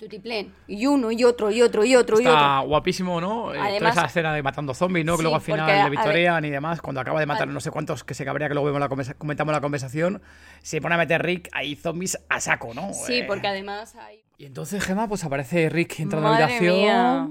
tutiplén. 0.00 0.52
Y 0.66 0.86
uno, 0.86 1.12
y 1.12 1.22
otro, 1.24 1.50
y 1.50 1.62
otro, 1.62 1.84
y 1.84 1.94
otro, 1.94 2.16
y 2.20 2.24
Está 2.24 2.58
otro. 2.60 2.68
guapísimo, 2.70 3.20
¿no? 3.20 3.52
Eh, 3.52 3.56
toda 3.58 3.68
Además- 3.68 3.96
esa 3.96 4.06
escena 4.06 4.34
de 4.34 4.42
matando 4.42 4.74
zombies, 4.74 5.04
¿no? 5.06 5.12
Que 5.12 5.18
Sí, 5.18 5.22
luego 5.22 5.36
al 5.36 5.42
final 5.42 5.84
le 5.84 5.90
victorian 5.90 6.44
y 6.44 6.50
demás, 6.50 6.80
cuando 6.80 7.00
acaba 7.00 7.20
de 7.20 7.26
matar 7.26 7.46
no 7.48 7.60
sé 7.60 7.70
cuántos 7.70 8.02
que 8.02 8.14
se 8.14 8.24
cabrea, 8.24 8.48
que 8.48 8.54
luego 8.54 8.66
vemos 8.66 8.80
la 8.80 8.88
conversa- 8.88 9.14
comentamos 9.14 9.52
la 9.52 9.60
conversación, 9.60 10.20
se 10.62 10.80
pone 10.80 10.94
a 10.94 10.98
meter 10.98 11.22
Rick 11.22 11.48
ahí 11.52 11.76
zombies 11.76 12.18
a 12.28 12.40
saco, 12.40 12.72
¿no? 12.74 12.92
Sí, 12.94 13.18
Eh, 13.18 13.24
porque 13.28 13.46
además 13.46 13.94
hay... 13.96 14.22
Y 14.38 14.46
entonces, 14.46 14.82
Gemma, 14.82 15.06
pues 15.06 15.22
aparece 15.22 15.68
Rick 15.68 16.00
entrando 16.00 16.28
a 16.28 16.30
la 16.32 16.44
habitación. 16.46 16.74
mía. 16.76 17.28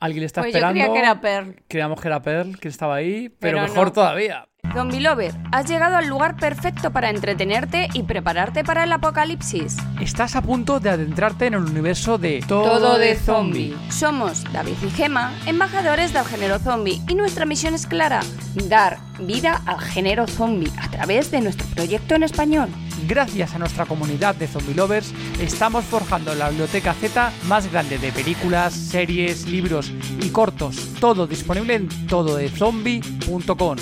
Alguien 0.00 0.20
le 0.20 0.26
está 0.26 0.42
Pues 0.42 0.52
yo 0.52 0.58
esperando. 0.58 0.80
creía 0.80 0.92
que 0.92 0.98
era 1.00 1.20
Pearl. 1.20 1.62
Creíamos 1.66 2.00
que 2.00 2.08
era 2.08 2.22
Pearl, 2.22 2.58
que 2.60 2.68
estaba 2.68 2.94
ahí, 2.94 3.28
pero, 3.40 3.58
Pero 3.58 3.62
mejor 3.62 3.86
no. 3.88 3.92
todavía. 3.92 4.46
Zombie 4.72 5.00
Lover, 5.00 5.34
has 5.52 5.68
llegado 5.68 5.96
al 5.96 6.08
lugar 6.08 6.36
perfecto 6.36 6.90
para 6.90 7.10
entretenerte 7.10 7.88
y 7.92 8.02
prepararte 8.02 8.64
para 8.64 8.84
el 8.84 8.92
apocalipsis. 8.92 9.76
Estás 10.00 10.34
a 10.34 10.42
punto 10.42 10.80
de 10.80 10.90
adentrarte 10.90 11.46
en 11.46 11.54
el 11.54 11.64
universo 11.64 12.18
de 12.18 12.42
Todo 12.46 12.98
de 12.98 13.16
zombie. 13.16 13.76
Somos 13.90 14.44
David 14.52 14.74
y 14.84 14.90
Gema, 14.90 15.32
embajadores 15.46 16.12
del 16.12 16.24
género 16.24 16.58
zombie, 16.58 17.00
y 17.08 17.14
nuestra 17.14 17.44
misión 17.44 17.74
es 17.74 17.86
clara: 17.86 18.20
dar 18.68 18.98
vida 19.20 19.60
al 19.66 19.80
género 19.80 20.26
zombie 20.26 20.72
a 20.80 20.88
través 20.88 21.30
de 21.30 21.40
nuestro 21.40 21.66
proyecto 21.68 22.14
en 22.14 22.24
español. 22.24 22.68
Gracias 23.06 23.54
a 23.54 23.58
nuestra 23.58 23.84
comunidad 23.84 24.34
de 24.34 24.46
zombie 24.46 24.74
lovers, 24.74 25.12
estamos 25.38 25.84
forjando 25.84 26.34
la 26.34 26.48
biblioteca 26.48 26.94
Z 26.94 27.32
más 27.46 27.70
grande 27.70 27.98
de 27.98 28.12
películas, 28.12 28.72
series, 28.72 29.46
libros 29.46 29.92
y 30.22 30.30
cortos. 30.30 30.76
Todo 31.00 31.26
disponible 31.26 31.74
en 31.74 31.88
tododezombie.com. 32.06 33.76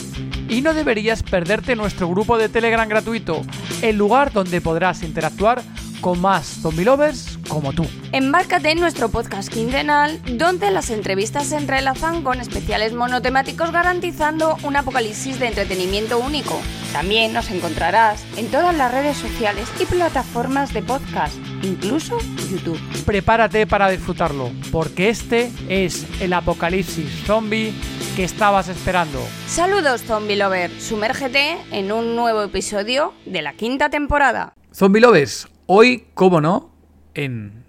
Y 0.49 0.61
no 0.61 0.75
deberías 0.75 1.23
perderte 1.23 1.77
nuestro 1.77 2.09
grupo 2.09 2.37
de 2.37 2.49
Telegram 2.49 2.89
gratuito, 2.89 3.43
el 3.81 3.97
lugar 3.97 4.33
donde 4.33 4.61
podrás 4.61 5.03
interactuar 5.03 5.63
con 6.03 6.21
más 6.21 6.59
zombie 6.61 6.85
lovers 6.85 7.39
como 7.49 7.73
tú. 7.73 7.87
Embárcate 8.13 8.73
en 8.73 8.81
nuestro 8.81 9.09
podcast 9.09 9.51
quincenal, 9.51 10.21
donde 10.37 10.71
las 10.71 10.91
entrevistas 10.91 11.47
se 11.47 11.57
entrelazan 11.57 12.23
con 12.23 12.41
especiales 12.41 12.93
monotemáticos 12.93 13.73
garantizando 13.73 14.59
un 14.65 14.77
apocalipsis 14.77 15.39
de 15.41 15.47
entretenimiento 15.47 16.19
único. 16.19 16.61
También 16.93 17.33
nos 17.33 17.51
encontrarás 17.51 18.23
en 18.37 18.51
todas 18.51 18.77
las 18.77 18.93
redes 18.93 19.17
sociales 19.17 19.67
y 19.81 19.87
plataformas 19.87 20.75
de 20.75 20.83
podcast, 20.83 21.35
incluso 21.63 22.19
YouTube. 22.51 22.81
Prepárate 23.07 23.67
para 23.67 23.89
disfrutarlo, 23.89 24.51
porque 24.71 25.09
este 25.09 25.51
es 25.69 26.05
el 26.21 26.33
apocalipsis 26.35 27.09
zombie 27.25 27.73
que 28.17 28.25
estabas 28.25 28.69
esperando. 28.69 29.21
Saludos 29.47 30.03
Zombie 30.03 30.37
Lover, 30.37 30.71
sumérgete 30.81 31.57
en 31.71 31.93
un 31.93 32.17
nuevo 32.17 32.43
episodio 32.43 33.15
de 33.25 33.41
la 33.41 33.55
quinta 33.55 33.89
temporada. 33.89 34.53
Zombie 34.75 35.01
Lovers, 35.01 35.49
hoy, 35.75 36.09
como 36.13 36.43
no, 36.43 36.71
en 37.15 37.65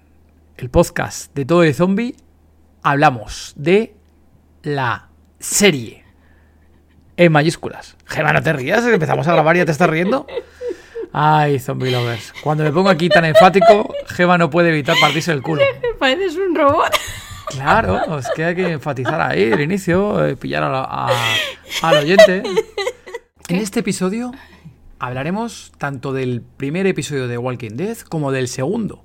el 0.57 0.69
podcast 0.69 1.33
de 1.33 1.45
Todo 1.45 1.61
de 1.61 1.73
Zombie, 1.73 2.17
hablamos 2.81 3.53
de 3.55 3.95
la 4.61 5.07
serie. 5.39 6.03
En 7.15 7.31
mayúsculas. 7.31 7.95
Gema, 8.05 8.33
no 8.33 8.41
te 8.43 8.51
rías, 8.51 8.85
empezamos 8.85 9.25
a 9.27 9.31
grabar 9.31 9.55
y 9.55 9.59
ya 9.59 9.65
te 9.65 9.71
estás 9.71 9.89
riendo. 9.89 10.27
Ay, 11.13 11.59
Zombie 11.59 11.91
Lovers. 11.91 12.33
Cuando 12.43 12.65
me 12.65 12.73
pongo 12.73 12.89
aquí 12.89 13.07
tan 13.07 13.23
enfático, 13.23 13.93
Gema 14.07 14.37
no 14.37 14.49
puede 14.49 14.69
evitar 14.69 14.97
partirse 14.99 15.31
el 15.31 15.41
culo. 15.41 15.61
Pareces 15.99 16.35
un 16.35 16.55
robot. 16.55 16.91
Claro, 17.51 18.17
es 18.19 18.27
que 18.35 18.43
hay 18.43 18.55
que 18.55 18.69
enfatizar 18.69 19.21
ahí 19.21 19.43
el 19.43 19.61
inicio, 19.61 20.25
eh, 20.25 20.35
pillar 20.35 20.63
a 20.63 20.69
la- 20.69 20.87
a- 20.89 21.09
al 21.83 21.97
oyente. 21.99 22.43
En 23.49 23.57
este 23.57 23.81
episodio 23.81 24.31
hablaremos 25.05 25.73
tanto 25.77 26.13
del 26.13 26.41
primer 26.41 26.87
episodio 26.87 27.27
de 27.27 27.37
Walking 27.37 27.75
Dead 27.75 27.97
como 27.97 28.31
del 28.31 28.47
segundo. 28.47 29.03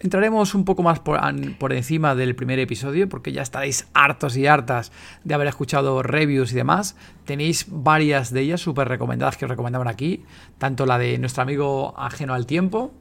Entraremos 0.00 0.54
un 0.54 0.64
poco 0.64 0.84
más 0.84 1.00
por, 1.00 1.72
encima 1.72 2.14
del 2.14 2.36
primer 2.36 2.60
episodio 2.60 3.08
porque 3.08 3.32
ya 3.32 3.42
estaréis 3.42 3.88
hartos 3.94 4.36
y 4.36 4.46
hartas 4.46 4.92
de 5.24 5.34
haber 5.34 5.48
escuchado 5.48 6.02
reviews 6.04 6.52
y 6.52 6.54
demás. 6.54 6.96
Tenéis 7.24 7.66
varias 7.68 8.32
de 8.32 8.42
ellas 8.42 8.60
súper 8.60 8.88
recomendadas 8.88 9.36
que 9.36 9.46
os 9.46 9.50
recomendaban 9.50 9.88
aquí. 9.88 10.22
Tanto 10.58 10.86
la 10.86 10.98
de 10.98 11.18
nuestro 11.18 11.42
amigo 11.42 11.94
Ajeno 11.98 12.34
al 12.34 12.46
Tiempo 12.46 12.92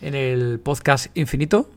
en 0.00 0.14
el 0.14 0.58
podcast 0.60 1.14
Infinito, 1.18 1.68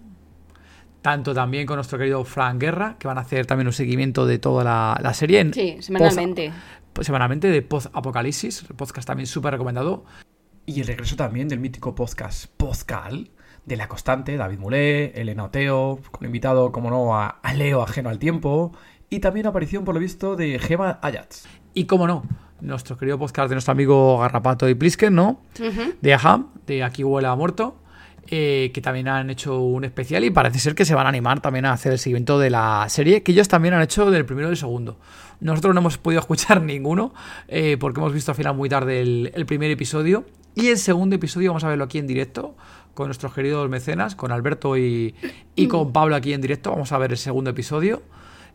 tanto 1.02 1.34
también 1.34 1.66
con 1.66 1.76
nuestro 1.78 1.98
querido 1.98 2.24
Frank 2.24 2.62
Guerra, 2.62 2.96
que 2.98 3.08
van 3.08 3.18
a 3.18 3.22
hacer 3.22 3.46
también 3.48 3.68
un 3.68 3.74
seguimiento 3.74 4.26
de 4.26 4.38
toda 4.40 4.64
la, 4.64 5.00
la 5.02 5.14
serie. 5.16 5.40
En 5.40 5.54
Sí, 5.54 5.78
semanalmente. 5.82 6.50
post- 6.50 6.81
semanalmente 7.00 7.48
de 7.48 7.62
Post 7.62 7.88
Apocalipsis, 7.94 8.66
podcast 8.76 9.08
también 9.08 9.28
súper 9.28 9.54
recomendado. 9.54 10.04
Y 10.66 10.82
el 10.82 10.88
regreso 10.88 11.16
también 11.16 11.48
del 11.48 11.60
mítico 11.60 11.96
podcast 11.96 12.46
Postcal, 12.58 13.32
de 13.66 13.76
La 13.76 13.88
Constante, 13.88 14.38
David 14.38 14.60
Mulé, 14.60 15.12
Elena 15.20 15.46
Oteo, 15.46 16.00
con 16.12 16.26
invitado, 16.26 16.72
como 16.72 16.90
no, 16.90 17.18
a, 17.18 17.28
a 17.28 17.54
Leo 17.54 17.82
Ajeno 17.82 18.10
al 18.10 18.20
Tiempo. 18.20 18.72
Y 19.10 19.20
también 19.20 19.48
aparición, 19.48 19.84
por 19.84 19.96
lo 19.96 20.00
visto, 20.00 20.36
de 20.36 20.60
Gema 20.60 21.00
Ayats. 21.02 21.48
Y 21.74 21.86
como 21.86 22.08
no, 22.08 22.24
nuestro 22.62 22.98
querido 22.98 23.18
podcast 23.18 23.50
de 23.50 23.56
nuestro 23.56 23.72
amigo 23.72 24.20
Garrapato 24.20 24.70
y 24.70 24.76
Plisken, 24.76 25.16
¿no? 25.16 25.42
De 26.02 26.14
Aham, 26.14 26.50
de 26.68 26.84
Aquí 26.84 27.04
huele 27.04 27.28
a 27.28 27.36
muerto, 27.36 27.76
eh, 28.34 28.72
que 28.74 28.80
también 28.80 29.10
han 29.10 29.30
hecho 29.30 29.60
un 29.60 29.84
especial 29.84 30.24
y 30.24 30.30
parece 30.30 30.58
ser 30.58 30.74
que 30.74 30.86
se 30.86 30.96
van 30.96 31.06
a 31.06 31.10
animar 31.10 31.42
también 31.42 31.66
a 31.66 31.74
hacer 31.74 31.92
el 31.92 32.00
seguimiento 32.00 32.40
de 32.40 32.50
la 32.50 32.86
serie, 32.88 33.24
que 33.24 33.34
ellos 33.34 33.50
también 33.50 33.74
han 33.74 33.82
hecho 33.82 34.10
del 34.10 34.24
primero 34.24 34.48
y 34.48 34.52
del 34.52 34.58
segundo. 34.58 34.96
Nosotros 35.42 35.74
no 35.76 35.82
hemos 35.82 35.98
podido 35.98 36.22
escuchar 36.22 36.62
ninguno, 36.64 37.14
eh, 37.50 37.76
porque 37.78 38.00
hemos 38.00 38.14
visto 38.14 38.32
al 38.32 38.38
final 38.38 38.56
muy 38.56 38.70
tarde 38.70 39.02
el, 39.02 39.46
primer 39.46 39.70
episodio. 39.70 40.24
Y 40.56 40.68
el 40.68 40.78
segundo 40.78 41.18
episodio 41.18 41.50
vamos 41.50 41.66
a 41.66 41.68
verlo 41.68 41.84
aquí 41.84 41.98
en 41.98 42.08
directo, 42.08 42.56
con 42.94 43.08
nuestros 43.08 43.34
queridos 43.34 43.70
mecenas, 43.70 44.16
con 44.16 44.32
Alberto 44.32 44.78
y, 44.78 45.14
y 45.58 45.68
con 45.68 45.92
Pablo 45.92 46.16
aquí 46.16 46.32
en 46.32 46.40
directo. 46.40 46.72
Vamos 46.72 46.94
a 46.94 46.98
ver 47.00 47.12
el 47.12 47.18
segundo 47.18 47.50
episodio. 47.50 48.02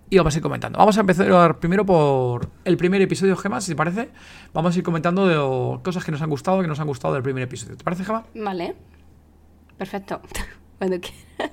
Y 0.09 0.17
vamos 0.17 0.35
a 0.35 0.39
ir 0.39 0.43
comentando. 0.43 0.79
Vamos 0.79 0.97
a 0.97 1.01
empezar 1.01 1.59
primero 1.59 1.85
por 1.85 2.49
el 2.65 2.79
primer 2.79 3.03
episodio, 3.03 3.37
Gema, 3.37 3.61
si 3.61 3.73
te 3.73 3.77
parece. 3.77 4.09
Vamos 4.55 4.75
a 4.75 4.79
ir 4.79 4.85
comentando 4.85 5.27
de 5.27 5.83
cosas 5.83 6.03
que 6.03 6.13
nos 6.13 6.23
han 6.23 6.31
gustado, 6.31 6.63
que 6.63 6.69
nos 6.69 6.81
han 6.81 6.87
gustado 6.87 7.13
del 7.13 7.23
primer 7.23 7.43
episodio. 7.43 7.77
¿Te 7.77 7.85
parece, 7.85 8.05
Gema? 8.05 8.25
Vale. 8.35 8.75
Perfecto. 9.79 10.21
Cuando 10.79 11.01
quieras. 11.01 11.53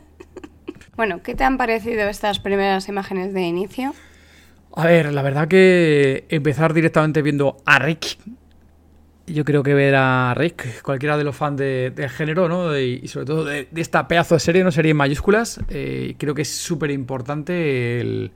Bueno, 0.95 1.23
¿qué 1.23 1.33
te 1.33 1.43
han 1.43 1.57
parecido 1.57 2.07
estas 2.07 2.39
primeras 2.39 2.87
imágenes 2.87 3.33
de 3.33 3.41
inicio? 3.41 3.93
A 4.75 4.85
ver, 4.85 5.11
la 5.11 5.21
verdad 5.23 5.47
que 5.47 6.25
empezar 6.29 6.73
directamente 6.73 7.21
viendo 7.21 7.57
a 7.65 7.79
Rick. 7.79 8.17
Yo 9.25 9.45
creo 9.45 9.63
que 9.63 9.73
ver 9.73 9.95
a 9.95 10.33
Rick, 10.35 10.81
cualquiera 10.83 11.17
de 11.17 11.23
los 11.23 11.35
fans 11.35 11.57
de- 11.57 11.91
del 11.95 12.09
género, 12.09 12.49
¿no? 12.49 12.77
Y, 12.77 13.07
sobre 13.07 13.25
todo 13.25 13.45
de, 13.45 13.67
de 13.71 13.81
esta 13.81 14.07
pedazo 14.07 14.35
de 14.35 14.39
serie, 14.39 14.63
no 14.63 14.71
serie 14.71 14.91
en 14.91 14.97
mayúsculas, 14.97 15.61
eh, 15.69 16.15
creo 16.19 16.35
que 16.35 16.41
es 16.41 16.53
súper 16.53 16.91
importante 16.91 18.01
el, 18.01 18.31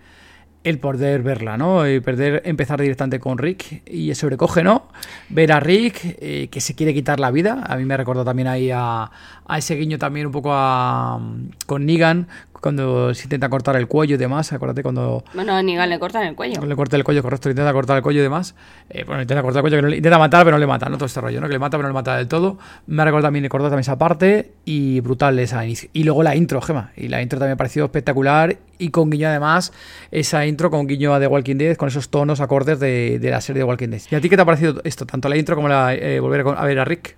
el 0.68 0.80
poder 0.80 1.24
verla, 1.24 1.58
¿no? 1.58 1.88
Y 1.90 2.02
perder, 2.02 2.42
empezar 2.46 2.82
directamente 2.82 3.20
con 3.20 3.38
Rick 3.38 3.84
y 3.86 4.14
sobrecoge, 4.16 4.64
¿no? 4.64 4.88
Ver 5.30 5.54
a 5.54 5.62
Rick 5.62 6.18
eh, 6.20 6.50
que 6.52 6.60
se 6.60 6.76
quiere 6.76 6.94
quitar 6.94 7.20
la 7.20 7.32
vida. 7.32 7.64
A 7.66 7.78
mí 7.78 7.86
me 7.86 7.96
recordó 7.96 8.26
también 8.26 8.50
ahí 8.50 8.70
a, 8.70 9.10
a 9.46 9.58
ese 9.58 9.76
guiño 9.76 9.98
también 9.98 10.26
un 10.26 10.34
poco 10.34 10.50
a, 10.52 11.22
con 11.66 11.86
Negan 11.86 12.28
cuando 12.62 13.14
se 13.14 13.24
intenta 13.24 13.50
cortar 13.50 13.76
el 13.76 13.88
cuello 13.88 14.16
y 14.16 14.18
demás. 14.18 14.52
Acuérdate 14.54 14.84
cuando 14.84 15.24
Bueno, 15.34 15.54
a 15.56 15.62
Negan 15.64 15.90
le 15.90 16.00
cortan 16.00 16.24
el 16.24 16.36
cuello. 16.36 16.66
le 16.66 16.76
corta 16.76 16.96
el 16.98 17.04
cuello, 17.04 17.22
correcto, 17.24 17.50
intenta 17.50 17.72
cortar 17.74 17.98
el 17.98 18.04
cuello 18.04 18.20
y 18.20 18.24
demás. 18.24 18.56
Eh, 18.90 19.04
bueno, 19.06 19.22
intenta 19.22 19.42
cortar 19.42 19.60
el 19.60 19.64
cuello, 19.64 19.78
que 19.78 19.82
no 19.84 19.88
le- 19.90 19.98
intenta 19.98 20.18
matar, 20.18 20.44
pero 20.44 20.56
no 20.58 20.60
le 20.60 20.68
mata, 20.68 20.90
¿no? 20.90 20.98
Todo 20.98 21.06
este 21.06 21.22
rollo, 21.22 21.40
¿no? 21.42 21.48
Que 21.48 21.54
le 21.54 21.60
mata, 21.60 21.78
pero 21.78 21.84
no 21.84 21.90
le 21.90 21.94
mata 21.94 22.18
del 22.18 22.28
todo. 22.28 22.58
Me 22.88 23.02
ha 23.02 23.06
recordado 23.06 23.28
también, 23.28 23.48
cortó 23.50 23.66
también 23.66 23.82
esa 23.82 23.98
parte 23.98 24.52
y 24.66 25.00
brutal 25.02 25.38
esa 25.40 25.64
inicio. 25.66 25.90
Y 25.94 26.04
luego 26.04 26.24
la 26.24 26.36
intro, 26.36 26.62
Gema. 26.62 26.92
Y 26.96 27.08
la 27.08 27.22
intro 27.22 27.40
también 27.40 27.52
me 27.52 27.54
ha 27.54 27.58
parecido 27.58 27.86
espectacular 27.86 28.58
y 28.80 28.90
con 28.90 29.10
guiño 29.10 29.28
además, 29.28 29.74
esa 30.12 30.46
intro 30.46 30.70
con 30.70 30.88
guiño 30.88 31.14
a 31.14 31.20
The 31.20 31.28
Walking 31.28 31.56
Dead, 31.58 31.76
con 31.78 31.88
esos 31.90 32.10
tonos 32.10 32.42
acordes 32.42 32.80
de, 32.80 33.18
de 33.20 33.30
la 33.32 33.42
serie 33.42 33.60
de 33.62 33.64
Walking 33.64 33.90
Dead. 33.90 34.02
¿Y 34.12 34.16
a 34.16 34.22
ti 34.22 34.30
qué 34.30 34.36
te 34.36 34.42
ha 34.42 34.46
parecido 34.46 34.82
esto? 34.84 35.06
Tanto 35.06 35.30
la 35.30 35.38
intro 35.38 35.56
como 35.56 35.68
la 35.68 35.94
eh, 35.96 36.20
volver 36.20 36.46
a 36.48 36.64
ver 36.66 36.80
a 36.80 36.86
Rick. 36.86 37.16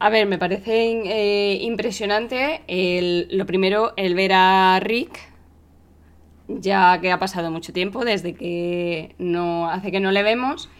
A 0.00 0.10
ver, 0.10 0.26
me 0.26 0.38
parece 0.38 0.92
eh, 0.92 1.58
impresionante 1.60 2.62
el, 2.68 3.26
lo 3.32 3.46
primero, 3.46 3.94
el 3.96 4.14
ver 4.14 4.32
a 4.32 4.78
Rick, 4.80 5.18
ya 6.46 7.00
que 7.00 7.10
ha 7.10 7.18
pasado 7.18 7.50
mucho 7.50 7.72
tiempo 7.72 8.04
desde 8.04 8.34
que 8.34 9.16
no 9.18 9.68
hace 9.68 9.90
que 9.90 9.98
no 9.98 10.12
le 10.12 10.22
vemos. 10.22 10.70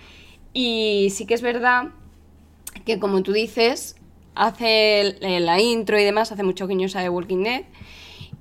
Y 0.52 1.08
sí 1.10 1.26
que 1.26 1.34
es 1.34 1.42
verdad 1.42 1.88
que, 2.87 3.00
como 3.00 3.25
tú 3.25 3.32
dices, 3.32 3.96
hace 4.37 5.16
la 5.20 5.60
intro 5.60 5.98
y 5.98 6.04
demás, 6.04 6.31
hace 6.31 6.44
mucho 6.44 6.69
guiños 6.69 6.94
a 6.94 7.02
The 7.02 7.08
Walking 7.08 7.42
Dead. 7.42 7.62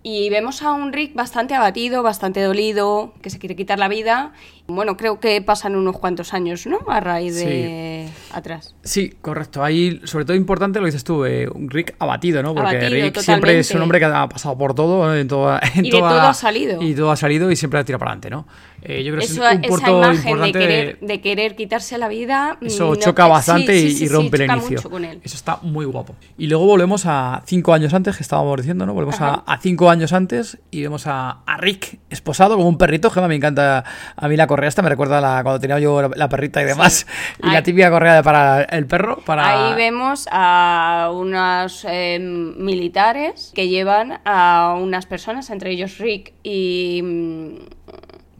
Y 0.03 0.29
vemos 0.29 0.61
a 0.61 0.73
un 0.73 0.93
Rick 0.93 1.15
bastante 1.15 1.55
abatido, 1.55 2.03
bastante 2.03 2.41
dolido, 2.41 3.13
que 3.23 3.31
se 3.31 3.39
quiere 3.39 3.55
quitar 3.55 3.79
la 3.79 3.87
vida. 3.87 4.33
Bueno, 4.69 4.97
creo 4.97 5.19
que 5.21 5.41
pasan 5.41 5.75
unos 5.77 5.97
cuantos 5.97 6.33
años, 6.33 6.67
¿no? 6.67 6.79
A 6.87 6.99
raíz 6.99 7.35
de 7.35 8.09
atrás. 8.33 8.75
Sí, 8.83 9.13
correcto. 9.21 9.63
Ahí, 9.63 10.01
sobre 10.03 10.25
todo 10.25 10.35
importante 10.35 10.79
lo 10.79 10.83
que 10.85 10.91
dices 10.91 11.05
tú, 11.05 11.23
eh, 11.23 11.47
Rick 11.67 11.95
abatido, 11.99 12.43
¿no? 12.43 12.53
Porque 12.53 12.71
Abatido, 12.77 12.89
Rick 13.05 13.17
siempre 13.19 13.59
es 13.59 13.67
un 13.71 13.79
totalmente. 13.79 13.83
hombre 13.83 13.99
que 13.99 14.05
ha 14.05 14.27
pasado 14.29 14.57
por 14.57 14.73
todo, 14.73 15.15
en 15.15 15.27
toda, 15.29 15.61
en 15.75 15.85
Y 15.85 15.91
de 15.91 15.97
toda- 15.99 16.09
todo 16.09 16.21
ha 16.21 16.33
salido. 16.33 16.81
Y 16.81 16.93
todo 16.95 17.11
ha 17.11 17.15
salido 17.15 17.49
y 17.49 17.55
siempre 17.55 17.79
ha 17.79 17.85
tirado 17.85 17.99
para 17.99 18.11
adelante, 18.11 18.29
¿no? 18.29 18.45
Eh, 18.83 19.03
yo 19.03 19.11
creo 19.13 19.19
que 19.19 19.25
Eso, 19.25 19.47
es 19.47 19.55
un 19.57 19.63
esa 19.63 19.69
punto 19.69 19.97
imagen 19.97 20.21
de 20.23 20.29
importante. 20.29 20.59
querer, 20.59 20.99
de 20.99 21.21
querer 21.21 21.55
quitarse 21.55 21.97
la 21.97 22.07
vida. 22.09 22.57
Eso 22.61 22.85
mm, 22.87 22.89
no- 22.89 22.95
choca 22.97 23.23
sí, 23.23 23.29
bastante 23.29 23.79
sí, 23.79 23.85
y, 23.87 23.91
sí, 23.91 24.03
y 24.03 24.07
sí, 24.07 24.13
rompe 24.13 24.43
el 24.43 24.51
inicio. 24.51 24.89
con 24.89 25.03
él. 25.05 25.19
Eso 25.23 25.35
está 25.35 25.59
muy 25.63 25.85
guapo. 25.85 26.15
Y 26.37 26.47
luego 26.47 26.65
volvemos 26.65 27.05
a 27.05 27.41
cinco 27.45 27.73
años 27.73 27.93
antes, 27.93 28.17
que 28.17 28.23
estábamos 28.23 28.57
diciendo, 28.57 28.85
¿no? 28.85 28.93
Volvemos 28.93 29.19
a, 29.21 29.35
a 29.47 29.57
cinco 29.59 29.89
años 29.89 30.13
antes 30.13 30.59
y 30.71 30.81
vemos 30.83 31.07
a, 31.07 31.39
a 31.45 31.57
Rick 31.57 31.99
esposado 32.09 32.55
como 32.57 32.67
un 32.69 32.77
perrito. 32.77 33.09
Gema, 33.09 33.27
me 33.29 33.35
encanta 33.35 33.83
a 34.15 34.27
mí 34.27 34.35
la 34.37 34.45
correa 34.57 34.69
esta, 34.69 34.81
me 34.81 34.89
recuerda 34.89 35.19
a 35.19 35.21
la, 35.21 35.43
cuando 35.43 35.59
tenía 35.59 35.77
yo 35.77 36.01
la, 36.01 36.09
la 36.15 36.29
perrita 36.29 36.61
y 36.61 36.65
demás. 36.65 37.05
Y 37.43 37.51
la 37.51 37.61
típica 37.61 37.91
correa 37.91 38.23
para 38.23 38.63
el 38.63 38.87
perro. 38.87 39.17
Para... 39.23 39.69
Ahí 39.69 39.75
vemos 39.75 40.27
a 40.31 41.11
unos 41.13 41.85
eh, 41.87 42.17
militares 42.19 43.51
que 43.53 43.67
llevan 43.67 44.19
a 44.25 44.75
unas 44.79 45.05
personas, 45.05 45.49
entre 45.51 45.71
ellos 45.71 45.99
Rick 45.99 46.33
y. 46.41 47.01
mm, 47.03 47.47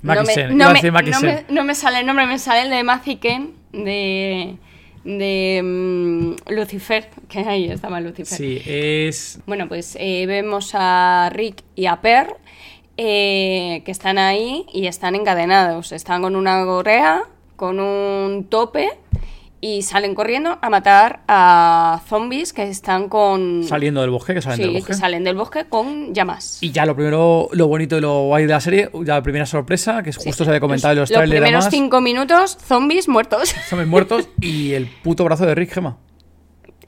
no, 0.01 0.13
iba 0.13 0.21
a 0.21 0.23
me, 0.23 0.47
no, 0.47 1.21
me, 1.21 1.45
no 1.49 1.63
me 1.63 1.75
sale 1.75 1.99
el 1.99 2.05
nombre, 2.05 2.25
me 2.25 2.39
sale 2.39 2.63
el 2.63 2.69
de 2.69 2.83
Maziken 2.83 3.53
de. 3.73 4.57
de 5.03 5.61
mm, 5.63 6.51
Lucifer, 6.51 7.09
que 7.29 7.39
ahí 7.39 7.69
estaba 7.69 7.99
Lucifer. 7.99 8.37
Sí, 8.37 8.61
es... 8.65 9.39
Bueno, 9.45 9.67
pues 9.67 9.95
eh, 9.99 10.25
vemos 10.25 10.71
a 10.73 11.29
Rick 11.31 11.63
y 11.75 11.85
a 11.85 12.01
Per 12.01 12.27
eh, 12.97 13.81
que 13.85 13.91
están 13.91 14.17
ahí 14.17 14.65
y 14.73 14.88
están 14.88 15.15
encadenados. 15.15 15.91
Están 15.91 16.21
con 16.21 16.35
una 16.35 16.63
gorrea, 16.63 17.23
con 17.55 17.79
un 17.79 18.45
tope 18.49 18.89
y 19.59 19.81
salen 19.81 20.13
corriendo 20.13 20.59
a 20.61 20.69
matar 20.69 21.21
a 21.27 22.01
zombies 22.07 22.53
que 22.53 22.63
están 22.63 23.09
con... 23.09 23.63
Saliendo 23.63 24.01
del 24.01 24.11
bosque, 24.11 24.35
que 24.35 24.41
salen 24.41 24.57
Sí, 24.57 24.63
del 24.63 24.71
que 24.73 24.79
bosque. 24.79 24.94
salen 24.94 25.23
del 25.23 25.35
bosque 25.35 25.65
con 25.67 26.13
llamas. 26.13 26.59
Y 26.61 26.71
ya 26.71 26.85
lo 26.85 26.95
primero, 26.95 27.49
lo 27.53 27.67
bonito 27.67 27.97
y 27.97 28.01
lo 28.01 28.25
guay 28.25 28.45
de 28.45 28.53
la 28.53 28.61
serie, 28.61 28.89
ya 29.03 29.15
la 29.15 29.23
primera 29.23 29.47
sorpresa, 29.47 30.03
que 30.03 30.13
justo 30.13 30.44
se 30.44 30.49
había 30.51 30.59
comentado 30.59 30.94
en 30.94 30.99
los, 30.99 31.09
Los 31.09 31.17
trailers 31.17 31.39
y 31.39 31.41
primeros 31.41 31.65
cinco 31.71 32.01
minutos, 32.01 32.55
zombies 32.63 33.07
muertos. 33.07 33.49
zombies 33.67 33.89
muertos 33.89 34.29
y 34.41 34.73
el 34.73 34.85
puto 34.88 35.23
brazo 35.23 35.47
de 35.47 35.55
Rick 35.55 35.73
Gema. 35.73 35.97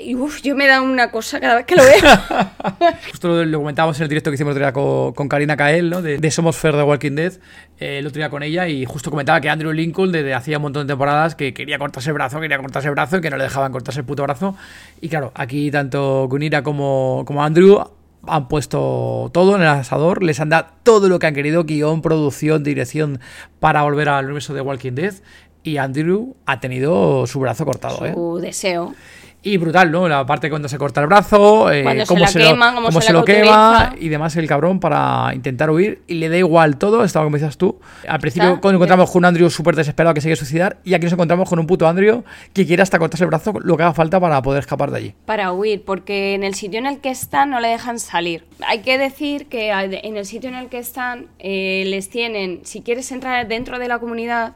Y 0.01 0.15
uf, 0.15 0.41
yo 0.41 0.55
me 0.55 0.67
da 0.67 0.81
una 0.81 1.11
cosa 1.11 1.39
cada 1.39 1.55
vez 1.55 1.65
que 1.65 1.75
lo 1.75 1.83
veo. 1.83 2.89
Justo 3.11 3.45
lo, 3.45 3.59
comentábamos 3.59 3.97
en 3.97 4.03
el 4.03 4.09
directo 4.09 4.29
que 4.29 4.35
hicimos 4.35 4.55
el 4.55 4.63
otro 4.63 4.65
día 4.65 4.73
con, 4.73 5.13
con 5.13 5.27
Karina 5.27 5.57
Kael, 5.57 5.89
¿no? 5.89 6.01
De, 6.01 6.17
de 6.17 6.31
Somos 6.31 6.55
Fair 6.55 6.75
de 6.75 6.83
Walking 6.83 7.15
Dead, 7.15 7.33
eh, 7.79 7.99
el 7.99 8.07
otro 8.07 8.19
día 8.19 8.29
con 8.29 8.43
ella, 8.43 8.67
y 8.67 8.85
justo 8.85 9.09
comentaba 9.09 9.41
que 9.41 9.49
Andrew 9.49 9.71
Lincoln 9.71 10.11
desde 10.11 10.33
hacía 10.33 10.57
un 10.57 10.63
montón 10.63 10.87
de 10.87 10.91
temporadas 10.91 11.35
que 11.35 11.53
quería 11.53 11.77
cortarse 11.77 12.09
el 12.09 12.13
brazo, 12.13 12.39
quería 12.39 12.57
cortarse 12.57 12.87
el 12.87 12.93
brazo 12.93 13.17
y 13.17 13.21
que 13.21 13.29
no 13.29 13.37
le 13.37 13.43
dejaban 13.43 13.71
cortarse 13.71 13.99
el 13.99 14.05
puto 14.05 14.23
brazo. 14.23 14.55
Y 15.01 15.09
claro, 15.09 15.31
aquí 15.35 15.71
tanto 15.71 16.27
Gunira 16.29 16.63
como, 16.63 17.23
como 17.25 17.43
Andrew 17.43 17.83
han 18.27 18.47
puesto 18.47 19.29
todo 19.33 19.55
en 19.55 19.61
el 19.61 19.67
asador, 19.67 20.23
les 20.23 20.39
han 20.39 20.49
dado 20.49 20.67
todo 20.83 21.09
lo 21.09 21.19
que 21.19 21.27
han 21.27 21.33
querido, 21.33 21.63
guion, 21.63 22.01
producción, 22.01 22.63
dirección, 22.63 23.19
para 23.59 23.83
volver 23.83 24.09
al 24.09 24.25
universo 24.25 24.53
de 24.53 24.61
Walking 24.61 24.93
Dead. 24.93 25.13
Y 25.61 25.77
Andrew 25.77 26.35
ha 26.45 26.61
tenido 26.61 27.27
su 27.27 27.39
brazo 27.39 27.65
cortado, 27.65 28.05
¿eh? 28.05 28.13
Su 28.13 28.39
deseo. 28.39 28.95
Y 29.41 29.56
brutal, 29.56 29.89
¿no? 29.89 30.09
La 30.09 30.25
parte 30.25 30.50
cuando 30.50 30.68
se 30.68 30.77
corta 30.77 31.00
el 31.00 31.07
brazo, 31.07 31.71
eh, 31.71 32.03
cómo 32.06 32.27
se, 32.27 32.39
lo, 32.39 32.50
cómo 32.50 32.83
cómo 32.88 33.01
se 33.01 33.13
lo 33.13 33.24
quema 33.24 33.95
y 33.97 34.09
demás 34.09 34.36
el 34.36 34.47
cabrón 34.47 34.81
para 34.81 35.31
intentar 35.33 35.69
huir. 35.69 36.01
Y 36.07 36.15
le 36.15 36.27
da 36.27 36.38
igual 36.38 36.77
todo, 36.77 37.06
estaba 37.06 37.25
como 37.25 37.38
dices 37.38 37.57
tú. 37.57 37.80
Al 38.07 38.19
principio 38.19 38.50
Está 38.50 38.62
cuando 38.62 38.77
encontramos 38.77 39.09
con 39.09 39.21
un 39.21 39.25
Andrew 39.25 39.50
súper 39.50 39.77
desesperado 39.77 40.13
que 40.13 40.19
se 40.19 40.27
quiere 40.27 40.36
suicidar 40.36 40.77
y 40.83 40.94
aquí 40.94 41.06
nos 41.06 41.13
encontramos 41.13 41.47
con 41.47 41.57
un 41.57 41.68
puto 41.68 41.88
Andrew 41.88 42.24
que 42.53 42.65
quiere 42.65 42.83
hasta 42.83 43.00
cortarse 43.00 43.24
el 43.24 43.30
brazo 43.30 43.53
lo 43.62 43.77
que 43.77 43.83
haga 43.83 43.94
falta 43.94 44.19
para 44.19 44.41
poder 44.41 44.59
escapar 44.59 44.91
de 44.91 44.97
allí. 44.97 45.15
para 45.25 45.53
huir, 45.53 45.83
porque 45.85 46.33
en 46.33 46.44
el 46.44 46.53
sitio 46.53 46.80
en 46.80 46.85
el 46.85 47.00
que 47.00 47.09
están 47.09 47.50
no 47.50 47.62
le 47.62 47.69
dejan 47.69 48.00
salir. 48.00 48.45
Hay 48.68 48.80
que 48.80 48.97
decir 48.97 49.47
que 49.47 49.71
en 49.71 50.18
el 50.18 50.25
sitio 50.25 50.50
en 50.50 50.56
el 50.56 50.68
que 50.68 50.80
están 50.80 51.27
eh, 51.39 51.83
les 51.88 52.09
tienen, 52.09 52.59
si 52.63 52.81
quieres 52.81 53.12
entrar 53.12 53.47
dentro 53.47 53.80
de 53.80 53.88
la 53.88 54.00
comunidad, 54.00 54.53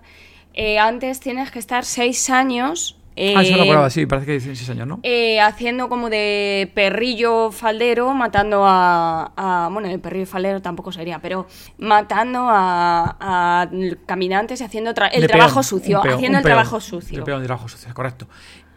eh, 0.54 0.78
antes 0.78 1.20
tienes 1.20 1.52
que 1.52 1.60
estar 1.60 1.86
seis 1.86 2.30
años. 2.30 2.98
Eh, 3.16 3.34
ah, 3.38 3.42
eso 3.44 3.56
lo 3.58 3.64
acordaba, 3.64 3.90
sí, 3.90 4.06
parece 4.06 4.26
que 4.26 4.32
dicen 4.34 4.56
6 4.56 4.70
años, 4.72 4.88
¿no? 4.88 5.00
eh, 5.04 5.40
haciendo 5.40 5.90
como 5.90 6.10
de 6.10 6.72
perrillo 6.74 7.52
faldero, 7.52 8.14
matando 8.14 8.64
a, 8.66 9.32
a- 9.36 9.70
Bueno, 9.72 9.88
el 9.90 10.00
perrillo 10.00 10.26
faldero 10.26 10.62
tampoco 10.62 10.92
sería, 10.92 11.20
pero 11.20 11.48
matando 11.78 12.48
a, 12.50 13.18
a 13.20 13.70
caminantes 14.06 14.62
y 14.62 14.64
haciendo 14.64 14.94
tra- 14.94 15.10
el 15.14 15.22
De 15.22 15.28
trabajo 15.28 15.56
peón, 15.56 15.64
sucio, 15.64 16.02
peón, 16.02 16.16
haciendo 16.16 16.38
el 16.40 16.44
peón. 16.44 16.56
trabajo 16.56 16.80
sucio. 16.80 17.18
De 17.20 17.24
peón 17.24 17.42
de 17.42 17.46
trabajo 17.48 17.68
sucio, 17.68 17.94
correcto. 17.94 18.28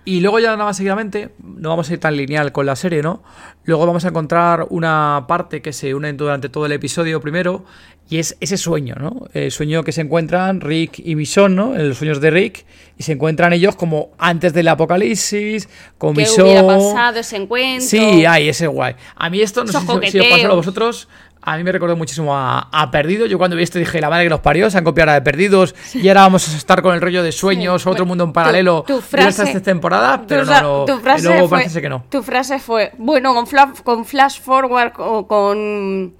Y 0.08 0.20
luego 0.20 0.38
ya 0.38 0.52
nada 0.52 0.64
más 0.66 0.76
seguidamente, 0.76 1.30
no 1.42 1.70
vamos 1.70 1.90
a 1.90 1.94
ir 1.94 1.98
tan 1.98 2.16
lineal 2.16 2.52
con 2.52 2.64
la 2.64 2.76
serie, 2.76 3.02
¿no? 3.02 3.24
Luego 3.64 3.86
vamos 3.86 4.04
a 4.04 4.08
encontrar 4.08 4.64
una 4.70 5.24
parte 5.26 5.60
que 5.60 5.72
se 5.72 5.94
une 5.96 6.12
durante 6.12 6.48
todo 6.48 6.64
el 6.64 6.70
episodio 6.70 7.20
primero, 7.20 7.64
y 8.08 8.18
es 8.18 8.36
ese 8.38 8.56
sueño, 8.56 8.94
¿no? 9.00 9.26
El 9.34 9.50
sueño 9.50 9.82
que 9.82 9.90
se 9.90 10.02
encuentran 10.02 10.60
Rick 10.60 11.00
y 11.00 11.16
Michonne, 11.16 11.56
¿no? 11.56 11.74
En 11.74 11.88
los 11.88 11.98
sueños 11.98 12.20
de 12.20 12.30
Rick, 12.30 12.64
y 12.96 13.02
se 13.02 13.14
encuentran 13.14 13.52
ellos 13.52 13.74
como 13.74 14.10
antes 14.16 14.52
del 14.52 14.68
apocalipsis, 14.68 15.68
con 15.98 16.14
¿Qué 16.14 16.20
Michonne. 16.20 16.42
hubiera 16.44 16.64
pasado 16.64 17.18
ese 17.18 17.36
encuentro? 17.36 17.88
Sí, 17.88 18.24
ay, 18.24 18.48
ese 18.48 18.68
guay. 18.68 18.94
A 19.16 19.28
mí 19.28 19.40
esto, 19.40 19.64
no 19.64 19.72
sé 19.72 19.80
si, 19.80 20.10
si 20.12 20.20
os 20.20 20.26
pasó 20.26 20.52
a 20.52 20.54
vosotros, 20.54 21.08
a 21.48 21.56
mí 21.56 21.64
me 21.64 21.70
recordó 21.72 21.96
muchísimo 21.96 22.36
a, 22.36 22.68
a 22.72 22.90
Perdido. 22.90 23.24
Yo 23.26 23.38
cuando 23.38 23.56
vi 23.56 23.62
esto 23.62 23.78
dije, 23.78 24.00
la 24.00 24.10
madre 24.10 24.24
que 24.24 24.30
los 24.30 24.40
parió, 24.40 24.68
se 24.70 24.76
han 24.78 24.84
copiado 24.84 25.12
de 25.12 25.22
Perdidos 25.22 25.74
y 25.94 26.06
ahora 26.08 26.22
vamos 26.22 26.46
a 26.52 26.56
estar 26.56 26.82
con 26.82 26.94
el 26.94 27.00
rollo 27.00 27.22
de 27.22 27.32
sueños, 27.32 27.82
Sí. 27.82 27.88
otro 27.88 28.04
Bueno, 28.04 28.08
mundo 28.08 28.24
en 28.24 28.30
tu- 28.30 28.34
paralelo 28.34 28.82
tu 28.86 28.94
durante 28.94 29.08
frase- 29.08 29.42
esta 29.44 29.60
temporada, 29.62 30.20
Tu 30.22 30.26
pero 30.26 30.44
fra- 30.44 30.60
no, 30.60 30.78
no- 30.78 30.84
tu 30.84 30.98
frase 31.00 31.22
luego 31.24 31.48
fue, 31.48 31.58
parece 31.58 31.80
que 31.80 31.88
no. 31.88 32.04
Tu 32.10 32.22
frase 32.22 32.58
fue, 32.58 32.92
bueno, 32.98 33.32
con, 33.32 33.46
fla- 33.46 33.72
con 33.84 34.04
flash 34.04 34.40
forward 34.40 34.92
o 34.98 35.26
con... 35.28 36.14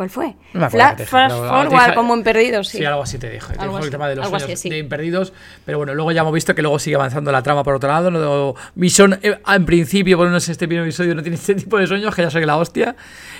¿Cuál 0.00 0.08
fue? 0.08 0.34
No 0.54 0.60
me 0.60 0.66
acuerdo 0.66 1.04
flash 1.04 1.30
forward 1.30 1.94
como 1.94 2.14
en 2.14 2.22
Perdidos, 2.22 2.68
sí. 2.68 2.78
Sí, 2.78 2.84
algo 2.86 3.02
así 3.02 3.18
te 3.18 3.28
dije. 3.28 3.52
Te 3.52 3.66
dijo 3.66 3.78
el 3.80 3.90
tema 3.90 4.08
de 4.08 4.16
los 4.16 4.30
sueños 4.30 4.44
así, 4.44 4.56
sí. 4.56 4.70
de 4.70 4.78
imperdidos. 4.78 5.34
Pero 5.66 5.76
bueno, 5.76 5.94
luego 5.94 6.10
ya 6.10 6.22
hemos 6.22 6.32
visto 6.32 6.54
que 6.54 6.62
luego 6.62 6.78
sigue 6.78 6.96
avanzando 6.96 7.30
la 7.30 7.42
trama 7.42 7.62
por 7.62 7.74
otro 7.74 7.90
lado. 7.90 8.10
No, 8.10 8.54
Mission, 8.76 9.20
eh, 9.22 9.38
en 9.46 9.66
principio, 9.66 10.16
por 10.16 10.26
menos 10.26 10.48
este 10.48 10.66
primer 10.66 10.84
episodio, 10.84 11.14
no 11.14 11.20
tiene 11.20 11.36
este 11.36 11.54
tipo 11.54 11.76
de 11.76 11.86
sueños, 11.86 12.14
que 12.14 12.22
ya 12.22 12.30
soy 12.30 12.46
la 12.46 12.56
hostia. 12.56 12.96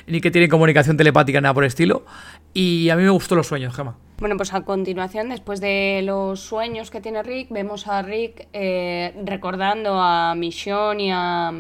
Ni 0.07 0.21
que 0.21 0.31
tiene 0.31 0.51
comunicación 0.51 0.99
telepática, 0.99 1.41
nada 1.41 1.55
por 1.55 1.65
el 1.65 1.69
estilo. 1.69 2.05
Y 2.53 2.91
a 2.91 2.97
mí 2.97 3.05
me 3.05 3.09
gustó 3.09 3.37
los 3.37 3.47
sueños, 3.47 3.75
Gema. 3.75 3.97
Bueno, 4.19 4.37
pues 4.37 4.53
a 4.53 4.61
continuación, 4.61 5.31
después 5.31 5.63
de 5.63 6.03
los 6.05 6.41
sueños 6.41 6.91
que 6.91 7.01
tiene 7.01 7.23
Rick, 7.23 7.49
vemos 7.49 7.87
a 7.87 8.03
Rick 8.03 8.49
eh, 8.53 9.15
recordando 9.25 9.99
a 9.99 10.35
Michonne 10.35 11.05
y 11.05 11.11
a, 11.11 11.53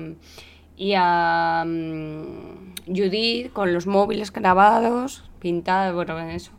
y 0.76 0.92
a 0.94 1.64
mm, 1.66 2.59
Judith 2.86 3.52
con 3.52 3.72
los 3.72 3.86
móviles 3.86 4.32
grabados, 4.32 5.24
pintados, 5.40 5.94
bueno, 5.94 6.18
eso, 6.30 6.52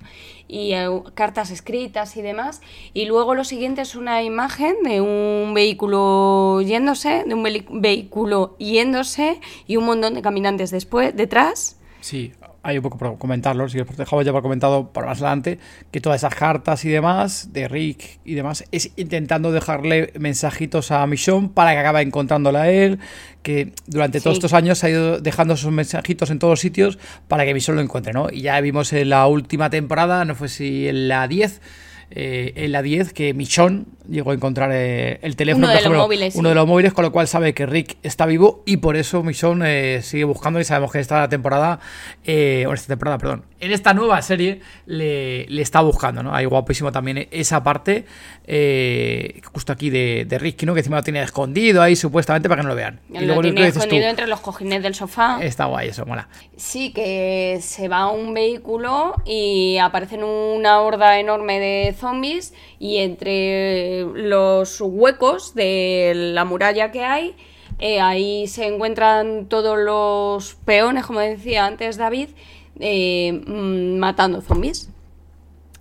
y 0.48 0.74
eh, 0.74 0.88
cartas 1.14 1.52
escritas 1.52 2.18
y 2.18 2.22
demás. 2.22 2.62
Y 2.94 3.06
luego 3.06 3.36
lo 3.36 3.44
siguiente 3.44 3.82
es 3.82 3.96
una 3.96 4.24
imagen 4.24 4.76
de 4.84 5.02
un 5.02 5.54
vehículo 5.54 6.62
yéndose, 6.62 7.24
de 7.26 7.34
un 7.34 7.82
vehículo 7.82 8.56
yéndose 8.58 9.40
y 9.68 9.78
un 9.78 9.86
montón 9.86 10.14
de 10.14 10.22
caminantes 10.22 10.72
después, 10.72 11.16
detrás. 11.16 11.81
Sí, 12.01 12.33
hay 12.63 12.77
un 12.77 12.84
poco 12.84 12.98
por 12.98 13.17
comentarlo, 13.17 13.67
si 13.70 13.79
os 13.79 13.98
dejamos 13.98 14.25
ya 14.25 14.31
por 14.31 14.41
comentado 14.41 14.91
para 14.91 15.08
más 15.08 15.20
adelante, 15.20 15.60
que 15.91 16.01
todas 16.01 16.22
esas 16.22 16.36
cartas 16.36 16.86
y 16.86 16.89
demás, 16.89 17.50
de 17.53 17.67
Rick 17.67 18.20
y 18.25 18.36
demás, 18.36 18.65
es 18.72 18.91
intentando 18.98 19.51
dejarle 19.51 20.12
mensajitos 20.20 20.91
a 20.91 21.05
Michonne 21.08 21.50
para 21.53 21.72
que 21.74 21.79
acabe 21.79 22.01
encontrándola 22.01 22.63
a 22.63 22.70
él, 22.70 23.00
que 23.41 23.74
durante 23.88 24.22
todos 24.22 24.38
estos 24.38 24.53
años 24.53 24.84
ha 24.84 24.89
ido 24.89 25.20
dejando 25.20 25.55
esos 25.55 25.72
mensajitos 25.72 26.29
en 26.29 26.39
todos 26.39 26.60
sitios 26.60 27.00
para 27.27 27.46
que 27.46 27.53
Michonne 27.53 27.77
lo 27.77 27.81
encuentre, 27.81 28.13
¿no? 28.13 28.27
Y 28.31 28.41
ya 28.41 28.60
vimos 28.62 28.93
en 28.93 29.10
la 29.10 29.25
última 29.27 29.70
temporada, 29.70 30.24
no 30.25 30.36
fue 30.36 30.50
si 30.50 30.88
en 30.88 31.08
la 31.08 31.27
10, 31.27 31.62
eh, 32.12 32.53
en 32.56 32.72
la 32.72 32.82
10 32.82 33.13
que 33.13 33.34
Michonne 33.34 33.86
llegó 34.10 34.32
a 34.32 34.34
encontrar 34.34 34.70
eh, 34.74 35.20
el 35.22 35.36
teléfono, 35.36 35.68
Uno 35.68 35.75
de 35.75 35.82
los 35.82 35.98
móviles, 35.98 36.36
uno 36.36 36.50
sí. 36.50 36.50
de 36.50 36.56
los 36.56 36.68
móviles, 36.68 36.94
con 36.94 37.06
lo 37.06 37.12
cual 37.12 37.27
sabe 37.27 37.53
que 37.53 37.65
Rick 37.65 37.98
está 38.03 38.25
vivo 38.25 38.63
y 38.65 38.77
por 38.77 38.98
eso 38.98 39.24
Michonne 39.24 39.96
eh, 39.96 40.01
sigue 40.01 40.25
buscando 40.25 40.60
y 40.60 40.63
sabemos 40.63 40.91
que 40.91 41.00
esta 41.00 41.27
temporada, 41.30 41.80
eh, 42.25 42.65
o 42.68 42.74
esta 42.74 42.88
temporada, 42.88 43.18
perdón, 43.18 43.46
en 43.60 43.72
esta 43.72 43.94
nueva 43.94 44.22
serie 44.22 44.60
le, 44.86 45.46
le 45.48 45.62
está 45.62 45.82
buscando, 45.82 46.24
¿no? 46.24 46.34
Hay 46.34 46.46
guapísimo 46.46 46.91
también 46.91 47.27
esa 47.32 47.63
parte, 47.63 48.06
eh, 48.46 49.39
justo 49.53 49.72
aquí 49.72 49.89
de, 49.89 50.25
de 50.27 50.39
Rick, 50.39 50.63
¿no? 50.63 50.74
Que 50.74 50.80
encima 50.80 50.98
lo 50.98 51.03
tiene 51.03 51.22
escondido 51.22 51.82
ahí 51.82 51.96
supuestamente 51.96 52.50
para 52.50 52.62
que 52.62 52.63
no 52.63 52.70
lo 52.70 52.75
vean. 52.75 53.00
lo 53.10 53.22
luego 53.22 53.41
tiene 53.41 53.62
dices 53.62 53.75
tú, 53.75 53.80
escondido 53.82 54.10
entre 54.10 54.27
los 54.27 54.41
cojines 54.41 54.82
del 54.82 54.96
sofá. 54.96 55.39
está 55.41 55.65
guay 55.65 55.89
eso, 55.89 56.06
mola. 56.06 56.27
Sí, 56.58 56.91
que 56.91 57.60
se 57.62 57.88
va 57.88 58.00
a 58.00 58.08
un 58.12 58.34
vehículo 58.34 59.15
y 59.25 59.77
aparecen 59.77 60.24
una 60.24 60.82
horda 60.82 61.20
enorme 61.20 61.60
de 61.60 61.94
zombies 62.01 62.53
y 62.79 62.98
entre 62.98 64.03
los 64.13 64.81
huecos 64.81 65.55
de 65.55 66.12
la 66.15 66.43
muralla 66.43 66.91
que 66.91 67.05
hay, 67.05 67.36
eh, 67.79 68.01
ahí 68.01 68.48
se 68.48 68.67
encuentran 68.67 69.48
todos 69.48 69.77
los 69.79 70.55
peones, 70.65 71.05
como 71.05 71.20
decía 71.20 71.65
antes 71.65 71.98
David, 71.98 72.29
eh, 72.79 73.31
mm, 73.48 73.98
matando 73.98 74.41
zombies. 74.41 74.90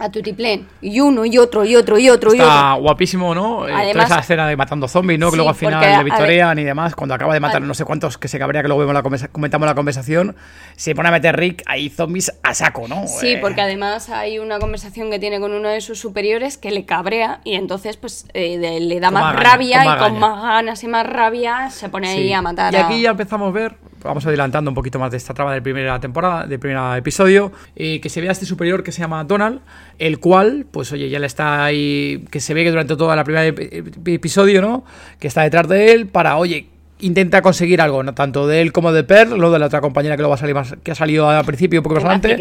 A 0.00 0.11
tutiplén. 0.11 0.66
Y 0.80 0.99
uno, 1.00 1.25
y 1.25 1.38
otro, 1.38 1.64
y 1.64 1.76
otro, 1.76 1.99
y 1.99 2.09
otro, 2.09 2.35
y 2.35 2.38
Está 2.38 2.73
otro. 2.73 2.83
guapísimo, 2.83 3.35
¿no? 3.35 3.69
Eh, 3.69 3.73
Además- 3.73 3.92
toda 3.92 4.04
esa 4.07 4.19
escena 4.21 4.49
de 4.49 4.57
matando 4.57 4.88
zombies, 4.88 5.21
¿no? 5.21 5.26
Que 5.26 5.33
Sí, 5.33 5.37
luego 5.37 5.50
al 5.50 5.57
final 5.57 5.80
le 5.99 6.04
victorian 6.04 6.59
y 6.59 6.64
demás, 6.64 6.95
cuando 6.95 7.14
acaba 7.14 7.35
de 7.35 7.40
matar 7.40 7.62
no 7.62 7.75
sé 7.75 7.85
cuántos 7.85 8.19
que 8.19 8.26
se 8.28 8.38
cabrea, 8.38 8.62
que 8.62 8.69
luego 8.69 8.80
vemos 8.87 8.95
la 8.95 9.28
comentamos 9.30 9.66
la 9.66 9.75
conversación, 9.75 10.35
se 10.76 10.95
pone 10.95 11.09
a 11.11 11.12
meter 11.12 11.37
Rick 11.37 11.62
ahí 11.66 11.90
zombies 11.90 12.33
a 12.42 12.54
saco, 12.54 12.88
¿no? 12.88 13.07
Sí, 13.07 13.33
Eh, 13.35 13.38
porque 13.40 13.61
además 13.61 14.09
hay 14.11 14.38
una 14.38 14.59
conversación 14.59 15.11
que 15.11 15.19
tiene 15.19 15.38
con 15.38 15.52
uno 15.52 15.69
de 15.69 15.80
sus 15.83 15.99
superiores 15.99 16.57
que 16.59 16.71
le 16.71 16.85
cabrea 16.87 17.40
y 17.45 17.54
entonces 17.54 17.97
pues 17.99 18.26
eh, 18.33 18.59
de- 18.59 18.80
le 18.80 19.00
da 19.00 19.09
Con 19.11 19.21
más, 19.21 19.37
rabia 19.37 19.78
con 19.78 19.87
más 19.87 19.97
y 19.97 20.00
con 20.02 20.19
más 20.19 20.42
ganas 20.42 20.83
y 20.85 20.88
más 20.88 21.07
rabia 21.07 21.71
se 21.71 21.88
pone 21.90 22.09
ahí 22.09 22.33
a 22.33 22.40
matar 22.42 22.73
Y 22.73 22.76
a- 22.76 22.87
aquí 22.87 23.02
ya 23.02 23.11
empezamos 23.11 23.49
a 23.49 23.52
ver, 23.52 23.76
vamos 24.02 24.25
adelantando 24.26 24.71
un 24.71 24.75
poquito 24.75 24.99
más 24.99 25.11
de 25.11 25.16
esta 25.16 25.35
trama 25.35 25.52
de 25.54 25.62
primera 25.62 25.99
temporada, 26.00 26.47
del 26.47 26.59
primer 26.59 26.99
episodio, 26.99 27.52
eh, 27.76 28.00
que 28.00 28.09
se 28.09 28.21
ve 28.21 28.28
a 28.28 28.33
este 28.33 28.47
superior 28.47 28.83
que 28.83 28.92
se 28.92 29.00
llama 29.00 29.23
Donald, 29.25 29.61
el 29.99 30.19
cual, 30.19 30.66
pues 30.71 30.92
oye, 30.92 31.09
ya 31.11 31.19
le 31.19 31.26
está 31.26 31.64
ahí, 31.64 32.25
que 32.30 32.40
se 32.40 32.54
ve 32.54 32.64
que 32.64 32.71
durante 32.71 32.97
toda 32.97 33.14
la 33.16 33.25
primera 33.25 33.47
ep- 33.47 33.71
ep- 33.71 34.09
episodio, 34.14 34.61
¿no? 34.62 34.85
Que 35.19 35.28
está 35.28 35.42
detrás 35.42 35.69
de 35.69 35.92
él 35.92 36.07
para, 36.07 36.37
oye, 36.37 36.66
intenta 37.02 37.40
conseguir 37.40 37.80
algo, 37.80 38.02
¿no? 38.02 38.12
tanto 38.12 38.47
de 38.47 38.61
él 38.61 38.73
como 38.73 38.92
de 38.92 39.04
Pearl, 39.04 39.38
lo 39.38 39.50
de 39.50 39.59
la 39.59 39.66
otra 39.66 39.80
compañera 39.80 40.16
que 40.16 40.23
luego 40.23 40.30
va 40.30 40.35
a 40.35 40.38
salir 40.38 40.54
más, 40.54 40.75
que 40.83 40.90
ha 40.90 40.95
salido 40.95 41.30
al 41.30 41.45
principio 41.47 41.80
un 41.80 41.83
poco 41.85 41.95
más 41.95 42.04
adelante, 42.04 42.37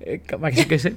eh, 0.00 0.22
que- 0.26 0.36
que 0.66 0.92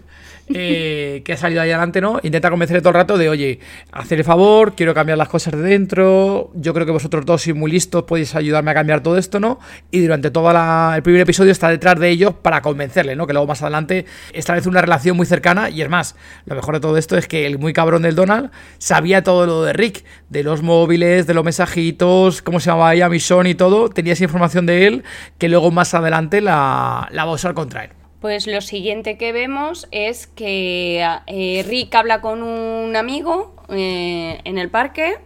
eh, 0.54 1.22
que 1.24 1.34
ha 1.34 1.38
salido 1.38 1.62
ahí 1.62 1.70
adelante, 1.70 2.02
¿no? 2.02 2.20
Intenta 2.24 2.50
convencerle 2.50 2.82
todo 2.82 2.90
el 2.90 2.96
rato 2.96 3.18
de, 3.18 3.30
oye, 3.30 3.60
hacer 3.92 4.24
favor, 4.24 4.74
quiero 4.76 4.94
cambiar 4.94 5.18
las 5.18 5.30
cosas 5.30 5.54
de 5.54 5.62
dentro, 5.62 6.52
yo 6.56 6.74
creo 6.74 6.86
que 6.86 6.92
vosotros 6.92 7.26
dos 7.26 7.42
sois 7.42 7.56
muy 7.56 7.72
listos, 7.72 8.04
podéis 8.04 8.36
ayudarme 8.36 8.72
a 8.72 8.74
cambiar 8.74 9.02
todo 9.02 9.18
esto, 9.18 9.40
¿no? 9.40 9.60
Y 9.92 10.02
durante 10.02 10.32
todo 10.32 10.52
el 10.52 11.04
primer 11.04 11.22
episodio 11.22 11.52
está 11.52 11.70
detrás 11.70 12.00
de 12.00 12.10
ellos 12.10 12.34
para 12.42 12.62
convencerle, 12.62 13.16
¿no? 13.16 13.28
Que 13.28 13.34
luego 13.34 13.48
más 13.48 13.62
adelante 13.62 14.06
establece 14.34 14.70
una 14.70 14.82
relación 14.82 15.18
muy 15.18 15.26
cercana 15.26 15.70
y 15.70 15.82
es 15.82 15.90
más, 15.90 16.16
lo 16.46 16.56
mejor 16.56 16.76
de 16.76 16.82
todo 16.82 16.98
esto 16.98 17.18
es 17.18 17.28
que 17.28 17.46
el 17.46 17.60
muy 17.60 17.74
cabrón 17.74 18.02
del 18.02 18.16
Donald 18.16 18.52
sabía 18.78 19.24
todo 19.24 19.46
lo 19.46 19.64
de 19.64 19.74
Rick, 19.74 20.04
de 20.30 20.44
los 20.44 20.62
móviles, 20.62 21.28
de 21.28 21.34
los 21.34 21.44
mensajitos, 21.44 22.42
cómo 22.42 22.60
se 22.60 22.70
llamaba 22.70 22.94
ella, 22.94 23.10
Mission 23.10 23.48
y 23.48 23.56
todo, 23.56 23.90
tenía 23.90 24.14
esa 24.14 24.24
información 24.24 24.66
de 24.66 24.88
él 24.88 25.04
que 25.38 25.50
luego 25.50 25.72
más 25.72 25.94
adelante 25.94 26.42
la, 26.42 27.08
la 27.12 27.26
va 27.26 27.32
a 27.32 27.36
usar 27.36 27.54
contra 27.54 27.86
él. 27.86 28.01
Pues 28.22 28.46
lo 28.46 28.62
siguiente 28.62 29.18
que 29.18 29.32
vemos 29.32 29.88
es 29.90 30.28
que 30.28 31.04
eh, 31.26 31.66
Rick 31.68 31.96
habla 31.96 32.22
con 32.22 32.44
un 32.44 32.96
amigo 32.96 33.56
eh, 33.70 34.40
en 34.44 34.60
el 34.60 34.70
parque 34.70 35.18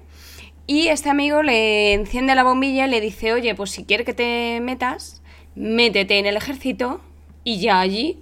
y 0.65 0.87
este 0.87 1.09
amigo 1.09 1.43
le 1.43 1.91
enciende 1.91 2.35
la 2.35 2.45
bombilla 2.45 2.87
y 2.87 2.89
le 2.89 3.01
dice, 3.01 3.33
oye, 3.33 3.53
pues 3.53 3.71
si 3.71 3.83
quieres 3.83 4.05
que 4.05 4.13
te 4.13 4.61
metas, 4.61 5.21
métete 5.55 6.19
en 6.19 6.25
el 6.25 6.37
ejército 6.37 7.01
y 7.43 7.59
ya 7.59 7.81
allí 7.81 8.21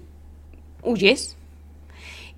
huyes. 0.81 1.37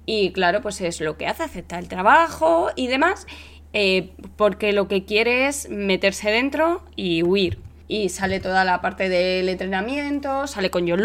Y 0.05 0.31
claro, 0.33 0.61
pues 0.61 0.81
es 0.81 0.99
lo 0.99 1.15
que 1.15 1.27
hace, 1.27 1.43
acepta 1.43 1.79
el 1.79 1.87
trabajo 1.87 2.67
y 2.75 2.87
demás, 2.87 3.27
eh, 3.71 4.09
porque 4.35 4.73
lo 4.73 4.89
que 4.89 5.05
quiere 5.05 5.47
es 5.47 5.69
meterse 5.69 6.31
dentro 6.31 6.83
y 6.97 7.23
huir. 7.23 7.59
Y 7.87 8.09
sale 8.09 8.41
toda 8.41 8.65
la 8.65 8.81
parte 8.81 9.07
del 9.07 9.47
entrenamiento, 9.47 10.47
sale 10.47 10.69
con 10.69 10.85
John 10.85 11.01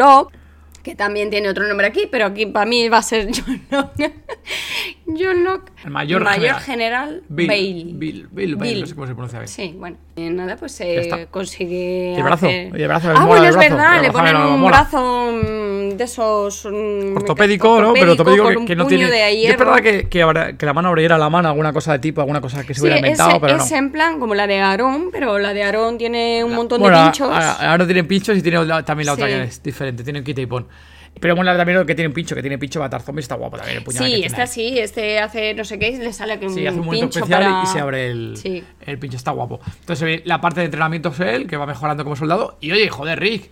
que 0.82 0.94
también 0.94 1.30
tiene 1.30 1.48
otro 1.48 1.66
nombre 1.66 1.86
aquí, 1.86 2.08
pero 2.10 2.26
aquí 2.26 2.46
para 2.46 2.66
mí 2.66 2.88
va 2.88 2.98
a 2.98 3.02
ser 3.02 3.28
John 3.34 3.62
Locke. 3.70 4.12
John 5.18 5.44
Locke, 5.44 5.72
El 5.84 5.90
mayor 5.90 6.26
general, 6.26 6.60
general. 6.60 7.22
Bill, 7.28 7.48
Bill, 7.48 7.94
Bill, 7.94 8.28
Bill, 8.30 8.56
Bill, 8.56 8.80
no 8.80 8.86
sé 8.86 8.94
cómo 8.94 9.06
se 9.06 9.14
pronuncia 9.14 9.38
bien. 9.38 9.48
Sí, 9.48 9.74
bueno. 9.78 9.96
Y 10.16 10.28
nada, 10.30 10.56
pues 10.56 10.80
eh, 10.80 11.00
está. 11.00 11.26
consigue. 11.26 12.14
El 12.16 12.22
brazo, 12.22 12.46
hacer- 12.46 12.74
el 12.76 12.88
brazo, 12.88 13.12
ah, 13.16 13.24
bueno, 13.24 13.46
es 13.46 13.56
verdad, 13.56 14.02
le 14.02 14.10
ponen 14.10 14.34
no, 14.34 14.54
un 14.54 14.60
mola. 14.60 14.82
brazo 14.82 15.32
mm, 15.32 15.96
de 15.96 16.04
esos. 16.04 16.66
mm, 16.70 17.16
Ortopédico, 17.16 17.80
¿no? 17.80 17.92
Pero 17.94 18.12
ortopédico 18.12 18.48
que, 18.48 18.64
que 18.66 18.76
no 18.76 18.86
tiene. 18.86 19.06
de 19.10 19.36
hierro. 19.36 19.50
esperaba 19.52 19.80
que, 19.80 20.08
que, 20.08 20.22
habrá- 20.22 20.56
que 20.58 20.66
la 20.66 20.72
mano 20.74 20.88
abriera 20.88 21.16
la 21.16 21.30
mano, 21.30 21.48
alguna 21.48 21.72
cosa 21.72 21.92
de 21.92 21.98
tipo, 22.00 22.20
alguna 22.20 22.40
cosa 22.40 22.62
que 22.64 22.74
se 22.74 22.80
Sí, 22.80 22.82
hubiera 22.82 22.98
inventado, 22.98 23.30
es, 23.32 23.38
pero 23.40 23.56
no. 23.56 23.64
es 23.64 23.72
en 23.72 23.90
plan 23.92 24.20
como 24.20 24.34
la 24.34 24.46
de 24.46 24.60
Aarón, 24.60 25.08
pero 25.10 25.38
la 25.38 25.54
de 25.54 25.62
Aarón 25.62 25.96
tiene 25.98 26.44
un 26.44 26.54
montón 26.54 26.80
Bueno, 26.80 26.98
de 26.98 27.04
pinchos. 27.04 27.30
ahora 27.32 27.84
tienen 27.86 28.06
pinchos 28.06 28.36
y 28.36 28.42
tiene 28.42 28.64
la- 28.64 28.84
también 28.84 29.06
la 29.06 29.12
otra 29.14 29.26
Sí. 29.26 29.32
que 29.32 29.42
es 29.44 29.62
diferente, 29.62 30.04
tiene 30.04 30.18
un 30.18 30.24
quita 30.24 30.40
y 30.42 30.46
pon. 30.46 30.66
Pero 31.18 31.36
bueno, 31.36 31.54
también 31.56 31.78
lo 31.78 31.84
que 31.84 31.94
tiene 31.94 32.08
un 32.08 32.14
pincho, 32.14 32.34
que 32.34 32.40
tiene 32.40 32.56
pincho 32.56 32.80
matar 32.80 33.02
zombies, 33.02 33.24
está 33.24 33.34
guapo 33.34 33.56
también 33.58 33.78
el 33.78 33.84
puñal 33.84 34.04
que 34.04 34.10
sí, 34.16 34.22
este 34.24 34.42
así, 34.42 34.78
este 34.78 35.18
hace 35.18 35.52
no 35.54 35.64
sé 35.64 35.78
qué 35.78 35.88
y 35.90 35.96
le 35.98 36.12
sale 36.14 36.38
un 36.42 36.54
Sí, 36.54 36.66
hace 36.66 36.78
un 36.78 36.86
momento 36.86 37.06
pincho 37.06 37.18
especial 37.18 37.42
para... 37.42 37.62
y 37.62 37.66
se 37.66 37.78
abre 37.80 38.10
el, 38.10 38.36
Sí. 38.38 38.64
el 38.86 38.98
pincho, 38.98 39.16
está 39.18 39.30
guapo. 39.32 39.60
Entonces 39.80 40.22
la 40.24 40.40
parte 40.40 40.60
de 40.60 40.66
entrenamiento 40.66 41.10
es 41.10 41.20
él, 41.20 41.46
que 41.46 41.56
va 41.58 41.66
mejorando 41.66 42.04
como 42.04 42.16
soldado. 42.16 42.56
Y 42.62 42.72
oye, 42.72 42.88
joder, 42.88 43.20
Rick, 43.20 43.50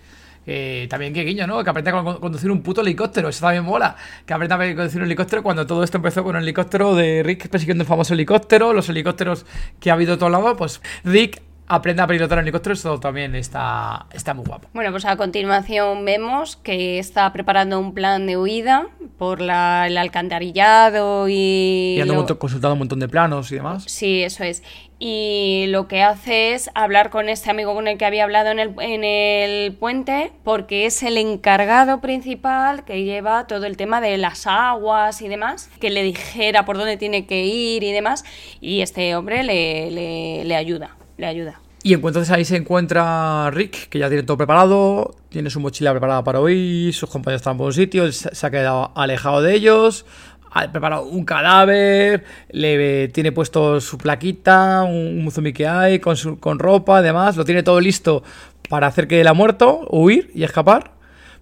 también 0.88 1.12
qué 1.12 1.24
guiño, 1.24 1.46
¿no? 1.46 1.62
Que 1.62 1.68
aprende 1.68 1.90
a 1.90 2.02
con- 2.02 2.20
conducir 2.20 2.50
un 2.50 2.62
puto 2.62 2.80
helicóptero, 2.80 3.28
eso 3.28 3.40
también 3.44 3.64
mola. 3.64 3.96
Que 4.24 4.32
aprende 4.32 4.54
a 4.54 4.58
conducir 4.74 5.00
un 5.02 5.06
helicóptero 5.06 5.42
cuando 5.42 5.66
todo 5.66 5.84
esto 5.84 5.98
empezó 5.98 6.24
con 6.24 6.36
el 6.36 6.42
helicóptero 6.44 6.94
de 6.94 7.22
Rick 7.22 7.48
persiguiendo 7.48 7.82
el 7.82 7.88
famoso 7.88 8.14
helicóptero, 8.14 8.72
los 8.72 8.88
helicópteros 8.88 9.44
que 9.78 9.90
ha 9.90 9.92
habido 9.92 10.14
a 10.14 10.16
todos 10.18 10.32
lados, 10.32 10.54
pues 10.56 10.80
Rick 11.04 11.42
aprende 11.68 12.02
a 12.02 12.06
pilotar 12.06 12.38
un 12.38 12.42
helicóptero, 12.44 12.72
eso 12.74 12.98
también 12.98 13.34
está, 13.34 14.06
está 14.12 14.34
muy 14.34 14.44
guapo. 14.44 14.68
Bueno, 14.72 14.90
pues 14.90 15.04
a 15.04 15.16
continuación 15.16 16.04
vemos 16.04 16.56
que 16.56 16.98
está 16.98 17.32
preparando 17.32 17.78
un 17.78 17.94
plan 17.94 18.26
de 18.26 18.36
huida 18.36 18.86
por 19.18 19.40
la- 19.40 19.86
el 19.86 19.96
alcantarillado 19.98 21.28
y... 21.28 21.94
Y 21.96 22.00
ando 22.00 22.14
lo- 22.14 22.20
un 22.20 22.24
montón- 22.26 22.38
consultando 22.38 22.72
un 22.74 22.78
montón 22.80 23.00
de 23.00 23.08
planos 23.08 23.50
y 23.52 23.56
demás. 23.56 23.84
Sí, 23.86 24.22
eso 24.22 24.44
es. 24.44 24.62
Y 25.00 25.66
lo 25.68 25.86
que 25.86 26.02
hace 26.02 26.54
es 26.54 26.70
hablar 26.74 27.10
con 27.10 27.28
este 27.28 27.50
amigo 27.50 27.72
con 27.72 27.86
el 27.86 27.98
que 27.98 28.04
había 28.04 28.24
hablado 28.24 28.50
en 28.50 28.58
el, 28.58 28.74
en 28.80 29.04
el 29.04 29.72
puente, 29.74 30.32
porque 30.42 30.86
es 30.86 31.04
el 31.04 31.16
encargado 31.18 32.00
principal 32.00 32.84
que 32.84 33.04
lleva 33.04 33.46
todo 33.46 33.66
el 33.66 33.76
tema 33.76 34.00
de 34.00 34.18
las 34.18 34.48
aguas 34.48 35.22
y 35.22 35.28
demás, 35.28 35.70
que 35.80 35.90
le 35.90 36.02
dijera 36.02 36.64
por 36.64 36.78
dónde 36.78 36.96
tiene 36.96 37.26
que 37.26 37.44
ir 37.44 37.84
y 37.84 37.92
demás, 37.92 38.24
y 38.60 38.80
este 38.80 39.14
hombre 39.14 39.44
le, 39.44 39.92
le, 39.92 40.44
le 40.44 40.56
ayuda, 40.56 40.96
le 41.18 41.26
ayuda. 41.26 41.60
Y 41.82 41.94
entonces 41.94 42.30
ahí 42.30 42.44
se 42.44 42.56
encuentra 42.56 43.50
Rick, 43.50 43.88
que 43.88 43.98
ya 43.98 44.08
tiene 44.08 44.24
todo 44.24 44.36
preparado, 44.36 45.14
tiene 45.28 45.48
su 45.48 45.60
mochila 45.60 45.92
preparada 45.92 46.24
para 46.24 46.40
hoy, 46.40 46.92
sus 46.92 47.08
compañeros 47.08 47.40
están 47.40 47.56
por 47.56 47.66
un 47.66 47.72
sitio, 47.72 48.04
él 48.04 48.12
se 48.12 48.34
se 48.34 48.46
ha 48.46 48.50
quedado 48.50 48.90
alejado 48.96 49.42
de 49.42 49.54
ellos, 49.54 50.04
ha 50.50 50.70
preparado 50.72 51.04
un 51.04 51.24
cadáver, 51.24 52.24
le 52.50 53.08
tiene 53.08 53.30
puesto 53.30 53.80
su 53.80 53.96
plaquita, 53.96 54.82
un, 54.82 55.22
un 55.24 55.30
zombie 55.30 55.52
que 55.52 55.68
hay, 55.68 56.00
con, 56.00 56.16
su, 56.16 56.40
con 56.40 56.58
ropa, 56.58 56.98
además, 56.98 57.36
lo 57.36 57.44
tiene 57.44 57.62
todo 57.62 57.78
listo 57.80 58.24
para 58.68 58.88
hacer 58.88 59.06
que 59.06 59.20
él 59.20 59.26
ha 59.28 59.34
muerto, 59.34 59.86
huir 59.90 60.32
y 60.34 60.42
escapar. 60.42 60.92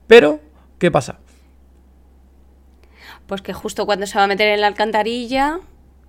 Pero, 0.07 0.41
¿qué 0.79 0.91
pasa? 0.91 1.19
Pues 3.27 3.41
que 3.41 3.55
justo 3.55 3.87
cuando 3.87 4.07
se 4.07 4.19
va 4.19 4.25
a 4.25 4.29
meter 4.29 4.49
en 4.49 4.61
la 4.61 4.67
alcantarilla, 4.67 5.61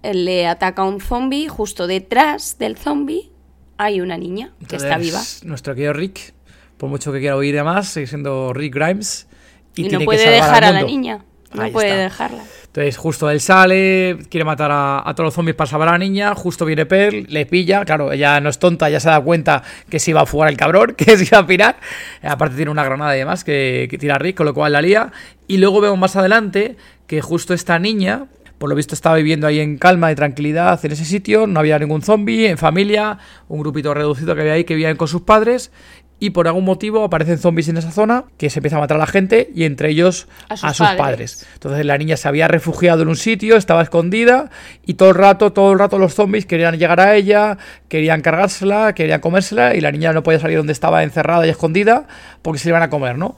él 0.04 0.26
le 0.26 0.48
ataca 0.48 0.82
a 0.82 0.86
un 0.86 1.00
zombie, 1.00 1.48
justo 1.48 1.88
detrás 1.88 2.58
del 2.60 2.78
zombie 2.78 3.32
hay 3.78 4.02
una 4.02 4.18
niña 4.18 4.52
que 4.68 4.76
está 4.76 4.98
viva. 4.98 5.22
Nuestro 5.44 5.76
querido 5.76 5.94
Rick, 5.94 6.34
por 6.78 6.90
mucho 6.90 7.12
que 7.12 7.20
quiera 7.20 7.38
huir 7.38 7.54
y 7.54 7.58
demás, 7.58 7.88
sigue 7.88 8.08
siendo 8.08 8.54
Rick 8.54 8.76
Grimes. 8.76 9.28
Y, 9.76 9.82
Y, 9.82 9.84
no 9.84 9.90
tiene 9.90 10.06
puede 10.06 10.30
dejar 10.30 10.64
a 10.64 10.72
la 10.72 10.84
niña. 10.84 11.24
No 11.54 11.62
Ahí 11.62 11.72
puede 11.72 11.90
está. 11.90 12.02
dejarla. 12.04 12.44
Entonces, 12.66 12.98
justo 12.98 13.30
él 13.30 13.40
sale, 13.40 14.18
quiere 14.30 14.44
matar 14.44 14.70
a, 14.72 15.02
a 15.08 15.16
todos 15.16 15.28
los 15.28 15.34
zombies 15.34 15.56
para 15.56 15.70
salvar 15.70 15.88
a 15.88 15.92
la 15.94 15.98
niña. 15.98 16.36
Justo 16.36 16.66
viene 16.66 16.86
Pearl, 16.86 17.26
le 17.30 17.46
pilla. 17.46 17.86
Claro, 17.86 18.12
ella 18.12 18.40
no 18.42 18.50
es 18.50 18.60
tonta, 18.60 18.90
ya 18.90 19.00
se 19.00 19.10
da 19.10 19.20
cuenta 19.22 19.64
que 19.90 19.98
se 20.00 20.12
iba 20.12 20.22
a 20.22 20.26
fugar 20.26 20.50
el 20.50 20.58
cabrón, 20.58 20.94
que 20.98 21.18
se 21.18 21.24
iba 21.24 21.40
a 21.40 21.48
pirar. 21.48 21.78
Aparte, 22.22 22.56
tiene 22.56 22.70
una 22.70 22.84
granada 22.84 23.16
y 23.16 23.20
demás 23.20 23.44
que, 23.44 23.88
que 23.90 23.98
tira 23.98 24.16
a 24.16 24.20
Rick, 24.20 24.38
con 24.38 24.46
lo 24.46 24.54
cual 24.54 24.74
la 24.74 24.82
lía. 24.82 25.12
Y 25.48 25.58
luego 25.58 25.80
vemos 25.80 25.98
más 25.98 26.16
adelante 26.18 26.76
que 27.08 27.22
justo 27.22 27.54
esta 27.54 27.80
niña, 27.80 28.26
por 28.58 28.70
lo 28.70 28.76
visto, 28.76 28.96
estaba 28.96 29.16
viviendo 29.18 29.48
ahí 29.48 29.60
en 29.60 29.78
calma 29.78 30.12
y 30.12 30.16
tranquilidad 30.16 30.84
en 30.84 30.92
ese 30.92 31.06
sitio. 31.06 31.48
No 31.48 31.60
había 31.60 31.78
ningún 31.80 32.02
zombie, 32.02 32.48
en 32.48 32.58
familia, 32.58 33.20
un 33.48 33.60
grupito 33.60 33.94
reducido 33.94 34.36
que 34.36 34.42
había 34.42 34.54
ahí 34.54 34.64
que 34.64 34.76
vivían 34.76 34.98
con 34.98 35.08
sus 35.08 35.22
padres. 35.22 35.72
Y 36.20 36.32
por 36.32 36.48
algún 36.48 36.66
motivo 36.66 37.04
aparecen 37.04 37.38
zombies 37.38 37.68
en 37.68 37.78
esa 37.78 37.92
zona 37.92 38.24
que 38.38 38.50
se 38.50 38.58
empieza 38.58 38.78
a 38.78 38.80
matar 38.80 38.98
a 38.98 39.02
la 39.02 39.06
gente 39.06 39.52
y 39.54 39.66
entre 39.66 39.92
ellos 39.92 40.28
A 40.50 40.56
a 40.56 40.58
sus 40.58 40.88
padres. 40.88 40.98
padres. 40.98 41.48
Entonces 41.54 41.86
la 41.86 41.96
niña 42.00 42.18
se 42.18 42.28
había 42.28 42.48
refugiado 42.48 43.04
en 43.04 43.10
un 43.10 43.16
sitio, 43.16 43.56
estaba 43.56 43.84
escondida 43.84 44.50
y 44.84 44.96
todo 44.96 45.10
el 45.10 45.16
rato, 45.16 45.54
todo 45.54 45.74
el 45.74 45.78
rato 45.78 46.00
los 46.00 46.16
zombies 46.16 46.48
querían 46.48 46.80
llegar 46.80 47.00
a 47.00 47.16
ella, 47.16 47.60
querían 47.88 48.22
cargársela, 48.22 48.94
querían 48.96 49.22
comérsela 49.22 49.76
y 49.76 49.82
la 49.82 49.92
niña 49.92 50.12
no 50.12 50.24
podía 50.24 50.40
salir 50.40 50.58
donde 50.58 50.74
estaba 50.74 51.04
encerrada 51.04 51.46
y 51.46 51.50
escondida 51.52 52.08
porque 52.42 52.58
se 52.58 52.70
iban 52.70 52.82
a 52.82 52.90
comer, 52.90 53.16
¿no? 53.16 53.38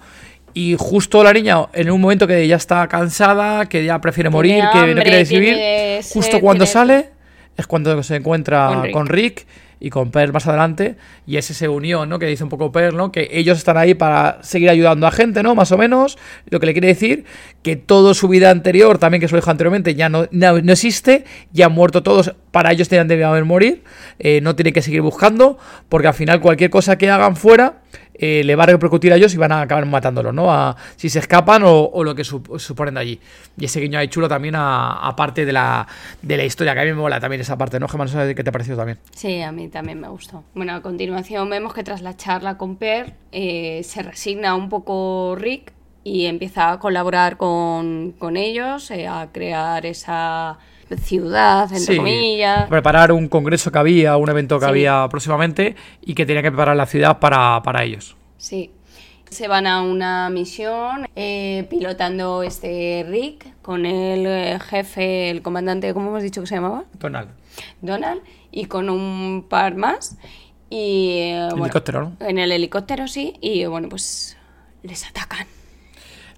Y 0.53 0.75
justo 0.77 1.23
la 1.23 1.33
niña, 1.33 1.67
en 1.73 1.91
un 1.91 2.01
momento 2.01 2.27
que 2.27 2.47
ya 2.47 2.55
está 2.55 2.87
cansada, 2.87 3.67
que 3.67 3.83
ya 3.85 3.99
prefiere 4.01 4.29
morir, 4.29 4.63
Tiene 4.71 4.87
que 4.87 4.95
no 4.95 5.01
quiere 5.01 5.23
vivir, 5.23 5.53
tiene 5.55 6.01
justo 6.13 6.39
cuando 6.39 6.65
tiene- 6.65 6.73
sale 6.73 7.09
es 7.57 7.67
cuando 7.67 8.01
se 8.03 8.15
encuentra 8.15 8.67
Con 8.81 8.91
con 8.91 9.07
Rick. 9.07 9.45
Y 9.81 9.91
con 9.91 10.11
Pearl 10.11 10.33
más 10.33 10.45
adelante, 10.45 10.97
y 11.25 11.37
es 11.37 11.49
esa 11.51 11.69
unión, 11.69 12.09
¿no? 12.09 12.19
Que 12.19 12.25
dice 12.25 12.43
un 12.43 12.49
poco 12.49 12.69
Pearl, 12.69 12.97
¿no? 12.97 13.13
Que 13.13 13.29
ellos 13.31 13.57
están 13.57 13.77
ahí 13.77 13.93
para 13.93 14.39
seguir 14.41 14.69
ayudando 14.69 15.07
a 15.07 15.11
gente, 15.11 15.41
¿no? 15.41 15.55
Más 15.55 15.71
o 15.71 15.77
menos, 15.77 16.17
lo 16.49 16.59
que 16.59 16.65
le 16.65 16.73
quiere 16.73 16.89
decir 16.89 17.23
que 17.63 17.77
toda 17.77 18.13
su 18.13 18.27
vida 18.27 18.49
anterior, 18.49 18.97
también 18.97 19.21
que 19.21 19.29
se 19.29 19.35
lo 19.35 19.39
dijo 19.39 19.49
anteriormente, 19.51 19.95
ya 19.95 20.09
no, 20.09 20.27
no, 20.31 20.61
no 20.61 20.73
existe, 20.73 21.23
ya 21.53 21.67
han 21.67 21.71
muerto 21.71 22.03
todos, 22.03 22.35
para 22.51 22.73
ellos 22.73 22.89
tenían 22.89 23.07
de 23.07 23.23
haber 23.23 23.45
morir, 23.45 23.83
eh, 24.19 24.41
no 24.41 24.53
tienen 24.53 24.73
que 24.73 24.81
seguir 24.81 24.99
buscando, 25.01 25.57
porque 25.87 26.09
al 26.09 26.13
final 26.13 26.41
cualquier 26.41 26.69
cosa 26.69 26.97
que 26.97 27.09
hagan 27.09 27.37
fuera 27.37 27.75
eh, 28.21 28.43
le 28.43 28.55
va 28.55 28.63
a 28.63 28.67
repercutir 28.67 29.13
a 29.13 29.15
ellos 29.15 29.33
y 29.33 29.37
van 29.37 29.53
a 29.53 29.61
acabar 29.61 29.85
matándolos, 29.85 30.33
¿no? 30.33 30.51
A, 30.51 30.75
si 30.97 31.09
se 31.09 31.19
escapan 31.19 31.63
o, 31.65 32.03
lo 32.03 32.13
que 32.13 32.25
suponen 32.25 32.95
de 32.95 32.99
allí. 32.99 33.19
Y 33.57 33.65
ese 33.65 33.79
guiño 33.79 33.97
ahí 33.97 34.09
chulo 34.09 34.27
también, 34.27 34.55
aparte 34.57 35.45
de 35.45 35.53
la, 35.53 35.87
de 36.21 36.35
la 36.35 36.43
historia, 36.43 36.73
que 36.73 36.81
a 36.81 36.83
mí 36.83 36.89
me 36.89 36.97
mola 36.97 37.19
también 37.19 37.41
esa 37.41 37.57
parte, 37.57 37.79
¿no, 37.79 37.87
Gemma? 37.87 38.03
No 38.03 38.11
sé 38.11 38.35
qué 38.35 38.43
te 38.43 38.49
ha 38.49 38.51
parecido 38.51 38.75
también. 38.75 38.99
Sí, 39.15 39.41
a 39.41 39.53
mí 39.53 39.69
también 39.69 40.01
me 40.01 40.09
gustó. 40.09 40.43
Bueno, 40.53 40.73
a 40.73 40.81
continuación 40.81 41.49
vemos 41.49 41.73
que 41.73 41.83
tras 41.83 42.01
la 42.01 42.17
charla 42.17 42.57
con 42.57 42.75
Per 42.75 43.13
eh, 43.31 43.81
se 43.85 44.03
resigna 44.03 44.53
un 44.55 44.67
poco 44.67 45.37
Rick 45.37 45.71
y 46.03 46.25
empieza 46.25 46.71
a 46.71 46.79
colaborar 46.79 47.37
con, 47.37 48.13
ellos, 48.35 48.91
eh, 48.91 49.07
a 49.07 49.29
crear 49.31 49.85
esa 49.85 50.57
ciudad, 50.97 51.71
entre 51.71 51.97
comillas. 51.97 52.67
Preparar 52.67 53.11
un 53.11 53.27
congreso 53.27 53.71
que 53.71 53.79
había, 53.79 54.17
un 54.17 54.29
evento 54.29 54.59
que 54.59 54.65
había 54.65 55.07
próximamente 55.09 55.75
y 56.01 56.15
que 56.15 56.25
tenía 56.25 56.41
que 56.41 56.51
preparar 56.51 56.75
la 56.75 56.85
ciudad 56.85 57.19
para, 57.19 57.83
ellos. 57.83 58.15
Sí. 58.37 58.71
Se 59.29 59.47
van 59.47 59.67
a 59.67 59.83
una 59.83 60.29
misión 60.31 61.07
eh, 61.15 61.67
pilotando 61.69 62.41
este 62.41 63.05
Rick 63.07 63.61
con 63.61 63.85
el 63.85 64.25
eh, 64.25 64.59
jefe, 64.59 65.29
el 65.29 65.43
comandante, 65.43 65.93
¿cómo 65.93 66.09
hemos 66.09 66.23
dicho 66.23 66.41
que 66.41 66.47
se 66.47 66.55
llamaba? 66.55 66.85
Donald. 66.93 67.29
Donald 67.81 68.21
y 68.51 68.65
con 68.65 68.89
un 68.89 69.45
par 69.47 69.75
más. 69.75 70.17
Y, 70.69 71.31
helicóptero, 71.53 72.01
¿no? 72.01 72.27
En 72.27 72.39
el 72.39 72.51
helicóptero, 72.51 73.07
sí. 73.07 73.33
Y 73.41 73.65
bueno, 73.65 73.89
pues 73.89 74.37
les 74.83 75.05
atacan. 75.05 75.45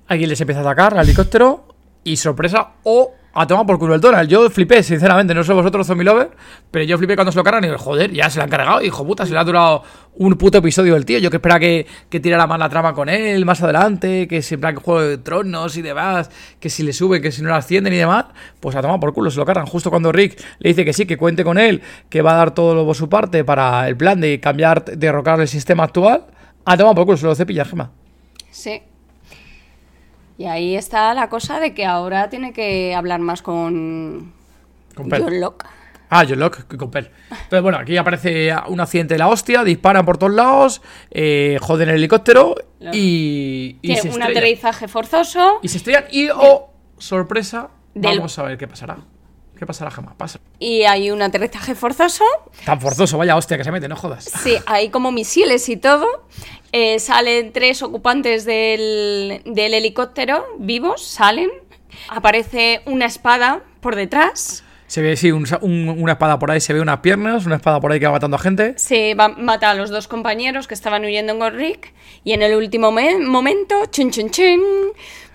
Alguien 0.07 0.29
les 0.29 0.41
empieza 0.41 0.59
a 0.59 0.63
atacar 0.63 0.97
al 0.97 1.05
helicóptero 1.05 1.65
y 2.03 2.17
sorpresa, 2.17 2.71
o 2.83 3.13
a 3.33 3.47
tomar 3.47 3.65
por 3.65 3.79
culo 3.79 3.95
el 3.95 4.01
Donald. 4.01 4.29
Yo 4.29 4.49
flipé, 4.49 4.83
sinceramente, 4.83 5.33
no 5.33 5.43
sé 5.43 5.53
vosotros 5.53 5.87
zombie 5.87 6.03
lover, 6.03 6.31
pero 6.69 6.85
yo 6.85 6.97
flipé 6.97 7.15
cuando 7.15 7.31
se 7.31 7.37
lo 7.37 7.43
cargan 7.43 7.63
y 7.63 7.67
digo, 7.67 7.79
joder, 7.79 8.11
ya 8.11 8.29
se 8.29 8.39
lo 8.39 8.43
han 8.43 8.49
cargado, 8.49 8.81
hijo 8.81 9.05
puta, 9.05 9.25
se 9.25 9.31
le 9.31 9.39
ha 9.39 9.43
durado 9.43 9.83
un 10.15 10.33
puto 10.35 10.57
episodio 10.57 10.95
el 10.95 11.05
tío. 11.05 11.19
Yo 11.19 11.29
que 11.29 11.37
espera 11.37 11.59
que, 11.59 11.87
que 12.09 12.19
tirara 12.19 12.47
más 12.47 12.59
la 12.59 12.69
trama 12.69 12.93
con 12.93 13.09
él 13.09 13.45
más 13.45 13.61
adelante, 13.61 14.27
que 14.27 14.41
siempre 14.41 14.73
que 14.73 14.81
Juego 14.81 15.01
de 15.01 15.17
Tronos 15.17 15.77
y 15.77 15.81
demás, 15.81 16.29
que 16.59 16.69
si 16.69 16.83
le 16.83 16.93
sube, 16.93 17.21
que 17.21 17.31
si 17.31 17.41
no 17.41 17.49
lo 17.49 17.55
ascienden 17.55 17.93
y 17.93 17.97
demás, 17.97 18.25
pues 18.59 18.75
a 18.75 18.81
tomar 18.81 18.99
por 18.99 19.13
culo, 19.13 19.31
se 19.31 19.37
lo 19.37 19.45
cargan. 19.45 19.65
Justo 19.65 19.89
cuando 19.89 20.11
Rick 20.11 20.41
le 20.59 20.69
dice 20.69 20.85
que 20.85 20.93
sí, 20.93 21.05
que 21.05 21.17
cuente 21.17 21.43
con 21.43 21.57
él, 21.57 21.81
que 22.09 22.21
va 22.21 22.33
a 22.33 22.35
dar 22.35 22.51
todo 22.53 22.75
lo 22.75 22.85
por 22.85 22.95
su 22.95 23.09
parte 23.09 23.43
para 23.43 23.87
el 23.87 23.95
plan 23.95 24.19
de 24.19 24.39
cambiar, 24.39 24.83
derrocar 24.85 25.39
el 25.39 25.47
sistema 25.47 25.85
actual, 25.85 26.25
a 26.65 26.77
tomar 26.77 26.95
por 26.95 27.05
culo, 27.05 27.17
se 27.17 27.25
lo 27.25 27.35
cepilla, 27.35 27.65
Gema. 27.65 27.91
Sí, 28.51 28.81
y 30.41 30.47
ahí 30.47 30.75
está 30.75 31.13
la 31.13 31.29
cosa 31.29 31.59
de 31.59 31.75
que 31.75 31.85
ahora 31.85 32.27
tiene 32.29 32.51
que 32.51 32.95
hablar 32.95 33.19
más 33.19 33.43
con, 33.43 34.33
con 34.95 35.07
John 35.11 35.39
Locke. 35.39 35.67
Ah, 36.09 36.25
John 36.27 36.39
Locke 36.39 36.65
con 36.77 36.89
Pell. 36.89 37.11
Entonces, 37.29 37.61
bueno, 37.61 37.77
aquí 37.77 37.95
aparece 37.95 38.51
un 38.67 38.79
accidente 38.79 39.13
de 39.13 39.19
la 39.19 39.27
hostia, 39.27 39.63
disparan 39.63 40.03
por 40.03 40.17
todos 40.17 40.33
lados, 40.33 40.81
eh, 41.11 41.59
joden 41.61 41.89
el 41.89 41.95
helicóptero 41.97 42.55
y, 42.91 43.77
y 43.83 43.95
se 43.97 44.09
un 44.09 44.23
aterrizaje 44.23 44.87
forzoso. 44.87 45.59
Y 45.61 45.67
se 45.67 45.77
estrellan 45.77 46.05
y, 46.09 46.29
oh, 46.29 46.73
sorpresa, 46.97 47.69
vamos 47.93 48.39
a 48.39 48.43
ver 48.43 48.57
qué 48.57 48.67
pasará. 48.67 48.97
¿Qué 49.61 49.67
pasará 49.67 49.91
jamás? 49.91 50.15
Pasa. 50.15 50.39
Y 50.57 50.85
hay 50.85 51.11
un 51.11 51.21
aterrizaje 51.21 51.75
forzoso. 51.75 52.23
Tan 52.65 52.81
forzoso, 52.81 53.19
vaya 53.19 53.35
hostia 53.35 53.59
que 53.59 53.63
se 53.63 53.71
mete, 53.71 53.87
no 53.87 53.95
jodas. 53.95 54.25
Sí, 54.25 54.57
hay 54.65 54.89
como 54.89 55.11
misiles 55.11 55.69
y 55.69 55.77
todo. 55.77 56.07
Eh, 56.71 56.97
salen 56.97 57.53
tres 57.53 57.83
ocupantes 57.83 58.43
del, 58.43 59.43
helicóptero 59.45 60.47
vivos, 60.57 61.05
salen. 61.05 61.51
Aparece 62.09 62.81
una 62.87 63.05
espada 63.05 63.61
por 63.81 63.95
detrás. 63.95 64.63
Se 64.87 65.03
ve, 65.03 65.15
sí, 65.15 65.31
una 65.31 66.11
espada 66.11 66.39
por 66.39 66.49
ahí, 66.49 66.59
se 66.59 66.73
ve 66.73 66.81
unas 66.81 67.01
piernas, 67.01 67.45
una 67.45 67.57
espada 67.57 67.79
por 67.79 67.91
ahí 67.91 67.99
que 67.99 68.07
va 68.07 68.13
matando 68.13 68.37
a 68.37 68.39
gente. 68.39 68.73
Sí, 68.77 69.13
va, 69.13 69.27
mata 69.27 69.69
a 69.69 69.75
los 69.75 69.91
dos 69.91 70.07
compañeros 70.07 70.67
que 70.67 70.73
estaban 70.73 71.05
huyendo 71.05 71.37
con 71.37 71.53
Rick. 71.53 71.93
Y 72.23 72.33
en 72.33 72.41
el 72.41 72.55
último 72.55 72.91
momento, 72.91 73.85
chun 73.91 74.09
chun 74.09 74.31
chun, 74.31 74.59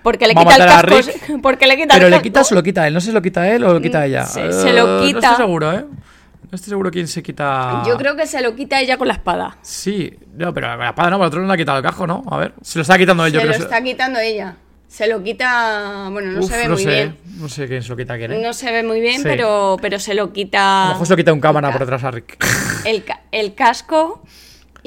porque 0.06 0.28
le 0.28 0.36
quita 0.36 0.54
el 0.54 0.66
casco. 0.66 1.38
Porque 1.42 1.66
le 1.66 1.76
quita 1.76 1.94
Pero 1.94 2.08
le 2.08 2.22
quita 2.22 2.42
o 2.42 2.44
se 2.44 2.54
lo 2.54 2.62
quita 2.62 2.86
él. 2.86 2.94
No 2.94 3.00
sé 3.00 3.08
si 3.08 3.12
lo 3.12 3.20
quita 3.20 3.50
él 3.50 3.64
o 3.64 3.72
lo 3.72 3.80
quita 3.80 4.06
ella. 4.06 4.24
se 4.24 4.72
lo 4.72 5.00
quita. 5.00 5.20
No 5.20 5.30
estoy 5.32 5.36
seguro, 5.36 5.72
¿eh? 5.72 5.84
No 5.84 6.54
estoy 6.54 6.68
seguro 6.70 6.92
quién 6.92 7.08
se 7.08 7.24
quita. 7.24 7.82
Yo 7.84 7.96
creo 7.96 8.14
que 8.14 8.24
se 8.24 8.40
lo 8.40 8.54
quita 8.54 8.80
ella 8.80 8.98
con 8.98 9.08
la 9.08 9.14
espada. 9.14 9.58
Sí, 9.62 10.16
no, 10.36 10.54
pero 10.54 10.76
la 10.76 10.90
espada 10.90 11.10
no, 11.10 11.16
pero 11.16 11.24
el 11.24 11.26
otro 11.26 11.40
no 11.40 11.48
le 11.48 11.54
ha 11.54 11.56
quitado 11.56 11.78
el 11.78 11.82
casco, 11.82 12.06
¿no? 12.06 12.22
A 12.30 12.36
ver, 12.36 12.52
se 12.62 12.78
lo 12.78 12.82
está 12.82 12.96
quitando 12.96 13.26
él, 13.26 13.32
se 13.32 13.44
lo 13.44 13.52
está 13.52 13.82
quitando 13.82 14.20
ella. 14.20 14.54
Se 14.86 15.08
lo 15.08 15.20
quita. 15.24 16.08
Bueno, 16.12 16.30
no 16.30 16.42
se 16.42 16.56
ve 16.56 16.68
muy 16.68 16.86
bien. 16.86 17.16
No 17.38 17.48
sé 17.48 17.66
quién 17.66 17.82
se 17.82 17.88
lo 17.88 17.96
quita 17.96 18.16
quién. 18.16 18.30
¿eh? 18.32 18.40
No 18.40 18.52
se 18.52 18.70
ve 18.70 18.84
muy 18.84 19.00
bien, 19.00 19.24
pero, 19.24 19.76
pero 19.82 19.98
se 19.98 20.14
lo 20.14 20.32
quita. 20.32 20.84
A 20.84 20.86
lo 20.86 20.92
mejor 20.92 21.06
se 21.08 21.12
lo 21.14 21.16
quita 21.16 21.32
un 21.32 21.40
cámara 21.40 21.72
por 21.72 21.80
detrás 21.80 22.04
a 22.04 22.12
Rick. 22.12 22.38
El, 22.84 23.02
el 23.32 23.56
casco. 23.56 24.22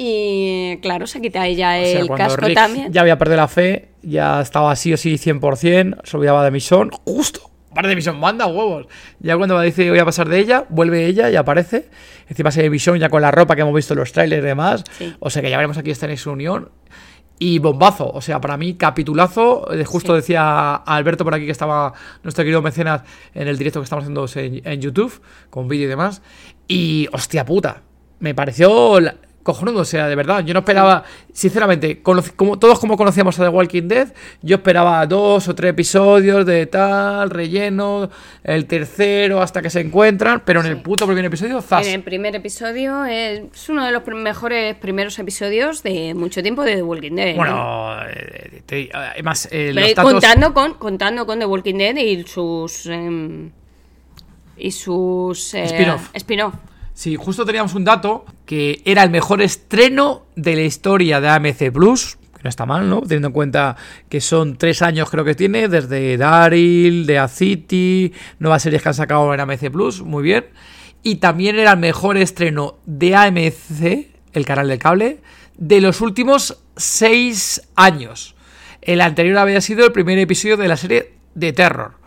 Y 0.01 0.77
claro, 0.77 1.07
se 1.07 1.19
quita 1.19 1.45
ella 1.45 1.77
el 1.77 2.07
casco 2.07 2.47
también. 2.53 2.93
Ya 2.93 3.01
había 3.01 3.17
perdido 3.17 3.35
la 3.35 3.49
fe, 3.49 3.89
ya 4.01 4.39
estaba 4.39 4.71
así 4.71 4.93
o 4.93 4.97
sí 4.97 5.15
100%, 5.15 5.99
se 6.05 6.15
olvidaba 6.15 6.45
de 6.45 6.51
Mission, 6.51 6.89
justo 6.89 7.49
Parte 7.73 7.89
de 7.89 7.95
Vision, 7.95 8.17
manda 8.17 8.47
huevos. 8.47 8.87
Ya 9.19 9.35
cuando 9.35 9.59
dice 9.59 9.89
voy 9.89 9.99
a 9.99 10.05
pasar 10.05 10.29
de 10.29 10.39
ella, 10.39 10.65
vuelve 10.69 11.05
ella 11.05 11.29
y 11.29 11.35
aparece. 11.35 11.89
Encima 12.29 12.49
se 12.49 12.61
ve 12.61 12.69
Vision 12.69 12.97
ya 12.97 13.09
con 13.09 13.21
la 13.21 13.29
ropa 13.29 13.55
que 13.55 13.61
hemos 13.61 13.75
visto 13.75 13.93
en 13.93 13.99
los 13.99 14.13
trailers 14.13 14.41
y 14.41 14.45
demás. 14.45 14.83
O 15.19 15.29
sea 15.29 15.41
que 15.41 15.49
ya 15.49 15.57
veremos 15.57 15.77
aquí 15.77 15.91
esta 15.91 16.09
en 16.09 16.17
su 16.17 16.31
unión. 16.31 16.71
Y 17.37 17.59
bombazo, 17.59 18.09
o 18.09 18.21
sea, 18.21 18.41
para 18.41 18.55
mí 18.55 18.75
capitulazo. 18.75 19.71
Eh, 19.73 19.83
justo 19.83 20.13
decía 20.13 20.75
Alberto 20.75 21.23
por 21.23 21.35
aquí 21.35 21.45
que 21.45 21.51
estaba 21.51 21.93
nuestro 22.23 22.43
querido 22.43 22.61
mecenas 22.61 23.01
en 23.33 23.47
el 23.47 23.57
directo 23.57 23.79
que 23.81 23.83
estamos 23.83 24.03
haciendo 24.03 24.25
en, 24.65 24.81
YouTube, 24.81 25.21
con 25.49 25.67
vídeo 25.67 25.85
y 25.85 25.89
demás. 25.89 26.21
Y 26.67 27.07
hostia 27.11 27.45
puta, 27.45 27.83
me 28.19 28.33
pareció 28.33 28.99
cojonudo. 29.49 29.81
O 29.81 29.85
sea, 29.85 30.07
de 30.07 30.15
verdad, 30.15 30.43
yo 30.45 30.53
no 30.53 30.59
esperaba, 30.59 31.03
sinceramente, 31.33 32.01
como, 32.01 32.21
todos 32.59 32.79
como 32.79 32.97
conocíamos 32.97 33.39
a 33.39 33.43
The 33.43 33.49
Walking 33.49 33.87
Dead, 33.87 34.13
yo 34.41 34.57
esperaba 34.57 35.05
dos 35.05 35.47
o 35.47 35.55
tres 35.55 35.71
episodios 35.71 36.45
de 36.45 36.65
tal, 36.65 37.29
relleno, 37.29 38.09
el 38.43 38.65
tercero 38.65 39.41
hasta 39.41 39.61
que 39.61 39.69
se 39.69 39.81
encuentran, 39.81 40.43
pero 40.45 40.61
en 40.61 40.67
el 40.67 40.81
puto 40.81 41.05
primer 41.05 41.25
episodio, 41.25 41.61
zas. 41.61 41.87
En 41.87 41.95
el 41.95 42.03
primer 42.03 42.35
episodio 42.35 43.05
es 43.05 43.69
uno 43.69 43.85
de 43.85 43.91
los 43.91 44.05
mejores 44.07 44.75
primeros 44.75 45.17
episodios 45.19 45.83
de 45.83 46.13
mucho 46.13 46.41
tiempo 46.41 46.63
de 46.63 46.75
The 46.75 46.83
Walking 46.83 47.15
Dead. 47.15 47.35
Bueno, 47.35 47.97
eh, 48.07 48.89
además, 48.93 49.47
eh, 49.51 49.93
contando, 49.95 50.53
con, 50.53 50.75
contando 50.75 51.25
con 51.25 51.39
The 51.39 51.45
Walking 51.45 51.75
Dead 51.75 51.95
y 51.97 52.23
sus... 52.23 52.85
Em, 52.85 53.51
y 54.59 54.71
sus 54.71 55.53
eh, 55.53 55.63
spin-off. 56.13 56.53
Sí, 56.99 57.15
justo 57.15 57.45
teníamos 57.45 57.75
un 57.75 57.85
dato 57.85 58.25
que 58.45 58.81
era 58.83 59.03
el 59.03 59.09
mejor 59.09 59.41
estreno 59.41 60.25
de 60.35 60.55
la 60.55 60.63
historia 60.63 61.21
de 61.21 61.29
AMC 61.29 61.71
Plus. 61.71 62.17
Que 62.35 62.43
no 62.43 62.49
está 62.49 62.65
mal, 62.65 62.89
¿no? 62.89 62.99
Teniendo 62.99 63.29
en 63.29 63.33
cuenta 63.33 63.77
que 64.09 64.19
son 64.19 64.57
tres 64.57 64.81
años, 64.81 65.09
creo 65.09 65.23
que 65.23 65.33
tiene, 65.33 65.69
desde 65.69 66.17
Daryl, 66.17 67.05
de 67.05 67.25
City, 67.29 68.11
nuevas 68.39 68.63
series 68.63 68.81
que 68.81 68.89
han 68.89 68.95
sacado 68.95 69.33
en 69.33 69.39
AMC 69.39 69.71
Plus, 69.71 70.01
muy 70.01 70.23
bien. 70.23 70.47
Y 71.01 71.15
también 71.15 71.57
era 71.57 71.71
el 71.71 71.79
mejor 71.79 72.17
estreno 72.17 72.79
de 72.85 73.15
AMC, 73.15 74.07
el 74.33 74.45
canal 74.45 74.67
del 74.67 74.79
cable, 74.79 75.21
de 75.55 75.79
los 75.79 76.01
últimos 76.01 76.59
seis 76.75 77.61
años. 77.77 78.35
El 78.81 78.99
anterior 78.99 79.37
había 79.37 79.61
sido 79.61 79.85
el 79.85 79.93
primer 79.93 80.17
episodio 80.17 80.57
de 80.57 80.67
la 80.67 80.75
serie 80.75 81.13
de 81.33 81.53
Terror. 81.53 81.98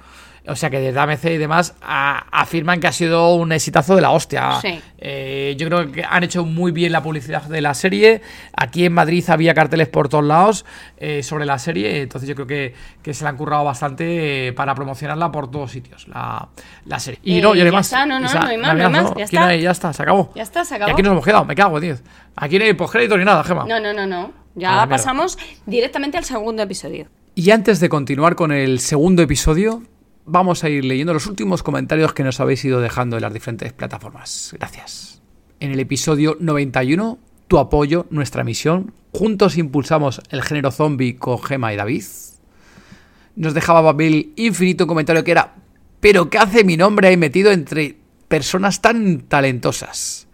O 0.49 0.57
sea 0.57 0.71
que 0.71 0.81
desde 0.81 0.99
AMC 0.99 1.25
y 1.27 1.39
demás 1.39 1.75
afirman 1.81 2.81
que 2.81 2.89
ha 2.89 2.93
sido 2.93 3.35
un 3.37 3.53
exitazo 3.53 3.95
de 3.95 4.03
la 4.03 4.11
hostia. 4.11 4.59
Eh, 4.99 5.55
yo 5.57 5.69
creo 5.69 5.93
que 5.93 6.05
han 6.05 6.25
hecho 6.25 6.45
muy 6.45 6.73
bien 6.73 6.91
la 6.91 7.01
publicidad 7.01 7.43
de 7.43 7.61
la 7.61 7.75
serie. 7.75 8.23
Aquí 8.57 8.85
en 8.85 8.93
Madrid 8.93 9.25
había 9.29 9.55
carteles 9.55 9.89
por 9.89 10.09
todos 10.09 10.25
lados 10.25 10.65
eh, 10.97 11.23
sobre 11.23 11.47
la 11.47 11.61
serie. 11.61 12.03
Entonces 12.03 12.29
yo 12.29 12.35
creo 12.35 12.47
que, 12.49 12.75
se 13.13 13.23
la 13.23 13.31
han 13.31 13.37
currado 13.37 13.63
bastante 13.63 14.49
eh, 14.49 14.53
para 14.53 14.75
promocionarla 14.75 15.31
por 15.31 15.49
todos 15.49 15.71
sitios, 15.71 16.09
la, 16.09 16.49
serie. 16.99 17.21
Y 17.23 17.41
no, 17.41 17.55
y 17.55 17.61
además. 17.61 17.89
Ya 17.89 17.99
está, 17.99 18.07
no, 18.07 18.19
no, 18.19 18.33
no 18.33 18.47
hay 18.47 18.59
más, 18.59 18.77
no 18.77 18.85
hay 18.85 18.91
más. 18.91 19.15
Ya, 19.17 19.25
está. 19.25 19.55
ya 19.55 19.71
está, 19.71 19.93
se 19.93 20.03
acabó. 20.03 20.33
Ya 20.35 20.43
está, 20.43 20.65
se 20.65 20.75
acabó. 20.75 20.91
Y 20.91 20.93
aquí 20.93 21.03
nos 21.03 21.13
hemos 21.13 21.25
quedado, 21.25 21.45
me 21.45 21.55
cago, 21.55 21.81
tío. 21.81 21.95
Aquí 22.35 22.59
no 22.59 22.65
hay 22.65 22.73
postcrédito 22.73 23.17
ni 23.17 23.25
nada, 23.25 23.45
Gema. 23.45 23.65
No, 23.65 23.79
no, 23.79 23.93
no, 23.93 24.07
no. 24.07 24.33
Ya 24.57 24.87
pasamos 24.89 25.39
directamente 25.67 26.19
al 26.19 26.25
segundo 26.25 26.63
episodio. 26.63 27.07
Y 27.35 27.51
antes 27.51 27.81
de 27.81 27.89
continuar 27.89 28.35
con 28.35 28.53
el 28.53 28.81
segundo 28.81 29.23
episodio, 29.23 29.83
vamos 30.25 30.65
a 30.65 30.69
ir 30.69 30.85
leyendo 30.85 31.15
los 31.15 31.27
últimos 31.27 31.63
comentarios 31.63 32.13
que 32.13 32.25
nos 32.25 32.41
habéis 32.41 32.65
ido 32.65 32.81
dejando 32.81 33.17
en 33.17 33.23
las 33.23 33.33
diferentes 33.33 33.73
plataformas. 33.73 34.55
Gracias. 34.59 35.23
En 35.61 35.73
el 35.73 35.81
episodio 35.81 36.37
91, 36.41 37.19
tu 37.49 37.59
apoyo, 37.59 38.07
nuestra 38.11 38.45
misión. 38.45 38.93
Juntos 39.13 39.57
impulsamos 39.57 40.23
el 40.31 40.43
género 40.43 40.71
zombie 40.71 41.17
con 41.17 41.41
Gema 41.43 41.73
y 41.73 41.77
David. 41.77 42.05
Nos 43.37 43.55
dejaba 43.55 43.81
Babel 43.81 44.33
infinito 44.37 44.85
un 44.85 44.89
comentario 44.89 45.25
que 45.25 45.31
era, 45.31 45.55
pero 46.01 46.31
¿qué 46.31 46.39
hace 46.39 46.65
mi 46.65 46.77
nombre 46.77 47.09
ahí 47.09 47.17
metido 47.17 47.51
entre 47.51 47.97
personas 48.29 48.81
tan 48.81 49.21
talentosas? 49.21 50.27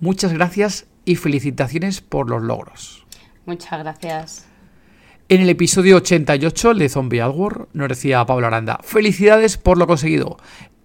Muchas 0.00 0.32
gracias 0.32 0.86
y 1.04 1.16
felicitaciones 1.16 2.00
por 2.00 2.28
los 2.28 2.42
logros. 2.42 3.06
Muchas 3.46 3.78
gracias. 3.78 4.46
En 5.30 5.40
el 5.40 5.48
episodio 5.48 5.96
88 5.96 6.74
de 6.74 6.88
Zombie 6.90 7.24
War 7.24 7.68
nos 7.72 7.88
decía 7.88 8.26
Pablo 8.26 8.46
Aranda, 8.46 8.80
felicidades 8.82 9.56
por 9.56 9.78
lo 9.78 9.86
conseguido. 9.86 10.36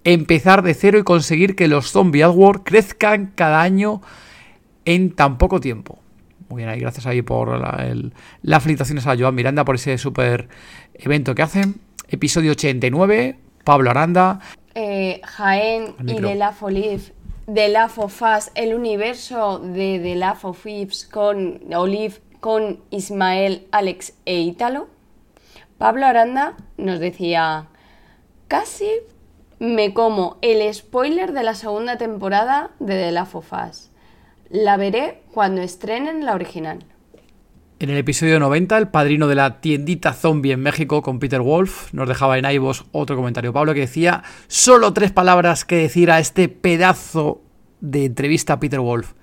Empezar 0.06 0.62
de 0.62 0.74
cero 0.74 0.98
y 0.98 1.04
conseguir 1.04 1.58
que 1.58 1.68
los 1.68 1.92
Zombie 1.92 2.26
War 2.26 2.64
crezcan 2.64 3.34
cada 3.36 3.62
año 3.62 4.02
en 4.86 5.14
tan 5.14 5.38
poco 5.38 5.60
tiempo. 5.60 6.00
Muy 6.48 6.60
bien, 6.60 6.70
ahí 6.70 6.80
gracias 6.80 7.06
ahí 7.06 7.22
por 7.22 7.60
la, 7.60 7.86
el, 7.86 8.14
las 8.42 8.64
felicitaciones 8.64 9.06
a 9.08 9.18
Joan 9.18 9.36
Miranda 9.36 9.66
por 9.66 9.76
ese 9.76 9.98
super 9.98 10.48
evento 10.94 11.36
que 11.36 11.42
hacen. 11.42 11.76
Episodio 12.08 12.52
89, 12.52 13.38
Pablo 13.66 13.90
Aranda. 13.90 14.40
Eh, 14.74 15.20
Jaén 15.22 15.96
y 16.08 16.14
of 16.14 16.62
Live, 16.72 17.14
The 17.54 17.68
Last 17.68 17.98
of 17.98 18.22
Us, 18.22 18.52
el 18.56 18.74
universo 18.74 19.60
de 19.60 20.00
The 20.02 20.16
Last 20.16 20.46
of 20.46 20.66
Us 20.66 21.06
con 21.12 21.60
Olive, 21.76 22.16
con 22.40 22.80
Ismael, 22.90 23.68
Alex 23.72 24.14
e 24.26 24.40
Ítalo. 24.40 24.88
Pablo 25.78 26.06
Aranda 26.06 26.56
nos 26.78 27.00
decía, 27.00 27.68
casi 28.48 28.90
me 29.60 29.94
como 29.94 30.38
el 30.42 30.74
spoiler 30.74 31.34
de 31.34 31.44
la 31.44 31.54
segunda 31.56 31.98
temporada 31.98 32.72
de 32.80 32.96
The 32.96 33.12
Last 33.12 33.36
of 33.36 33.52
Us. 33.54 33.90
La 34.50 34.78
veré 34.78 35.22
cuando 35.34 35.62
estrenen 35.62 36.26
la 36.26 36.34
original. 36.34 36.84
En 37.80 37.90
el 37.90 37.98
episodio 37.98 38.40
90, 38.42 38.78
el 38.78 38.90
padrino 38.90 39.28
de 39.28 39.36
la 39.36 39.62
tiendita 39.62 40.12
zombie 40.12 40.52
en 40.52 40.60
México 40.60 41.02
con 41.02 41.20
Peter 41.20 41.40
Wolf 41.40 41.94
nos 41.94 42.10
dejaba 42.10 42.38
en 42.38 42.44
iVoox 42.44 42.84
otro 42.92 43.16
comentario. 43.16 43.54
Pablo 43.54 43.74
que 43.74 43.82
decía, 43.82 44.24
solo 44.48 44.92
tres 44.92 45.12
palabras 45.12 45.64
que 45.64 45.78
decir 45.78 46.12
a 46.12 46.20
este 46.20 46.50
pedazo 46.50 47.42
de 47.80 48.04
entrevista 48.04 48.54
a 48.54 48.60
Peter 48.60 48.82
Wolf. 48.82 49.14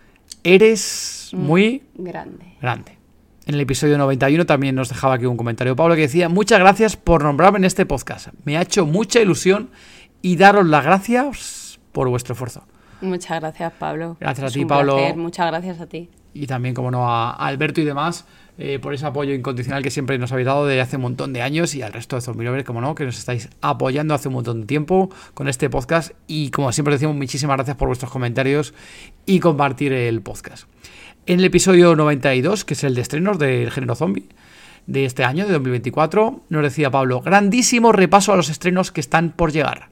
Eres 0.42 1.30
muy 1.34 1.82
Grande. 1.96 2.56
grande. 2.62 2.95
En 3.46 3.54
el 3.54 3.60
episodio 3.60 3.96
91 3.96 4.44
también 4.44 4.74
nos 4.74 4.88
dejaba 4.88 5.14
aquí 5.14 5.26
un 5.26 5.36
comentario 5.36 5.76
Pablo 5.76 5.94
que 5.94 6.00
decía, 6.02 6.28
muchas 6.28 6.58
gracias 6.58 6.96
por 6.96 7.22
nombrarme 7.22 7.58
en 7.58 7.64
este 7.64 7.86
podcast. 7.86 8.28
Me 8.44 8.56
ha 8.56 8.62
hecho 8.62 8.86
mucha 8.86 9.20
ilusión 9.20 9.70
y 10.20 10.34
daros 10.36 10.66
las 10.66 10.84
gracias 10.84 11.78
por 11.92 12.08
vuestro 12.08 12.32
esfuerzo. 12.32 12.64
Muchas 13.00 13.38
gracias, 13.40 13.72
Pablo. 13.78 14.16
Gracias 14.18 14.50
a 14.50 14.52
ti, 14.52 14.64
Pablo. 14.64 14.96
placer, 14.96 15.16
Muchas 15.16 15.46
gracias 15.46 15.80
a 15.80 15.86
ti. 15.86 16.10
y 16.34 16.46
también, 16.48 16.74
como 16.74 16.90
no, 16.90 17.08
a 17.08 17.30
Alberto 17.30 17.80
y 17.80 17.84
demás, 17.84 18.26
eh, 18.58 18.78
por 18.80 18.92
ese 18.94 19.06
apoyo 19.06 19.32
incondicional 19.32 19.82
que 19.82 19.90
siempre 19.90 20.18
nos 20.18 20.32
habéis 20.32 20.46
dado 20.46 20.66
desde 20.66 20.80
hace 20.80 20.96
un 20.96 21.02
montón 21.02 21.32
de 21.32 21.42
años 21.42 21.74
y 21.76 21.82
al 21.82 21.92
resto 21.92 22.16
de 22.16 22.22
Zombie 22.22 22.44
Lovers, 22.46 22.64
como 22.64 22.80
no, 22.80 22.94
que 22.96 23.04
nos 23.04 23.16
estáis 23.16 23.48
apoyando 23.60 24.12
hace 24.12 24.26
un 24.28 24.34
montón 24.34 24.62
de 24.62 24.66
tiempo 24.66 25.08
con 25.34 25.46
este 25.46 25.70
podcast 25.70 26.12
y 26.26 26.50
como 26.50 26.72
siempre 26.72 26.94
decimos, 26.94 27.14
muchísimas 27.14 27.56
gracias 27.56 27.76
por 27.76 27.86
vuestros 27.88 28.10
comentarios 28.10 28.74
y 29.24 29.38
compartir 29.38 29.92
el 29.92 30.20
podcast. 30.20 30.66
En 31.28 31.40
el 31.40 31.46
episodio 31.46 31.96
92, 31.96 32.64
que 32.64 32.74
es 32.74 32.84
el 32.84 32.94
de 32.94 33.00
estrenos 33.00 33.36
del 33.36 33.72
género 33.72 33.96
zombie 33.96 34.28
de 34.86 35.04
este 35.06 35.24
año, 35.24 35.44
de 35.44 35.54
2024, 35.54 36.44
nos 36.48 36.62
decía 36.62 36.88
Pablo, 36.88 37.20
grandísimo 37.20 37.90
repaso 37.90 38.32
a 38.32 38.36
los 38.36 38.48
estrenos 38.48 38.92
que 38.92 39.00
están 39.00 39.32
por 39.32 39.50
llegar. 39.50 39.88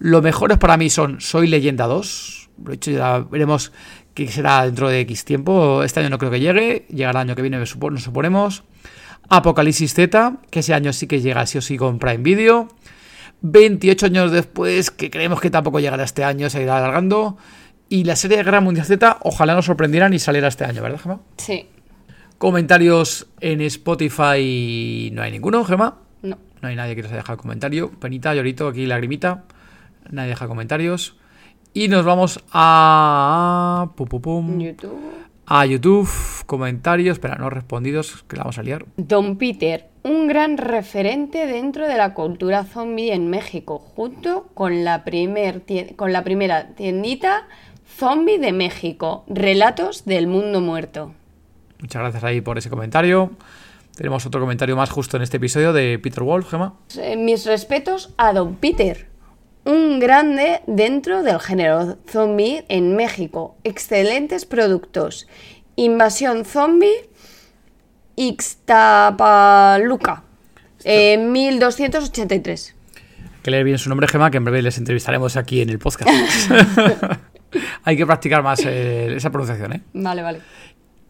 Los 0.00 0.24
mejores 0.24 0.58
para 0.58 0.76
mí 0.76 0.90
son 0.90 1.20
Soy 1.20 1.46
Leyenda 1.46 1.86
2. 1.86 2.50
Lo 2.64 2.72
hecho, 2.72 2.90
ya 2.90 3.20
veremos 3.20 3.70
qué 4.12 4.26
será 4.26 4.64
dentro 4.64 4.88
de 4.88 4.98
X 5.02 5.24
tiempo. 5.24 5.84
Este 5.84 6.00
año 6.00 6.10
no 6.10 6.18
creo 6.18 6.32
que 6.32 6.40
llegue. 6.40 6.86
Llegará 6.88 7.20
el 7.20 7.28
año 7.28 7.36
que 7.36 7.42
viene, 7.42 7.58
nos 7.58 7.70
suponemos. 8.02 8.64
Apocalipsis 9.28 9.94
Z, 9.94 10.38
que 10.50 10.58
ese 10.58 10.74
año 10.74 10.92
sí 10.92 11.06
que 11.06 11.20
llega 11.20 11.46
sí 11.46 11.58
o 11.58 11.62
sí 11.62 11.76
con 11.76 12.00
Prime 12.00 12.24
Video. 12.24 12.66
28 13.42 14.06
años 14.06 14.32
después, 14.32 14.90
que 14.90 15.10
creemos 15.10 15.40
que 15.40 15.50
tampoco 15.50 15.78
llegará 15.78 16.02
este 16.02 16.24
año, 16.24 16.50
se 16.50 16.60
irá 16.60 16.78
alargando. 16.78 17.38
Y 17.92 18.04
la 18.04 18.16
serie 18.16 18.38
de 18.38 18.44
Guerra 18.44 18.62
Mundial 18.62 18.86
Z, 18.86 19.18
ojalá 19.20 19.54
nos 19.54 19.66
sorprendieran 19.66 20.14
y 20.14 20.18
saliera 20.18 20.48
este 20.48 20.64
año, 20.64 20.80
¿verdad, 20.80 20.98
Gemma? 20.98 21.20
Sí. 21.36 21.66
Comentarios 22.38 23.26
en 23.38 23.60
Spotify 23.60 25.10
no 25.12 25.20
hay 25.20 25.30
ninguno, 25.30 25.62
Gemma. 25.62 25.98
No. 26.22 26.38
No 26.62 26.68
hay 26.68 26.74
nadie 26.74 26.96
que 26.96 27.02
nos 27.02 27.10
haya 27.10 27.20
dejado 27.20 27.36
comentario. 27.36 27.90
Penita, 27.90 28.34
llorito, 28.34 28.68
aquí 28.68 28.86
lagrimita. 28.86 29.44
Nadie 30.10 30.30
deja 30.30 30.48
comentarios. 30.48 31.18
Y 31.74 31.88
nos 31.88 32.06
vamos 32.06 32.42
a. 32.50 33.90
pum, 33.94 34.08
pum, 34.08 34.22
pum, 34.22 34.58
YouTube. 34.58 34.98
a 35.44 35.66
YouTube. 35.66 36.08
Comentarios. 36.46 37.16
Espera, 37.16 37.34
no 37.34 37.50
respondidos, 37.50 38.24
que 38.26 38.36
la 38.36 38.44
vamos 38.44 38.56
a 38.56 38.62
liar. 38.62 38.86
Don 38.96 39.36
Peter, 39.36 39.90
un 40.02 40.28
gran 40.28 40.56
referente 40.56 41.46
dentro 41.46 41.86
de 41.86 41.98
la 41.98 42.14
cultura 42.14 42.64
zombie 42.64 43.12
en 43.12 43.28
México, 43.28 43.78
junto 43.78 44.48
con 44.54 44.82
la, 44.82 45.04
primer 45.04 45.62
con 45.94 46.14
la 46.14 46.24
primera 46.24 46.68
tiendita 46.68 47.46
zombie 47.96 48.38
de 48.38 48.52
México, 48.52 49.24
Relatos 49.28 50.04
del 50.04 50.26
Mundo 50.26 50.60
Muerto. 50.60 51.14
Muchas 51.80 52.02
gracias 52.02 52.24
ahí 52.24 52.40
por 52.40 52.58
ese 52.58 52.70
comentario. 52.70 53.32
Tenemos 53.96 54.24
otro 54.24 54.40
comentario 54.40 54.76
más 54.76 54.90
justo 54.90 55.16
en 55.16 55.22
este 55.22 55.36
episodio 55.36 55.72
de 55.72 55.98
Peter 55.98 56.22
Wolf, 56.22 56.48
Gemma. 56.50 56.74
Eh, 56.98 57.16
Mis 57.16 57.44
respetos 57.44 58.14
a 58.16 58.32
Don 58.32 58.54
Peter, 58.56 59.06
un 59.64 60.00
grande 60.00 60.62
dentro 60.66 61.22
del 61.22 61.38
género 61.40 61.98
zombie 62.08 62.64
en 62.68 62.96
México. 62.96 63.56
Excelentes 63.64 64.46
productos. 64.46 65.26
Invasión 65.76 66.44
zombie, 66.44 67.10
Ixtapaluca, 68.16 70.22
eh, 70.84 71.18
1283. 71.18 72.76
Que 73.42 73.50
leer 73.50 73.64
bien 73.64 73.78
su 73.78 73.88
nombre, 73.88 74.06
Gemma, 74.06 74.30
que 74.30 74.36
en 74.36 74.44
breve 74.44 74.62
les 74.62 74.78
entrevistaremos 74.78 75.36
aquí 75.36 75.60
en 75.60 75.70
el 75.70 75.78
podcast. 75.78 76.10
Hay 77.84 77.96
que 77.96 78.06
practicar 78.06 78.42
más 78.42 78.60
eh, 78.64 79.14
esa 79.14 79.30
pronunciación, 79.30 79.72
¿eh? 79.74 79.80
Vale, 79.94 80.22
vale. 80.22 80.40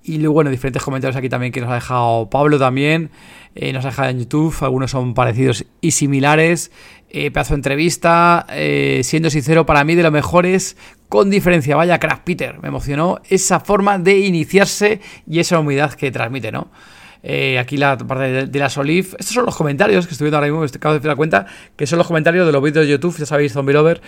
Y 0.05 0.19
luego, 0.19 0.35
bueno, 0.35 0.51
diferentes 0.51 0.83
comentarios 0.83 1.15
aquí 1.17 1.29
también 1.29 1.53
que 1.53 1.61
nos 1.61 1.71
ha 1.71 1.75
dejado 1.75 2.29
Pablo 2.29 2.59
también. 2.59 3.11
eh, 3.55 3.73
nos 3.73 3.85
ha 3.85 3.89
dejado 3.89 4.09
en 4.11 4.19
YouTube. 4.19 4.55
Algunos 4.63 4.91
son 4.91 5.15
parecidos 5.15 5.65
y 5.81 5.93
similares. 5.93 6.73
Eh, 7.11 7.31
pedazo 7.31 7.51
de 7.55 7.59
entrevista. 7.59 8.47
eh, 8.51 9.03
siendo 9.05 9.31
sincero, 9.31 9.65
para 9.65 9.85
mí 9.85 9.95
de 9.95 10.03
los 10.03 10.11
mejores. 10.13 10.77
Con 11.09 11.31
diferencia. 11.31 11.77
Vaya 11.77 12.01
crack, 12.01 12.23
Peter. 12.25 12.59
Me 12.63 12.69
emocionó 12.69 13.21
esa 13.29 13.61
forma 13.61 13.99
de 13.99 14.19
iniciarse 14.19 15.01
y 15.27 15.39
esa 15.39 15.61
humildad 15.61 15.93
que 15.93 16.11
transmite, 16.11 16.51
¿no? 16.51 16.69
Eh, 17.23 17.59
aquí 17.59 17.77
la 17.77 17.97
parte 17.97 18.25
de, 18.25 18.47
de 18.47 18.59
las 18.59 18.77
Olive. 18.79 19.09
Estos 19.19 19.35
son 19.35 19.47
los 19.47 19.57
comentarios 19.57 20.07
que 20.07 20.13
estoy 20.13 20.27
viendo 20.27 20.39
ahora 20.39 20.49
mismo, 20.49 20.65
acabo 20.65 20.99
de 20.99 21.01
dar 21.01 21.17
cuenta, 21.17 21.47
que 21.77 21.87
son 21.87 21.99
los 21.99 22.07
comentarios 22.07 22.47
de 22.47 22.53
los 22.53 22.63
vídeos 22.63 22.85
de 22.85 22.91
YouTube, 22.91 23.17
ya 23.17 23.27
sabéis, 23.27 23.53
Zombie 23.53 23.73
Lover, 23.73 24.01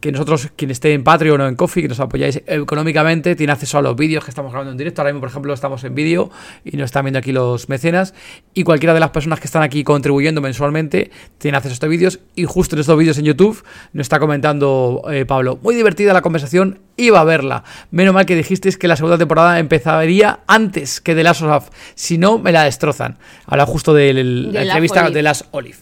que 0.00 0.10
nosotros, 0.10 0.48
quien 0.56 0.70
esté 0.70 0.94
en 0.94 1.04
Patreon 1.04 1.40
o 1.40 1.46
en 1.46 1.54
Coffee, 1.54 1.82
que 1.82 1.88
nos 1.88 2.00
apoyáis 2.00 2.42
económicamente, 2.46 3.36
tiene 3.36 3.52
acceso 3.52 3.78
a 3.78 3.82
los 3.82 3.94
vídeos 3.94 4.24
que 4.24 4.30
estamos 4.30 4.50
grabando 4.50 4.72
en 4.72 4.78
directo. 4.78 5.00
Ahora 5.00 5.12
mismo, 5.12 5.20
por 5.20 5.28
ejemplo, 5.28 5.54
estamos 5.54 5.84
en 5.84 5.94
vídeo 5.94 6.30
y 6.64 6.76
nos 6.76 6.86
están 6.86 7.04
viendo 7.04 7.20
aquí 7.20 7.30
los 7.30 7.68
mecenas. 7.68 8.14
Y 8.52 8.64
cualquiera 8.64 8.94
de 8.94 9.00
las 9.00 9.10
personas 9.10 9.38
que 9.38 9.46
están 9.46 9.62
aquí 9.62 9.84
contribuyendo 9.84 10.40
mensualmente 10.40 11.12
tiene 11.38 11.56
acceso 11.56 11.72
a 11.72 11.74
estos 11.74 11.88
vídeos. 11.88 12.18
Y 12.34 12.46
justo 12.46 12.74
en 12.74 12.80
estos 12.80 12.98
vídeos 12.98 13.18
en 13.18 13.26
YouTube 13.26 13.62
nos 13.92 14.06
está 14.06 14.18
comentando 14.18 15.02
eh, 15.08 15.24
Pablo, 15.24 15.58
muy 15.62 15.76
divertida 15.76 16.12
la 16.12 16.22
conversación, 16.22 16.80
iba 16.96 17.20
a 17.20 17.24
verla. 17.24 17.62
Menos 17.92 18.12
mal 18.12 18.26
que 18.26 18.34
dijisteis 18.34 18.76
que 18.76 18.88
la 18.88 18.96
segunda 18.96 19.18
temporada 19.18 19.60
empezaría 19.60 20.40
antes 20.48 21.00
que 21.00 21.14
The 21.14 21.22
Last 21.22 21.42
of. 21.42 21.70
Si 21.94 22.18
no, 22.18 22.38
me 22.38 22.50
la 22.50 22.61
destrozan. 22.64 23.16
Habla 23.46 23.66
justo 23.66 23.94
de, 23.94 24.12
De 24.14 24.24
la 24.24 24.62
entrevista 24.62 25.10
de 25.10 25.22
las 25.22 25.44
Olive. 25.50 25.78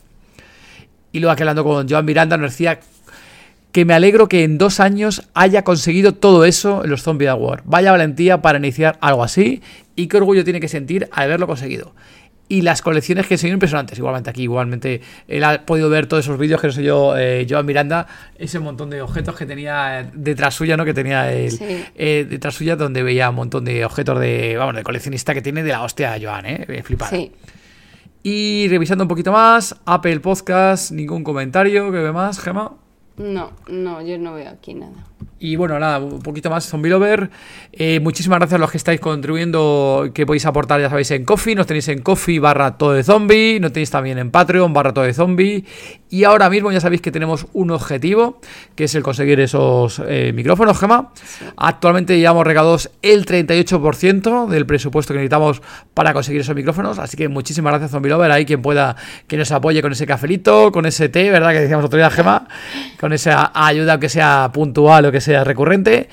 Y 1.12 1.20
luego 1.20 1.32
aquí 1.32 1.42
hablando 1.42 1.64
con 1.64 1.88
Joan 1.88 2.04
Miranda 2.04 2.36
nos 2.36 2.52
decía 2.52 2.80
que 3.72 3.84
me 3.84 3.94
alegro 3.94 4.28
que 4.28 4.44
en 4.44 4.58
dos 4.58 4.80
años 4.80 5.28
haya 5.34 5.62
conseguido 5.62 6.12
todo 6.12 6.44
eso 6.44 6.84
en 6.84 6.90
los 6.90 7.02
Zombie 7.02 7.28
Award. 7.28 7.62
Vaya 7.64 7.92
valentía 7.92 8.42
para 8.42 8.58
iniciar 8.58 8.98
algo 9.00 9.22
así 9.22 9.62
y 9.96 10.08
qué 10.08 10.16
orgullo 10.16 10.44
tiene 10.44 10.60
que 10.60 10.68
sentir 10.68 11.08
al 11.12 11.24
haberlo 11.24 11.46
conseguido. 11.46 11.92
Y 12.52 12.62
las 12.62 12.82
colecciones 12.82 13.28
que 13.28 13.38
son 13.38 13.50
impresionantes, 13.50 13.96
igualmente 13.96 14.28
aquí, 14.28 14.42
igualmente 14.42 15.00
él 15.28 15.44
ha 15.44 15.64
podido 15.64 15.88
ver 15.88 16.08
todos 16.08 16.24
esos 16.24 16.36
vídeos 16.36 16.60
que 16.60 16.66
no 16.66 16.72
sé 16.72 16.82
yo, 16.82 17.16
eh, 17.16 17.46
Joan 17.48 17.64
Miranda, 17.64 18.08
ese 18.36 18.58
montón 18.58 18.90
de 18.90 19.00
objetos 19.02 19.36
que 19.36 19.46
tenía 19.46 20.00
eh, 20.00 20.10
detrás 20.14 20.54
suya, 20.54 20.76
¿no? 20.76 20.84
Que 20.84 20.92
tenía 20.92 21.32
él, 21.32 21.52
Sí. 21.52 21.84
eh, 21.94 22.26
detrás 22.28 22.56
suya, 22.56 22.74
donde 22.74 23.04
veía 23.04 23.30
un 23.30 23.36
montón 23.36 23.64
de 23.64 23.84
objetos 23.84 24.18
de, 24.18 24.56
vamos, 24.58 24.74
de 24.74 24.82
coleccionista 24.82 25.32
que 25.32 25.42
tiene 25.42 25.62
de 25.62 25.70
la 25.70 25.82
hostia 25.82 26.16
Joan, 26.20 26.44
¿eh? 26.44 26.64
Eh, 26.68 26.82
Flipada. 26.82 27.10
Sí. 27.12 27.30
Y 28.24 28.66
revisando 28.68 29.04
un 29.04 29.08
poquito 29.08 29.30
más, 29.30 29.76
Apple 29.86 30.18
Podcast, 30.18 30.90
ningún 30.90 31.22
comentario, 31.22 31.92
¿qué 31.92 31.98
ve 31.98 32.10
más, 32.12 32.40
Gema? 32.40 32.72
No, 33.16 33.52
no, 33.68 34.02
yo 34.02 34.18
no 34.18 34.34
veo 34.34 34.48
aquí 34.48 34.74
nada. 34.74 35.06
Y 35.38 35.56
bueno, 35.56 35.78
nada, 35.78 35.98
un 35.98 36.20
poquito 36.20 36.50
más 36.50 36.66
Zombie 36.66 36.90
Lover. 36.90 37.30
Eh, 37.72 37.98
muchísimas 38.00 38.38
gracias 38.38 38.56
a 38.56 38.60
los 38.60 38.70
que 38.70 38.76
estáis 38.76 39.00
contribuyendo, 39.00 40.10
que 40.14 40.26
podéis 40.26 40.44
aportar, 40.44 40.80
ya 40.80 40.90
sabéis, 40.90 41.10
en 41.12 41.24
Coffee. 41.24 41.54
Nos 41.54 41.66
tenéis 41.66 41.88
en 41.88 42.02
Coffee 42.02 42.38
barra 42.38 42.76
todo 42.76 42.92
de 42.92 43.02
zombie. 43.02 43.58
Nos 43.58 43.72
tenéis 43.72 43.90
también 43.90 44.18
en 44.18 44.30
Patreon 44.30 44.72
barra 44.72 44.92
todo 44.92 45.04
de 45.04 45.14
zombie. 45.14 45.64
Y 46.12 46.24
ahora 46.24 46.50
mismo 46.50 46.72
ya 46.72 46.80
sabéis 46.80 47.00
que 47.00 47.12
tenemos 47.12 47.46
un 47.52 47.70
objetivo, 47.70 48.40
que 48.74 48.84
es 48.84 48.94
el 48.96 49.04
conseguir 49.04 49.38
esos 49.38 50.02
eh, 50.04 50.32
micrófonos, 50.34 50.76
Gema. 50.76 51.12
Actualmente 51.56 52.18
llevamos 52.18 52.44
regados 52.44 52.90
el 53.00 53.24
38% 53.24 54.48
del 54.48 54.66
presupuesto 54.66 55.14
que 55.14 55.18
necesitamos 55.18 55.62
para 55.94 56.12
conseguir 56.12 56.40
esos 56.40 56.56
micrófonos. 56.56 56.98
Así 56.98 57.16
que 57.16 57.28
muchísimas 57.28 57.70
gracias, 57.70 57.92
Zombie 57.92 58.10
Lover. 58.10 58.32
Hay 58.32 58.44
quien 58.44 58.60
pueda 58.60 58.96
que 59.28 59.36
nos 59.36 59.52
apoye 59.52 59.80
con 59.82 59.92
ese 59.92 60.04
cafelito, 60.04 60.72
con 60.72 60.84
ese 60.84 61.08
té, 61.08 61.30
¿verdad? 61.30 61.52
Que 61.52 61.60
decíamos 61.60 61.84
otro 61.84 61.96
día, 61.96 62.10
Gema. 62.10 62.48
Con 62.98 63.12
esa 63.12 63.52
ayuda, 63.54 63.92
aunque 63.92 64.08
sea 64.08 64.50
puntual 64.52 65.06
o 65.06 65.12
que 65.12 65.20
sea 65.20 65.44
recurrente. 65.44 66.08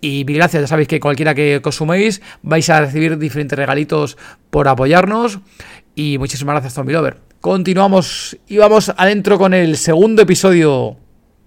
Y 0.00 0.24
mil 0.24 0.36
gracias, 0.36 0.62
ya 0.62 0.66
sabéis 0.66 0.88
que 0.88 0.98
cualquiera 0.98 1.34
que 1.34 1.60
consuméis 1.62 2.22
vais 2.42 2.68
a 2.70 2.80
recibir 2.80 3.18
diferentes 3.18 3.56
regalitos 3.56 4.16
por 4.48 4.66
apoyarnos. 4.66 5.40
Y 5.94 6.16
muchísimas 6.16 6.54
gracias, 6.54 6.72
Zombie 6.72 6.94
Lover. 6.94 7.31
Continuamos 7.42 8.38
y 8.46 8.58
vamos 8.58 8.92
adentro 8.96 9.36
con 9.36 9.52
el 9.52 9.76
segundo 9.76 10.22
episodio. 10.22 10.94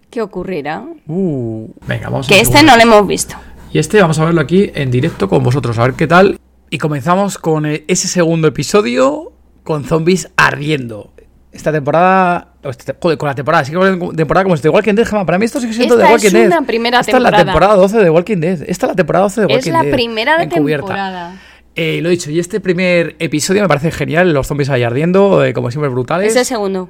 ¿Qué 0.10 0.22
ocurrirá? 0.22 0.84
Uh, 1.08 1.70
venga, 1.88 2.10
vamos 2.10 2.28
Que 2.28 2.42
este 2.42 2.64
no 2.64 2.76
lo 2.76 2.82
hemos 2.84 3.08
visto. 3.08 3.36
Y 3.72 3.80
este 3.80 4.02
vamos 4.02 4.20
a 4.20 4.26
verlo 4.26 4.42
aquí 4.42 4.70
en 4.76 4.92
directo 4.92 5.30
con 5.30 5.42
vosotros, 5.42 5.80
a 5.80 5.84
ver 5.84 5.94
qué 5.94 6.06
tal. 6.06 6.38
Y 6.70 6.80
comenzamos 6.80 7.38
con 7.38 7.66
ese 7.66 8.10
segundo 8.10 8.50
episodio 8.50 9.32
con 9.64 9.86
zombies 9.86 10.30
ardiendo. 10.36 11.14
Esta 11.54 11.72
temporada. 11.72 12.50
este- 12.66 12.94
Joder, 13.02 13.18
con 13.18 13.30
la 13.30 13.36
temporada. 13.36 13.64
Sí 13.64 13.72
que 13.72 13.78
con 13.78 14.10
la 14.10 14.14
temporada 14.18 14.44
como 14.44 14.56
es 14.56 14.62
The 14.62 14.68
Walking 14.68 14.96
Dead, 14.96 15.08
Gemma. 15.08 15.26
Para 15.26 15.38
mí 15.40 15.46
esto 15.46 15.62
sigue 15.62 15.72
siendo 15.72 15.96
Esta 15.96 16.08
The 16.10 16.14
es 16.14 16.24
Walking 16.24 16.38
Dead. 16.38 16.48
una 16.48 16.68
primera 16.68 17.00
Esta 17.00 17.16
es 17.16 17.24
la 17.24 17.30
temporada. 17.30 17.46
temporada 17.46 17.76
12 17.76 17.98
de 18.00 18.10
Walking 18.10 18.38
Dead. 18.42 18.62
Esta 18.68 18.86
es 18.88 18.90
la 18.92 18.96
temporada 18.96 19.24
12 19.24 19.40
de 19.42 19.48
Walking 19.48 19.60
Es 19.60 19.68
la 19.74 19.82
Dead. 19.84 19.92
primera 19.94 20.44
encubierta. 20.44 20.88
temporada. 20.88 21.36
Eh, 21.76 22.00
lo 22.02 22.10
dicho, 22.10 22.32
y 22.32 22.40
este 22.40 22.60
primer 22.62 23.16
episodio 23.20 23.62
me 23.62 23.68
parece 23.68 23.92
genial. 23.92 24.32
Los 24.34 24.48
zombies 24.48 24.70
ahí 24.70 24.84
ardiendo, 24.84 25.44
eh, 25.44 25.54
como 25.54 25.72
siempre, 25.72 25.90
brutales. 25.90 26.32
Es 26.32 26.36
el 26.38 26.46
segundo. 26.46 26.90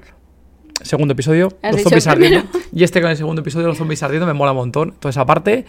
Segundo 0.82 1.14
episodio, 1.14 1.54
los 1.64 1.82
zombies 1.82 2.06
ardiendo. 2.06 2.42
primero. 2.52 2.70
Y 2.74 2.84
este 2.84 3.02
con 3.02 3.10
el 3.10 3.16
segundo 3.18 3.42
episodio, 3.42 3.66
los 3.68 3.78
zombies 3.78 4.04
ardiendo, 4.04 4.28
me 4.28 4.34
mola 4.34 4.52
un 4.52 4.58
montón. 4.58 4.92
Toda 5.00 5.10
esa 5.10 5.26
parte. 5.26 5.66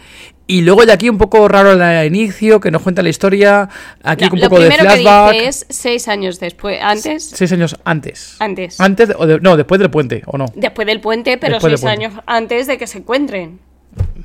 Y 0.47 0.61
luego 0.61 0.85
de 0.85 0.91
aquí 0.91 1.09
un 1.09 1.17
poco 1.17 1.47
raro 1.47 1.71
el 1.71 2.05
inicio, 2.07 2.59
que 2.59 2.69
nos 2.71 2.81
cuenta 2.81 3.01
la 3.01 3.09
historia. 3.09 3.69
Aquí 4.03 4.25
No, 4.25 4.29
con 4.31 4.37
un 4.39 4.43
lo 4.43 4.49
poco 4.49 4.61
de 4.61 4.67
primero 4.67 4.91
flashback. 4.91 5.31
que 5.31 5.37
dice 5.37 5.47
es 5.49 5.65
seis 5.69 6.07
años 6.09 6.39
después. 6.41 6.77
Antes, 6.81 7.23
Seis 7.33 7.51
años 7.53 7.77
antes. 7.85 8.35
Antes. 8.39 8.79
Antes, 8.81 9.09
o 9.17 9.25
de- 9.25 9.39
no, 9.39 9.55
después 9.55 9.79
del 9.79 9.89
puente, 9.89 10.23
¿o 10.27 10.37
no? 10.37 10.45
después 10.55 10.85
del 10.85 10.99
puente, 10.99 11.37
pero 11.37 11.53
Después 11.53 11.71
seis 11.71 11.81
puente. 11.81 12.05
años 12.05 12.19
antes 12.27 12.67
de 12.67 12.77
que 12.77 12.85
se 12.85 12.97
encuentren. 12.99 13.59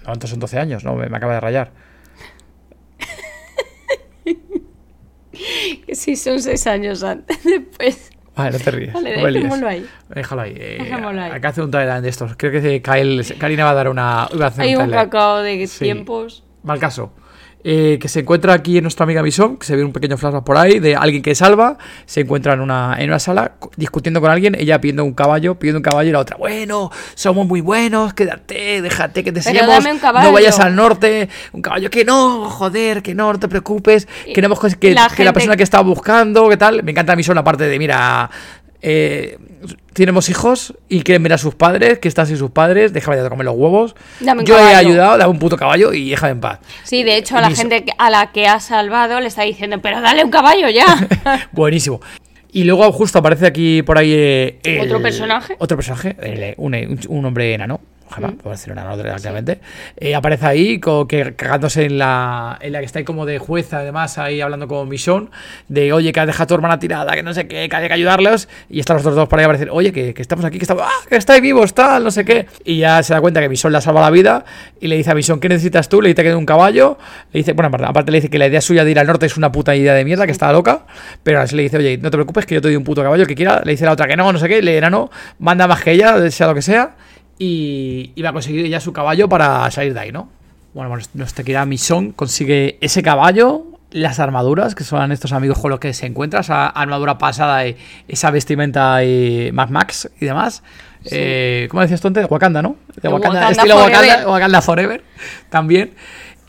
No, 0.05 0.13
entonces 0.13 0.31
son 0.31 0.41
12 0.41 0.59
años, 0.59 0.83
no, 0.85 0.97
me, 0.97 1.09
me 1.09 1.17
acaba 1.17 1.35
de 1.35 1.41
rayar. 1.41 1.71
Que 5.87 5.95
sí, 5.95 6.17
son 6.17 6.41
seis 6.41 6.67
años 6.67 7.03
antes. 7.03 7.39
Después. 7.45 8.11
Vale, 8.35 8.53
no 8.53 8.59
te 8.65 8.71
ríes. 8.71 8.93
Vale, 8.95 9.17
no 9.19 9.27
dejémoslo 9.27 9.69
ahí. 9.69 9.87
Déjalo 10.09 10.43
ahí. 10.43 10.55
eh, 10.57 10.77
Dejémoslo 10.81 11.21
ahí. 11.21 11.31
Hay 11.33 11.41
que 11.41 11.47
hacer 11.47 11.65
un 11.65 11.71
timeline 11.71 12.03
de 12.03 12.09
estos. 12.09 12.33
Creo 12.37 12.51
que 12.53 12.81
Kyle, 12.81 13.23
Karina 13.39 13.65
va 13.65 13.71
a 13.71 13.75
dar 13.75 13.89
una. 13.89 14.29
iba 14.33 14.47
a 14.47 14.49
hacer 14.49 14.65
Hay 14.65 14.77
un 14.77 14.91
cacao 14.91 15.39
de 15.43 15.67
Sí. 15.67 15.85
tiempos. 15.85 16.43
Mal 16.63 16.79
caso. 16.79 17.13
Eh, 17.65 17.99
que 18.01 18.09
se 18.09 18.21
encuentra 18.21 18.55
aquí 18.55 18.77
en 18.79 18.83
nuestra 18.83 19.05
amiga 19.05 19.23
Mison, 19.23 19.57
que 19.57 19.65
se 19.65 19.77
ve 19.77 19.85
un 19.85 19.93
pequeño 19.93 20.17
flashback 20.17 20.43
por 20.43 20.57
ahí, 20.57 20.81
de 20.81 20.97
alguien 20.97 21.23
que 21.23 21.33
salva, 21.37 21.79
se 22.07 22.23
encuentra 22.23 22.55
en 22.55 22.61
una, 22.61 22.97
en 22.99 23.09
una 23.09 23.21
sala 23.21 23.53
cu- 23.61 23.71
discutiendo 23.77 24.21
con 24.21 24.33
alguien, 24.33 24.57
ella 24.59 24.81
pidiendo 24.81 25.05
un 25.05 25.13
caballo, 25.15 25.55
pidiendo 25.57 25.79
un 25.79 25.85
caballo 25.85 26.09
y 26.09 26.13
la 26.13 26.19
otra, 26.19 26.37
bueno, 26.37 26.91
somos 27.15 27.47
muy 27.47 27.61
buenos, 27.61 28.15
quédate, 28.15 28.83
déjate 28.83 29.23
que 29.23 29.31
te 29.31 29.41
caballo". 29.43 29.61
no 30.27 30.33
vayas 30.33 30.59
al 30.59 30.75
norte, 30.75 31.29
un 31.53 31.63
caballo 31.63 31.89
que 31.89 32.05
no, 32.05 32.51
joder, 32.51 33.01
que 33.01 33.15
no, 33.15 33.33
no 33.33 33.39
te 33.39 33.47
preocupes, 33.47 34.09
queremos 34.35 34.59
que, 34.59 34.75
que 34.75 34.95
la 34.95 35.03
la, 35.03 35.09
gente- 35.11 35.33
persona 35.33 35.57
que 35.57 35.63
estaba 35.63 35.85
buscando, 35.85 36.49
que 36.49 36.57
tal, 36.57 36.83
me 36.83 36.91
encanta 36.91 37.15
Mison 37.15 37.39
aparte 37.39 37.69
de, 37.69 37.79
mira, 37.79 38.29
eh, 38.83 39.39
tenemos 39.93 40.29
hijos 40.29 40.75
y 40.89 41.03
quieren 41.03 41.23
ver 41.23 41.35
a 41.35 41.39
sus 41.39 41.55
padres, 41.55 41.99
que 41.99 42.09
están 42.09 42.27
sin 42.27 42.37
sus 42.37 42.51
padres, 42.51 42.93
déjame 42.93 43.17
de 43.17 43.29
comer 43.29 43.45
los 43.45 43.55
huevos, 43.57 43.95
Dame 44.21 44.43
yo 44.45 44.59
he 44.59 44.75
ayudado, 44.75 45.19
dame 45.19 45.31
un 45.31 45.39
puto 45.39 45.57
caballo 45.57 45.93
y 45.93 46.11
déjame 46.11 46.33
en 46.33 46.41
paz. 46.41 46.59
Sí, 46.83 47.05
de 47.05 47.17
hecho, 47.17 47.37
a 47.37 47.41
la 47.43 47.51
gente 47.51 47.85
a 47.99 48.11
la 48.11 48.33
que 48.33 48.47
ha 48.47 48.59
salvado 48.61 49.21
le 49.21 49.29
está 49.29 49.43
diciendo, 49.43 49.81
pero 49.81 50.01
dale 50.01 50.25
un 50.25 50.31
caballo 50.31 50.69
ya. 50.69 51.09
Buenísimo. 51.53 52.01
Y 52.55 52.65
luego 52.65 52.91
justo 52.93 53.19
aparece 53.21 53.47
aquí 53.47 53.83
por 53.83 53.97
ahí 53.99 54.13
eh, 54.13 54.59
el- 54.65 54.81
¿Otro 54.81 55.01
personaje? 55.01 55.57
Otro 55.59 55.77
personaje, 55.77 56.17
el- 56.21 56.55
un, 56.59 56.75
un- 56.75 57.01
un 57.09 57.25
hombre 57.25 57.55
enano. 57.55 57.81
Eh, 59.97 60.15
aparece 60.15 60.47
ahí 60.47 60.81
co- 60.81 61.07
que, 61.07 61.35
cagándose 61.35 61.85
en 61.87 61.99
la, 61.99 62.59
en 62.61 62.73
la 62.73 62.81
que 62.81 62.87
está 62.87 62.99
ahí 62.99 63.05
como 63.05 63.27
de 63.27 63.39
jueza, 63.39 63.79
además, 63.79 64.19
ahí 64.19 64.41
hablando 64.41 64.69
con 64.69 64.89
Michonne, 64.89 65.29
de 65.69 65.93
oye, 65.93 66.13
que 66.13 66.21
has 66.21 66.27
dejado 66.27 66.45
a 66.45 66.47
tu 66.47 66.55
hermana 66.55 66.79
tirada, 66.79 67.13
que 67.13 67.23
no 67.23 67.33
sé 67.35 67.47
qué, 67.47 67.69
que 67.69 67.77
hay 67.77 67.89
que 67.89 67.95
ayudarlos. 67.95 68.49
Y 68.71 68.81
están 68.81 68.97
los 68.97 69.03
otros 69.03 69.17
dos 69.17 69.29
por 69.29 69.39
ahí 69.39 69.45
a 69.45 69.49
decir, 69.49 69.69
oye, 69.71 69.93
que, 69.93 70.15
que 70.15 70.23
estamos 70.23 70.45
aquí, 70.45 70.59
que 70.59 70.65
estamos, 70.65 70.83
ah, 70.87 71.07
que 71.09 71.17
estáis 71.17 71.41
vivos, 71.43 71.75
tal, 71.75 72.05
no 72.05 72.11
sé 72.11 72.25
qué. 72.25 72.47
Y 72.65 72.79
ya 72.79 73.03
se 73.03 73.15
da 73.15 73.21
cuenta 73.21 73.41
que 73.41 73.49
Michonne 73.49 73.73
le 73.73 73.79
ha 73.79 73.81
salvado 73.81 74.07
la 74.07 74.11
vida 74.11 74.45
y 74.81 74.89
le 74.89 74.97
dice 74.97 75.11
a 75.11 75.15
Michonne, 75.15 75.41
¿qué 75.41 75.49
necesitas 75.49 75.89
tú? 75.89 76.01
Le 76.03 76.09
dice 76.11 76.23
que 76.23 76.29
de 76.31 76.35
un 76.37 76.47
caballo. 76.47 76.99
Le 77.33 77.39
dice, 77.39 77.53
bueno, 77.53 77.69
aparte, 77.69 77.87
aparte 77.87 78.11
le 78.13 78.19
dice 78.19 78.31
que 78.31 78.39
la 78.39 78.47
idea 78.47 78.61
suya 78.61 78.85
de 78.85 78.91
ir 78.91 78.99
al 78.99 79.07
norte 79.07 79.27
es 79.27 79.37
una 79.37 79.53
puta 79.53 79.75
idea 79.77 79.95
de 79.95 80.05
mierda, 80.05 80.27
que 80.27 80.33
está 80.33 80.53
loca. 80.53 80.87
Pero 81.23 81.41
así 81.41 81.57
le 81.57 81.63
dice, 81.63 81.77
oye, 81.79 81.99
no 81.99 82.11
te 82.11 82.17
preocupes, 82.17 82.47
que 82.47 82.55
yo 82.57 82.61
te 82.61 82.69
doy 82.69 82.77
un 82.77 82.85
puto 82.85 83.03
caballo 83.03 83.27
que 83.27 83.35
quiera. 83.35 83.63
Le 83.65 83.73
dice 83.73 83.85
la 83.85 83.93
otra 83.93 84.07
que 84.07 84.17
no, 84.17 84.33
no 84.33 84.39
sé 84.39 84.49
qué. 84.49 84.61
Le 84.63 84.81
no, 84.91 85.11
manda 85.39 85.67
más 85.67 85.83
que 85.83 85.93
ella, 85.93 86.31
sea 86.31 86.47
lo 86.49 86.55
que 86.55 86.63
sea. 86.63 86.97
Y, 87.39 88.13
y 88.15 88.23
va 88.23 88.31
a 88.31 88.33
conseguir 88.33 88.65
ella 88.67 88.81
su 88.81 88.93
caballo 88.93 89.29
para 89.29 89.71
salir 89.71 89.95
de 89.95 90.01
ahí, 90.01 90.13
¿no? 90.13 90.29
Bueno, 90.75 90.91
bueno 90.91 91.05
nuestra 91.15 91.45
querida 91.45 91.65
Mission 91.67 92.13
consigue 92.13 92.79
ese 92.81 93.03
caballo, 93.03 93.65
las 93.91 94.21
armaduras, 94.21 94.75
que 94.75 94.85
son 94.85 95.13
estos 95.13 95.33
amigos 95.33 95.59
con 95.59 95.71
los 95.71 95.81
que 95.81 95.93
se 95.93 96.07
encuentra, 96.07 96.41
esa 96.41 96.67
armadura 96.69 97.19
pasada 97.19 97.67
y 97.67 97.77
esa 98.09 98.31
vestimenta 98.31 99.05
y 99.05 99.51
Mad 99.53 99.69
Max 99.71 100.09
y 100.21 100.25
demás. 100.25 100.63
Eh, 101.11 101.67
¿Cómo 101.71 101.81
decías 101.83 102.01
tú 102.01 102.09
antes? 102.09 102.27
Wakanda, 102.31 102.63
¿no? 102.63 102.77
De 103.03 103.09
Wakanda, 103.09 103.41
Wakanda 103.41 103.51
estilo 103.51 103.75
Wakanda, 103.77 103.99
Forever. 103.99 104.27
Wakanda 104.29 104.63
Forever 104.63 105.05
también. 105.51 105.95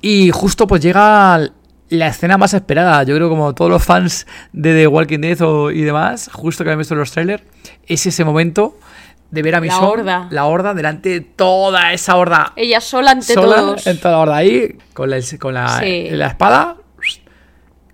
Y 0.01 0.29
justo 0.31 0.67
pues 0.67 0.81
llega 0.81 1.39
la 1.89 2.07
escena 2.07 2.37
más 2.37 2.53
esperada, 2.53 3.03
yo 3.03 3.15
creo 3.15 3.29
como 3.29 3.53
todos 3.53 3.71
los 3.71 3.83
fans 3.83 4.25
de 4.51 4.73
The 4.73 4.87
Walking 4.87 5.19
Dead 5.19 5.41
o- 5.41 5.71
y 5.71 5.81
demás, 5.81 6.29
justo 6.33 6.63
que 6.63 6.69
habían 6.69 6.79
visto 6.79 6.93
en 6.93 6.99
los 6.99 7.11
trailers, 7.11 7.43
es 7.87 8.05
ese 8.05 8.23
momento 8.23 8.77
de 9.33 9.41
ver 9.41 9.55
a 9.55 9.57
La 9.57 9.61
Michonne, 9.61 9.87
horda. 9.87 10.27
la 10.29 10.45
horda 10.45 10.73
delante 10.75 11.09
de 11.09 11.21
toda 11.21 11.91
esa 11.91 12.15
horda 12.17 12.53
Ella 12.55 12.79
sola 12.79 13.11
ante 13.11 13.33
sola, 13.33 13.55
todos. 13.57 13.87
en 13.87 13.99
toda 13.99 14.11
la 14.13 14.19
horda 14.19 14.35
ahí, 14.37 14.77
con 14.93 15.09
la, 15.09 15.17
con 15.39 15.53
la, 15.55 15.79
Sí. 15.79 16.09
la 16.11 16.27
espada, 16.27 16.75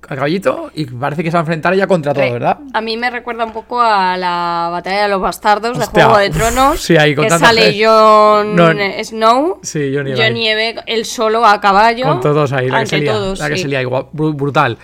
al 0.09 0.15
caballito, 0.17 0.71
y 0.73 0.85
parece 0.85 1.23
que 1.23 1.29
se 1.29 1.35
va 1.37 1.41
a 1.41 1.43
enfrentar 1.43 1.71
ella 1.75 1.85
contra 1.85 2.15
todo, 2.15 2.33
¿verdad? 2.33 2.57
A 2.73 2.81
mí 2.81 2.97
me 2.97 3.11
recuerda 3.11 3.45
un 3.45 3.53
poco 3.53 3.79
a 3.79 4.17
la 4.17 4.67
batalla 4.71 5.03
de 5.03 5.07
los 5.07 5.21
bastardos 5.21 5.77
de 5.77 5.83
Hostia, 5.83 6.05
Juego 6.05 6.17
de 6.19 6.29
uf, 6.29 6.35
Tronos. 6.35 6.81
sí, 6.81 6.97
ahí 6.97 7.13
con 7.13 7.25
que 7.25 7.29
sale 7.37 7.61
gente. 7.73 7.85
Jon 7.85 8.55
No, 8.55 8.69
Snow, 9.03 9.59
Sí, 9.61 9.91
Jon 9.93 10.33
Nieve, 10.33 10.75
él 10.87 11.05
solo 11.05 11.45
a 11.45 11.61
caballo. 11.61 12.05
Con 12.05 12.21
todos 12.21 12.51
ahí, 12.53 12.65
la 12.69 12.71
que 12.71 12.77
ante 12.79 12.89
se 12.89 12.97
lía, 13.01 13.11
todos, 13.13 13.37
la 13.39 13.49
que 13.49 13.55
sí. 13.57 13.61
se 13.61 13.67
lía, 13.67 13.81
igual, 13.83 14.05
bru- 14.11 14.35
brutal. 14.35 14.77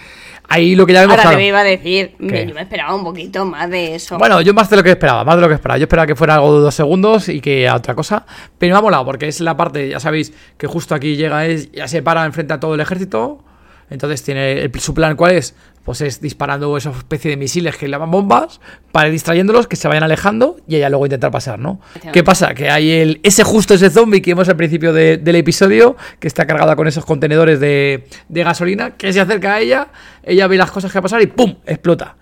Ahí 0.47 0.75
lo 0.75 0.85
que 0.85 0.93
ya 0.93 1.01
vemos 1.01 1.13
Ahora 1.13 1.23
claro. 1.23 1.37
te 1.37 1.47
iba 1.47 1.59
a 1.59 1.63
decir, 1.63 2.15
yo 2.19 2.53
me 2.53 2.61
esperaba 2.61 2.93
un 2.95 3.03
poquito 3.03 3.45
más 3.45 3.69
de 3.69 3.95
eso. 3.95 4.17
Bueno, 4.17 4.41
yo 4.41 4.53
más 4.53 4.69
de 4.69 4.77
lo 4.77 4.83
que 4.83 4.91
esperaba, 4.91 5.23
más 5.23 5.35
de 5.35 5.41
lo 5.41 5.47
que 5.47 5.55
esperaba. 5.55 5.77
Yo 5.77 5.83
esperaba 5.83 6.05
que 6.07 6.15
fuera 6.15 6.35
algo 6.35 6.55
de 6.57 6.61
dos 6.61 6.75
segundos 6.75 7.29
y 7.29 7.41
que 7.41 7.67
a 7.67 7.75
otra 7.75 7.95
cosa. 7.95 8.25
Pero 8.57 8.73
me 8.73 8.79
ha 8.79 8.81
molado 8.81 9.05
porque 9.05 9.27
es 9.27 9.39
la 9.41 9.57
parte, 9.57 9.89
ya 9.89 9.99
sabéis, 9.99 10.33
que 10.57 10.67
justo 10.67 10.93
aquí 10.95 11.15
llega, 11.15 11.45
es, 11.45 11.71
ya 11.71 11.87
se 11.87 12.01
para 12.03 12.25
enfrente 12.25 12.53
a 12.53 12.59
todo 12.59 12.75
el 12.75 12.81
ejército. 12.81 13.43
Entonces 13.89 14.23
tiene 14.23 14.53
el- 14.63 14.79
su 14.79 14.93
plan, 14.93 15.15
¿cuál 15.15 15.33
es? 15.33 15.55
Pues 15.85 16.01
es 16.01 16.19
disparando 16.19 16.75
esa 16.77 16.89
especie 16.89 17.29
de 17.31 17.37
misiles 17.37 17.77
que 17.77 17.85
le 17.87 17.91
llaman 17.91 18.09
bombas 18.11 18.59
para 18.91 19.07
ir 19.07 19.13
distrayéndolos, 19.13 19.67
que 19.67 19.75
se 19.75 19.87
vayan 19.87 20.01
alejando 20.03 20.57
y 20.67 20.75
ella 20.77 20.89
luego 20.89 21.05
intentar 21.05 21.29
pasar, 21.31 21.59
¿no? 21.59 21.79
¿Qué 22.11 22.23
pasa? 22.23 22.55
Que 22.55 22.69
hay 22.71 22.89
el, 22.91 23.19
ese 23.21 23.43
justo 23.43 23.75
ese 23.75 23.91
zombie 23.91 24.19
que 24.21 24.31
vemos 24.31 24.49
al 24.49 24.55
principio 24.57 24.91
de- 24.93 25.17
del 25.17 25.35
episodio, 25.35 25.95
que 26.19 26.27
está 26.27 26.47
cargada 26.47 26.75
con 26.75 26.87
esos 26.87 27.05
contenedores 27.05 27.59
de, 27.59 28.07
de 28.29 28.43
gasolina, 28.43 28.91
que 28.97 29.13
se 29.13 29.21
acerca 29.21 29.53
a 29.53 29.59
ella, 29.61 29.87
ella 30.23 30.47
ve 30.47 30.57
las 30.57 30.71
cosas 30.71 30.91
que 30.91 30.97
va 30.97 31.01
a 31.01 31.03
pasar 31.03 31.21
y 31.21 31.27
¡pum! 31.27 31.55
explota. 31.67 32.15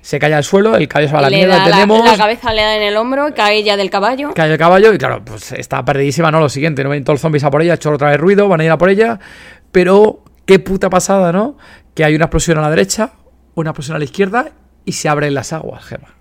Se 0.00 0.20
cae 0.20 0.32
al 0.32 0.44
suelo, 0.44 0.76
el 0.76 0.86
caballo 0.86 1.08
se 1.08 1.12
va 1.14 1.18
a 1.18 1.22
la 1.22 1.28
mierda, 1.38 1.54
da 1.70 1.86
la, 2.12 2.16
cabeza 2.16 2.52
le 2.54 2.62
da 2.62 2.76
en 2.76 2.82
el 2.82 2.96
hombro, 2.96 3.34
cae 3.34 3.56
ella 3.56 3.76
del 3.76 3.90
caballo. 3.90 4.30
Cae 4.32 4.52
el 4.52 4.56
caballo 4.58 4.94
y 4.94 4.96
claro, 4.98 5.24
pues 5.24 5.50
está 5.50 5.84
perdidísima, 5.84 6.30
¿no? 6.30 6.38
Lo 6.38 6.48
siguiente, 6.48 6.84
no 6.84 6.90
ven 6.90 7.02
todos 7.02 7.14
los 7.16 7.20
zombies 7.20 7.42
a 7.42 7.50
por 7.50 7.62
ella, 7.62 7.72
ha 7.72 7.74
hecho 7.74 7.90
otra 7.90 8.10
vez 8.10 8.20
ruido, 8.20 8.46
van 8.48 8.60
a 8.60 8.64
ir 8.64 8.70
a 8.70 8.78
por 8.78 8.90
ella, 8.90 9.18
pero 9.72 10.22
qué 10.46 10.60
puta 10.60 10.88
pasada, 10.88 11.32
¿no? 11.32 11.58
Que 11.98 12.04
hay 12.04 12.14
una 12.14 12.26
explosión 12.26 12.56
a 12.58 12.60
la 12.60 12.70
derecha, 12.70 13.10
una 13.56 13.70
explosión 13.70 13.96
a 13.96 13.98
la 13.98 14.04
izquierda 14.04 14.52
y 14.84 14.92
se 14.92 15.08
abren 15.08 15.34
las 15.34 15.52
aguas, 15.52 15.84
Gemma. 15.84 16.14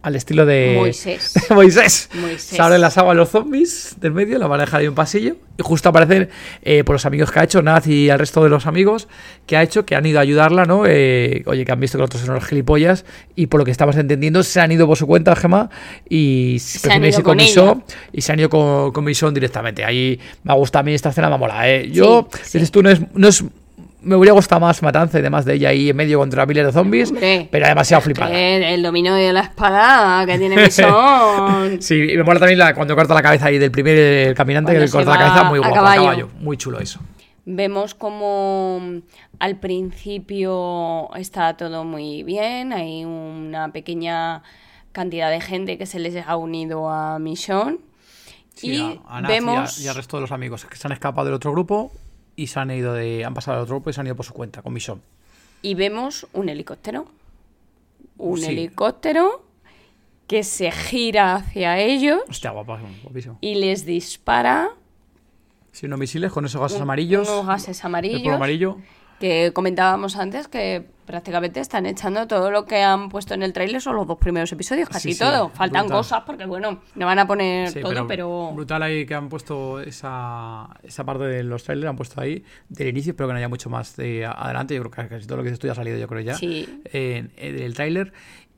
Al 0.00 0.16
estilo 0.16 0.46
de 0.46 0.76
Moisés. 0.78 1.34
de 1.46 1.54
Moisés. 1.54 2.08
Moisés. 2.14 2.42
Se 2.56 2.62
abren 2.62 2.80
las 2.80 2.96
aguas 2.96 3.14
los 3.18 3.28
zombies 3.28 3.96
del 4.00 4.12
medio, 4.14 4.38
la 4.38 4.46
van 4.46 4.60
a 4.60 4.64
dejar 4.64 4.80
ahí 4.80 4.88
un 4.88 4.94
pasillo 4.94 5.36
y 5.58 5.62
justo 5.62 5.90
aparecen 5.90 6.30
eh, 6.62 6.84
por 6.84 6.94
los 6.94 7.04
amigos 7.04 7.30
que 7.30 7.38
ha 7.38 7.44
hecho, 7.44 7.60
Naz 7.60 7.86
y 7.86 8.08
al 8.08 8.18
resto 8.18 8.42
de 8.42 8.48
los 8.48 8.64
amigos 8.66 9.08
que 9.44 9.58
ha 9.58 9.62
hecho, 9.62 9.84
que 9.84 9.94
han 9.94 10.06
ido 10.06 10.20
a 10.20 10.22
ayudarla, 10.22 10.64
¿no? 10.64 10.84
Eh, 10.86 11.42
oye, 11.44 11.66
que 11.66 11.72
han 11.72 11.80
visto 11.80 11.98
que 11.98 12.00
los 12.00 12.06
otros 12.06 12.22
son 12.22 12.34
los 12.36 12.44
gilipollas 12.46 13.04
y 13.36 13.48
por 13.48 13.60
lo 13.60 13.66
que 13.66 13.72
estabas 13.72 13.98
entendiendo 13.98 14.42
se 14.42 14.58
han 14.58 14.72
ido 14.72 14.86
por 14.86 14.96
su 14.96 15.06
cuenta, 15.06 15.36
Gemma, 15.36 15.68
y 16.08 16.56
Se 16.60 16.90
han 16.90 17.04
ido 17.04 17.22
con 17.22 17.36
Michonne 17.36 17.82
y 18.10 18.22
se 18.22 18.32
han 18.32 18.38
ido 18.40 18.48
con, 18.48 18.90
con 18.92 19.04
directamente. 19.34 19.84
Ahí 19.84 20.18
me 20.44 20.54
gusta 20.54 20.78
a 20.78 20.82
mí 20.82 20.94
esta 20.94 21.10
escena, 21.10 21.28
me 21.28 21.36
mola. 21.36 21.68
¿eh? 21.68 21.90
Yo, 21.90 22.26
Sí, 22.32 22.38
sí. 22.44 22.58
dices 22.58 22.70
tú, 22.70 22.82
no 22.82 22.88
es, 22.88 23.00
no 23.12 23.28
es- 23.28 23.44
me 24.02 24.16
hubiera 24.16 24.32
gustado 24.32 24.60
más 24.60 24.82
Matanza 24.82 25.18
y 25.18 25.22
demás 25.22 25.44
de 25.44 25.54
ella 25.54 25.68
ahí 25.70 25.90
en 25.90 25.96
medio 25.96 26.18
contra 26.18 26.46
miles 26.46 26.66
de 26.66 26.72
zombies, 26.72 27.10
Hombre, 27.10 27.48
pero 27.50 27.66
demasiado 27.66 28.00
flipada. 28.02 28.30
El 28.36 28.82
dominio 28.82 29.14
de 29.14 29.32
la 29.32 29.40
espada 29.40 30.24
que 30.26 30.38
tiene 30.38 30.56
Misón. 30.56 31.78
Sí, 31.80 32.12
y 32.12 32.16
me 32.16 32.22
mola 32.22 32.40
también 32.40 32.58
la- 32.58 32.74
cuando 32.74 32.94
corta 32.96 33.14
la 33.14 33.22
cabeza 33.22 33.46
ahí 33.46 33.58
del 33.58 33.70
primer 33.70 34.34
caminante, 34.34 34.72
Cuando 34.72 34.80
que 34.80 34.86
le 34.86 34.92
corta 34.92 35.10
la 35.18 35.18
cabeza, 35.26 35.44
muy 35.44 35.58
a 35.58 35.60
guapo, 35.60 35.74
a 35.74 35.76
caballo. 35.76 36.02
caballo. 36.02 36.28
Muy 36.38 36.56
chulo 36.56 36.78
eso. 36.80 37.00
Vemos 37.44 37.94
como 37.94 38.78
mm, 38.80 38.98
al 39.38 39.56
principio 39.58 41.14
está 41.14 41.56
todo 41.56 41.84
muy 41.84 42.22
bien, 42.22 42.72
hay 42.72 43.04
una 43.04 43.72
pequeña 43.72 44.42
cantidad 44.92 45.30
de 45.30 45.40
gente 45.40 45.78
que 45.78 45.86
se 45.86 45.98
les 45.98 46.16
ha 46.26 46.36
unido 46.36 46.88
a 46.90 47.18
Michonne. 47.18 47.78
y 48.62 48.98
vemos 49.26 49.80
y, 49.80 49.88
al 49.88 49.94
resto 49.94 50.16
de 50.16 50.22
los 50.22 50.32
amigos 50.32 50.64
que 50.66 50.76
se 50.76 50.86
han 50.86 50.92
escapado 50.92 51.24
del 51.26 51.34
otro 51.34 51.52
grupo 51.52 51.92
y 52.36 52.46
se 52.48 52.58
han 52.60 52.70
ido 52.70 52.94
de. 52.94 53.24
han 53.24 53.34
pasado 53.34 53.56
al 53.58 53.62
otro 53.64 53.76
grupo 53.76 53.90
y 53.90 53.92
se 53.92 54.00
han 54.00 54.06
ido 54.06 54.16
por 54.16 54.26
su 54.26 54.32
cuenta, 54.32 54.62
con 54.62 54.72
Michonne. 54.72 55.02
y 55.62 55.74
vemos 55.74 56.26
un 56.32 56.48
helicóptero. 56.48 57.06
Un 58.18 58.38
Sí. 58.38 58.46
helicóptero 58.46 59.44
que 60.26 60.42
se 60.44 60.70
gira 60.70 61.34
hacia 61.36 61.78
ellos 61.78 62.20
Hostia, 62.28 62.50
guapísimo, 62.50 62.88
guapísimo. 63.02 63.38
y 63.40 63.54
les 63.56 63.84
dispara 63.84 64.70
Sí, 65.72 65.86
unos 65.86 65.98
misiles 65.98 66.30
con 66.32 66.44
esos 66.44 66.60
gases 66.60 66.76
un- 66.76 66.82
amarillos. 66.82 67.28
unos 67.28 67.46
gases 67.46 67.80
el 67.80 67.86
amarillos. 67.86 68.34
amarillo. 68.34 68.76
Que 69.20 69.52
comentábamos 69.52 70.16
antes 70.16 70.48
que 70.48 70.84
prácticamente 71.04 71.58
están 71.60 71.86
echando 71.86 72.26
todo 72.28 72.50
lo 72.52 72.64
que 72.66 72.82
han 72.82 73.08
puesto 73.08 73.34
en 73.34 73.42
el 73.42 73.52
tráiler 73.52 73.80
son 73.82 73.96
los 73.96 74.06
dos 74.06 74.16
primeros 74.16 74.50
episodios, 74.52 74.88
casi 74.88 75.08
Sí, 75.08 75.14
sí, 75.14 75.18
todo. 75.20 75.48
Faltan 75.50 75.82
brutal. 75.82 75.98
cosas 75.98 76.22
porque, 76.24 76.46
bueno, 76.46 76.80
no 76.94 77.04
van 77.06 77.18
a 77.18 77.26
poner 77.26 77.68
Sí, 77.70 77.80
todo, 77.80 78.06
pero... 78.06 78.52
Brutal 78.54 78.82
ahí 78.84 79.04
que 79.04 79.14
han 79.14 79.28
puesto 79.28 79.80
esa, 79.80 80.68
esa 80.84 81.04
parte 81.04 81.24
de 81.24 81.42
los 81.42 81.64
trailers, 81.64 81.90
han 81.90 81.96
puesto 81.96 82.20
ahí 82.20 82.44
del 82.68 82.88
inicio, 82.88 83.10
espero 83.10 83.28
que 83.28 83.32
no 83.32 83.38
haya 83.38 83.48
mucho 83.48 83.68
más 83.68 83.96
de 83.96 84.24
adelante. 84.24 84.74
Yo 84.76 84.82
creo 84.82 84.90
que 85.08 85.08
casi 85.16 85.26
todo 85.26 85.38
lo 85.38 85.42
que 85.42 85.48
dices 85.50 85.58
tú 85.58 85.66
ya 85.66 85.72
ha 85.72 85.76
salido, 85.76 85.98
yo 85.98 86.06
creo 86.06 86.20
ya, 86.20 86.34
Sí. 86.34 86.80
en, 86.92 87.32
en 87.36 87.58
el 87.58 87.74
tráiler. 87.74 88.12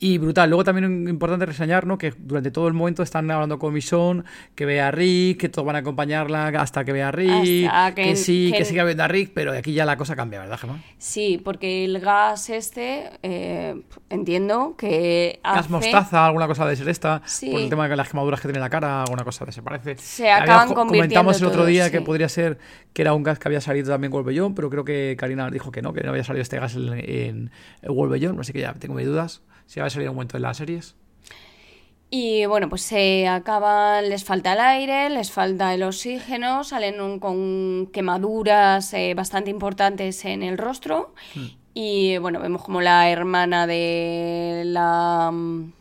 Y 0.05 0.19
brutal. 0.19 0.51
Luego 0.51 0.65
también 0.65 1.05
es 1.05 1.11
importante 1.11 1.47
reseñar 1.47 1.87
¿no? 1.87 1.97
que 1.97 2.13
durante 2.19 2.51
todo 2.51 2.67
el 2.67 2.75
momento 2.75 3.05
están 3.05 3.31
hablando 3.31 3.57
con 3.61 3.73
Michonne, 3.73 4.25
que 4.57 4.67
vea 4.67 4.89
a 4.89 4.91
Rick, 4.91 5.39
que 5.39 5.49
todos 5.49 5.65
van 5.65 5.77
a 5.77 5.79
acompañarla 5.79 6.49
hasta 6.49 6.85
que 6.85 6.93
vea 6.93 7.07
a 7.09 7.13
Rick, 7.13 7.69
Hasta 7.71 7.95
que, 7.95 8.03
que- 8.03 8.17
sí, 8.17 8.49
que, 8.51 8.59
que- 8.59 8.65
siga 8.65 8.83
viendo 8.83 9.05
a 9.05 9.07
Rick, 9.09 9.31
pero 9.33 9.53
aquí 9.53 9.73
ya 9.73 9.85
la 9.85 9.97
cosa 9.97 10.17
cambia, 10.17 10.41
¿verdad, 10.41 10.59
Gemma? 10.59 10.83
Sí, 10.99 11.41
porque 11.45 11.85
el 11.85 12.01
gas 12.01 12.51
este, 12.51 13.11
eh, 13.23 13.81
entiendo 14.11 14.75
que 14.77 15.39
Gas 15.45 15.59
hace... 15.59 15.69
mostaza, 15.71 16.27
alguna 16.27 16.49
cosa 16.49 16.67
de 16.67 16.75
ser 16.75 16.89
esta, 16.89 17.23
Sí. 17.25 17.51
por 17.53 17.61
el 17.61 17.69
tema 17.71 17.89
de 17.89 17.95
las 17.95 18.09
quemaduras 18.09 18.41
que 18.41 18.49
tiene 18.49 18.59
en 18.59 18.63
la 18.63 18.71
cara, 18.71 19.03
alguna 19.05 19.23
cosa 19.23 19.45
de 19.45 19.53
se 19.53 19.63
parece. 19.63 19.97
Se 19.99 20.29
acaban 20.33 20.75
convirtiendo 20.75 21.15
Comentamos 21.15 21.39
el 21.41 21.47
otro 21.47 21.59
todos, 21.59 21.69
día 21.69 21.93
que 21.93 21.99
sí. 21.99 22.05
podría 22.05 22.29
ser 22.29 22.59
que 22.93 23.03
era 23.03 23.15
un 23.15 23.23
gas 23.23 23.39
que 23.39 23.47
había 23.47 23.61
salido 23.61 23.93
también 23.93 24.09
en 24.11 24.15
Wolvellón, 24.15 24.57
pero 24.57 24.69
creo 24.69 24.85
que 24.85 25.15
Karina 25.17 25.49
dijo 25.49 25.71
que 25.71 25.81
no, 25.81 25.93
que 25.93 26.03
no 26.03 26.11
había 26.11 26.25
salido 26.25 26.43
este 26.43 26.59
gas 26.59 26.75
en, 26.75 26.93
en, 26.93 27.51
en 27.83 27.95
Wolvellón, 27.95 28.41
así 28.41 28.53
que 28.53 28.59
ya 28.63 28.73
tengo 28.75 28.95
mis 28.97 29.07
dudas 29.07 29.43
si 29.65 29.81
va 29.81 29.87
a 29.93 29.95
salir 29.95 30.09
un 30.11 30.17
momento 30.17 30.37
en 30.37 30.43
las 30.43 30.57
series. 30.57 30.95
Y 32.11 32.45
bueno, 32.45 32.69
pues 32.69 32.83
se 32.83 33.27
acaban, 33.27 34.11
les 34.11 34.23
falta 34.25 34.53
el 34.53 34.61
aire, 34.61 35.09
les 35.09 35.31
falta 35.33 35.73
el 35.73 35.83
oxígeno, 35.83 36.63
salen 36.63 37.01
un- 37.01 37.19
con 37.19 37.89
quemaduras 37.91 38.93
eh, 38.93 39.15
bastante 39.15 39.51
importantes 39.51 40.25
en 40.27 40.43
el 40.43 40.59
rostro. 40.59 41.15
Hmm. 41.35 41.47
Y 41.73 42.19
bueno, 42.19 42.39
vemos 42.41 42.63
como 42.65 42.83
la 42.83 43.09
hermana 43.09 43.67
de 43.67 44.63
la, 44.67 45.31
mm, 45.33 45.73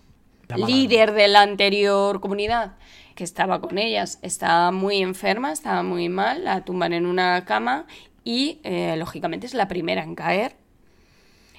La 0.48 0.58
líder 0.66 1.12
de 1.12 1.28
la 1.28 1.42
anterior 1.42 2.22
comunidad 2.22 2.74
que 3.16 3.26
estaba 3.26 3.60
con 3.60 3.78
ellas 3.78 4.18
está 4.22 4.72
muy 4.72 5.02
enferma, 5.02 5.52
estaba 5.52 5.84
muy 5.84 6.08
mal, 6.08 6.46
la 6.46 6.64
tumban 6.64 6.94
en 6.94 7.06
una 7.06 7.44
cama 7.44 7.86
y 8.24 8.60
eh, 8.64 8.96
lógicamente 8.98 9.48
es 9.48 9.54
la 9.54 9.68
primera 9.68 10.02
en 10.04 10.16
caer. 10.16 10.56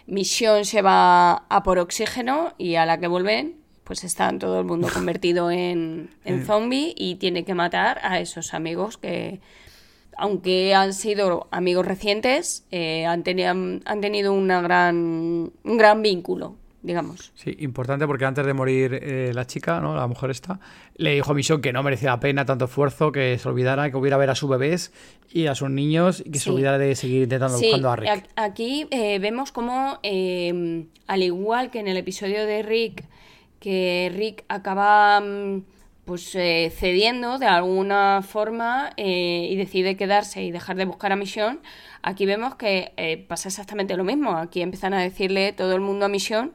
Misión 0.07 0.65
se 0.65 0.83
va 0.83 1.45
a 1.49 1.63
por 1.63 1.79
oxígeno 1.79 2.55
y 2.59 2.75
a 2.77 2.87
la 2.87 2.99
que 2.99 3.07
vuelven, 3.07 3.57
pues 3.85 4.05
está 4.05 4.37
todo 4.39 4.59
el 4.61 4.65
mundo 4.67 4.89
convertido 4.93 5.51
en, 5.51 6.11
en 6.25 6.45
zombie 6.47 6.95
y 6.97 7.17
tiene 7.17 7.45
que 7.45 7.55
matar 7.55 8.01
a 8.03 8.21
esos 8.21 8.55
amigos 8.55 8.99
que, 8.99 9.41
aunque 10.17 10.75
han 10.75 10.93
sido 10.93 11.49
amigos 11.51 11.87
recientes, 11.87 12.65
eh, 12.71 13.07
han, 13.07 13.25
teni- 13.25 13.47
han, 13.49 13.83
han 13.85 14.01
tenido 14.01 14.33
una 14.33 14.61
gran, 14.61 14.97
un 15.65 15.77
gran 15.79 16.03
vínculo, 16.03 16.57
digamos. 16.83 17.33
Sí, 17.35 17.57
importante 17.61 18.07
porque 18.07 18.25
antes 18.25 18.45
de 18.45 18.53
morir 18.55 18.99
eh, 19.01 19.31
la 19.35 19.47
chica, 19.47 19.81
¿no? 19.81 19.95
la 19.95 20.07
mujer 20.07 20.31
esta, 20.31 20.59
le 20.97 21.15
dijo 21.15 21.31
a 21.31 21.35
Michonne 21.35 21.63
que 21.63 21.73
no 21.73 21.83
merecía 21.83 22.11
la 22.11 22.21
pena 22.21 22.45
tanto 22.45 22.65
esfuerzo, 22.65 23.13
que 23.13 23.39
se 23.39 23.49
olvidara, 23.49 23.91
que 23.91 23.97
hubiera 23.97 24.17
a 24.17 24.19
ver 24.19 24.31
a 24.31 24.35
sus 24.35 24.51
bebés 24.51 24.93
y 25.31 25.47
a 25.47 25.55
sus 25.55 25.71
niños 25.71 26.23
y 26.25 26.31
que 26.31 26.39
se 26.39 26.51
olvidara 26.51 26.79
de 26.79 26.95
seguir 26.97 27.23
intentando 27.23 27.57
Sí, 27.57 27.67
buscando 27.67 27.91
a 27.91 27.97
Rick. 27.97 28.29
aquí 28.37 28.87
eh, 28.91 29.19
vemos 29.21 29.53
como, 29.53 29.99
eh, 30.03 30.87
al 31.07 31.23
igual 31.23 31.71
que 31.71 31.79
en 31.81 31.89
el 31.89 31.97
episodio 31.97 32.45
de 32.47 32.63
Rick, 32.63 33.05
que 33.61 34.13
Rick 34.15 34.45
acaba 34.49 35.21
mm, 35.21 35.63
pues 36.05 36.35
eh, 36.35 36.73
cediendo 36.77 37.39
de 37.39 37.47
alguna 37.47 38.23
forma 38.23 38.91
y 38.97 39.55
decide 39.55 39.97
quedarse 39.97 40.43
y 40.43 40.51
dejar 40.51 40.75
de 40.77 40.85
buscar 40.85 41.13
a 41.13 41.17
Mission, 41.17 41.61
aquí 42.03 42.27
vemos 42.27 42.57
que 42.57 43.25
pasa 43.29 43.49
exactamente 43.49 43.97
lo 43.97 44.03
mismo. 44.03 44.37
Aquí 44.37 44.63
empiezan 44.63 44.95
a 44.95 45.01
decirle 45.01 45.53
todo 45.53 45.77
el 45.77 45.81
mundo 45.81 46.07
a 46.07 46.09
Mission 46.09 46.53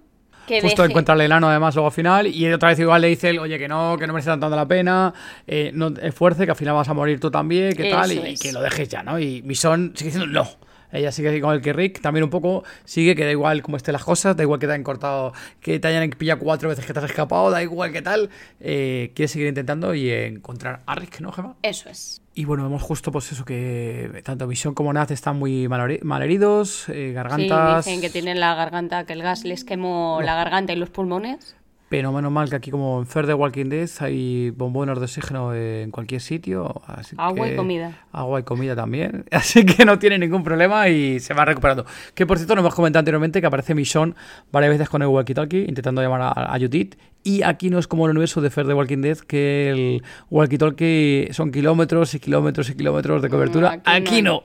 que 0.48 0.62
Justo 0.62 0.82
deje- 0.82 0.90
encuentra 0.92 1.14
al 1.14 1.22
enano 1.22 1.50
además 1.50 1.76
luego 1.76 1.88
al 1.88 1.94
final 1.94 2.26
y 2.28 2.52
otra 2.52 2.70
vez 2.70 2.80
igual 2.80 3.02
le 3.02 3.10
dice, 3.10 3.30
él, 3.30 3.40
oye, 3.40 3.60
que 3.60 3.68
no, 3.68 3.98
que 4.00 4.08
no 4.08 4.14
merece 4.14 4.30
tanto 4.30 4.50
la 4.50 4.66
pena, 4.68 5.14
eh, 5.46 5.72
no 5.74 5.94
te 5.94 6.08
esfuerce, 6.08 6.46
que 6.46 6.52
al 6.52 6.58
final 6.58 6.74
vas 6.74 6.90
a 6.90 6.94
morir 6.94 7.20
tú 7.20 7.30
también, 7.30 7.74
que 7.74 7.90
tal, 7.92 8.12
y, 8.12 8.36
que 8.38 8.52
lo 8.52 8.62
dejes 8.62 8.88
ya, 8.90 9.04
¿no? 9.04 9.20
Y 9.20 9.42
Mison 9.44 9.92
sigue 9.96 10.12
diciendo 10.12 10.28
no. 10.28 10.66
Ella 10.91 11.12
sigue 11.12 11.41
con 11.41 11.54
el 11.54 11.62
que 11.62 11.73
Rick 11.73 12.02
también 12.02 12.23
un 12.23 12.30
poco 12.30 12.63
sigue 12.86 13.15
que 13.15 13.26
da 13.26 13.32
igual 13.32 13.62
cómo 13.62 13.78
estén 13.78 13.93
las 13.93 14.04
cosas, 14.04 14.36
da 14.38 14.43
igual 14.43 14.60
que 14.60 14.67
te 14.67 14.73
hayan 14.73 14.84
cortado, 14.84 15.34
que 15.60 15.80
te 15.80 15.88
hayan 15.88 16.10
pillado 16.12 16.39
cuatro 16.39 16.69
veces 16.69 16.86
que 16.86 16.93
te 16.93 17.00
has 17.00 17.06
escapado, 17.06 17.52
da 17.52 17.62
igual 17.62 17.91
que 17.91 18.02
tal, 18.02 18.30
eh, 18.60 19.12
quiere 19.15 19.28
seguir 19.28 19.47
intentando 19.47 19.93
y 19.93 20.10
encontrar 20.10 20.82
a 20.86 20.95
Rick, 20.95 21.19
¿no, 21.19 21.32
Gemma? 21.32 21.56
Eso 21.62 21.89
es. 21.89 22.21
Y 22.34 22.45
bueno, 22.45 22.63
vemos 22.63 22.84
justo 22.84 23.12
pues 23.12 23.32
eso 23.32 23.43
que 23.45 24.21
tanto 24.23 24.45
Mission 24.45 24.76
como 24.76 24.93
Naz 24.93 25.10
están 25.10 25.39
muy 25.39 25.67
mal 25.67 26.00
malheridos, 26.04 26.88
eh, 26.89 27.08
Sí, 27.08 27.13
gargantas... 27.13 27.86
dicen 27.86 28.00
que 28.00 28.10
tienen 28.10 28.39
la 28.39 28.54
garganta, 28.54 29.06
que 29.06 29.13
el 29.13 29.23
gas 29.23 29.43
les 29.43 29.63
quemó 29.63 30.19
la 30.23 30.36
garganta 30.36 30.71
y 30.71 30.76
los 30.76 30.91
pulmones. 30.91 31.57
Pero 31.89 32.12
menos 32.12 32.32
mal 32.32 32.50
que 32.50 32.56
aquí, 32.58 32.69
como 32.69 33.00
en 33.00 33.06
Fair 33.06 33.28
de 33.28 33.34
Walking 33.34 33.69
Dead, 33.69 33.89
hay 34.00 34.50
bombones 34.50 34.97
de 35.00 35.06
oxígeno 35.06 35.54
en 35.56 35.89
cualquier 35.89 36.19
sitio. 36.19 36.82
así 36.86 37.15
Agua 37.17 37.47
y 37.47 37.56
comida. 37.56 38.06
Agua 38.12 38.41
y 38.41 38.43
comida 38.43 38.76
también. 38.76 39.23
Así 39.32 39.65
que 39.65 39.86
no 39.86 39.97
tiene 39.97 40.17
ningún 40.17 40.43
problema 40.43 40.89
y 40.89 41.19
se 41.19 41.34
va 41.34 41.45
recuperando. 41.45 41.86
Que 42.13 42.26
por 42.26 42.38
cierto, 42.38 42.56
nos 42.56 42.63
hemos 42.63 42.76
comentado 42.76 43.00
anteriormente 43.00 43.39
que 43.39 43.47
aparece 43.47 43.73
Michonne 43.73 44.15
varias 44.52 44.71
veces 44.71 44.89
con 44.89 45.02
el 45.02 45.08
walkie-talkie 45.08 45.67
intentando 45.67 46.02
llamar 46.02 46.21
a, 46.21 46.54
a 46.54 46.60
Judith. 46.60 46.95
Y 47.23 47.43
aquí 47.43 47.69
no 47.69 47.80
es 47.80 47.88
como 47.88 48.06
el 48.06 48.12
universo 48.12 48.41
de 48.41 48.50
Fair 48.50 48.67
de 48.67 48.73
Walking 48.73 49.02
Dead, 49.02 49.17
que 49.17 49.69
el 49.69 50.04
walkie-talkie 50.30 51.32
son 51.32 51.52
kilómetros 51.52 52.13
y 52.15 52.19
kilómetros 52.19 52.69
y 52.69 52.76
kilómetros 52.76 53.21
de 53.21 53.30
cobertura. 53.30 53.69
Mm, 53.69 53.82
aquí 53.86 54.08
aquí 54.08 54.21
no. 54.21 54.32
no. 54.32 54.43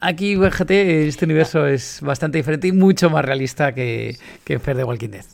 Aquí, 0.00 0.36
fíjate, 0.36 1.06
este 1.06 1.24
universo 1.24 1.66
es 1.66 2.00
bastante 2.02 2.38
diferente 2.38 2.68
y 2.68 2.72
mucho 2.72 3.08
más 3.08 3.24
realista 3.24 3.72
que, 3.72 4.16
que 4.44 4.54
en 4.54 4.60
Fair 4.60 4.76
de 4.76 4.84
Walking 4.84 5.10
Dead. 5.10 5.24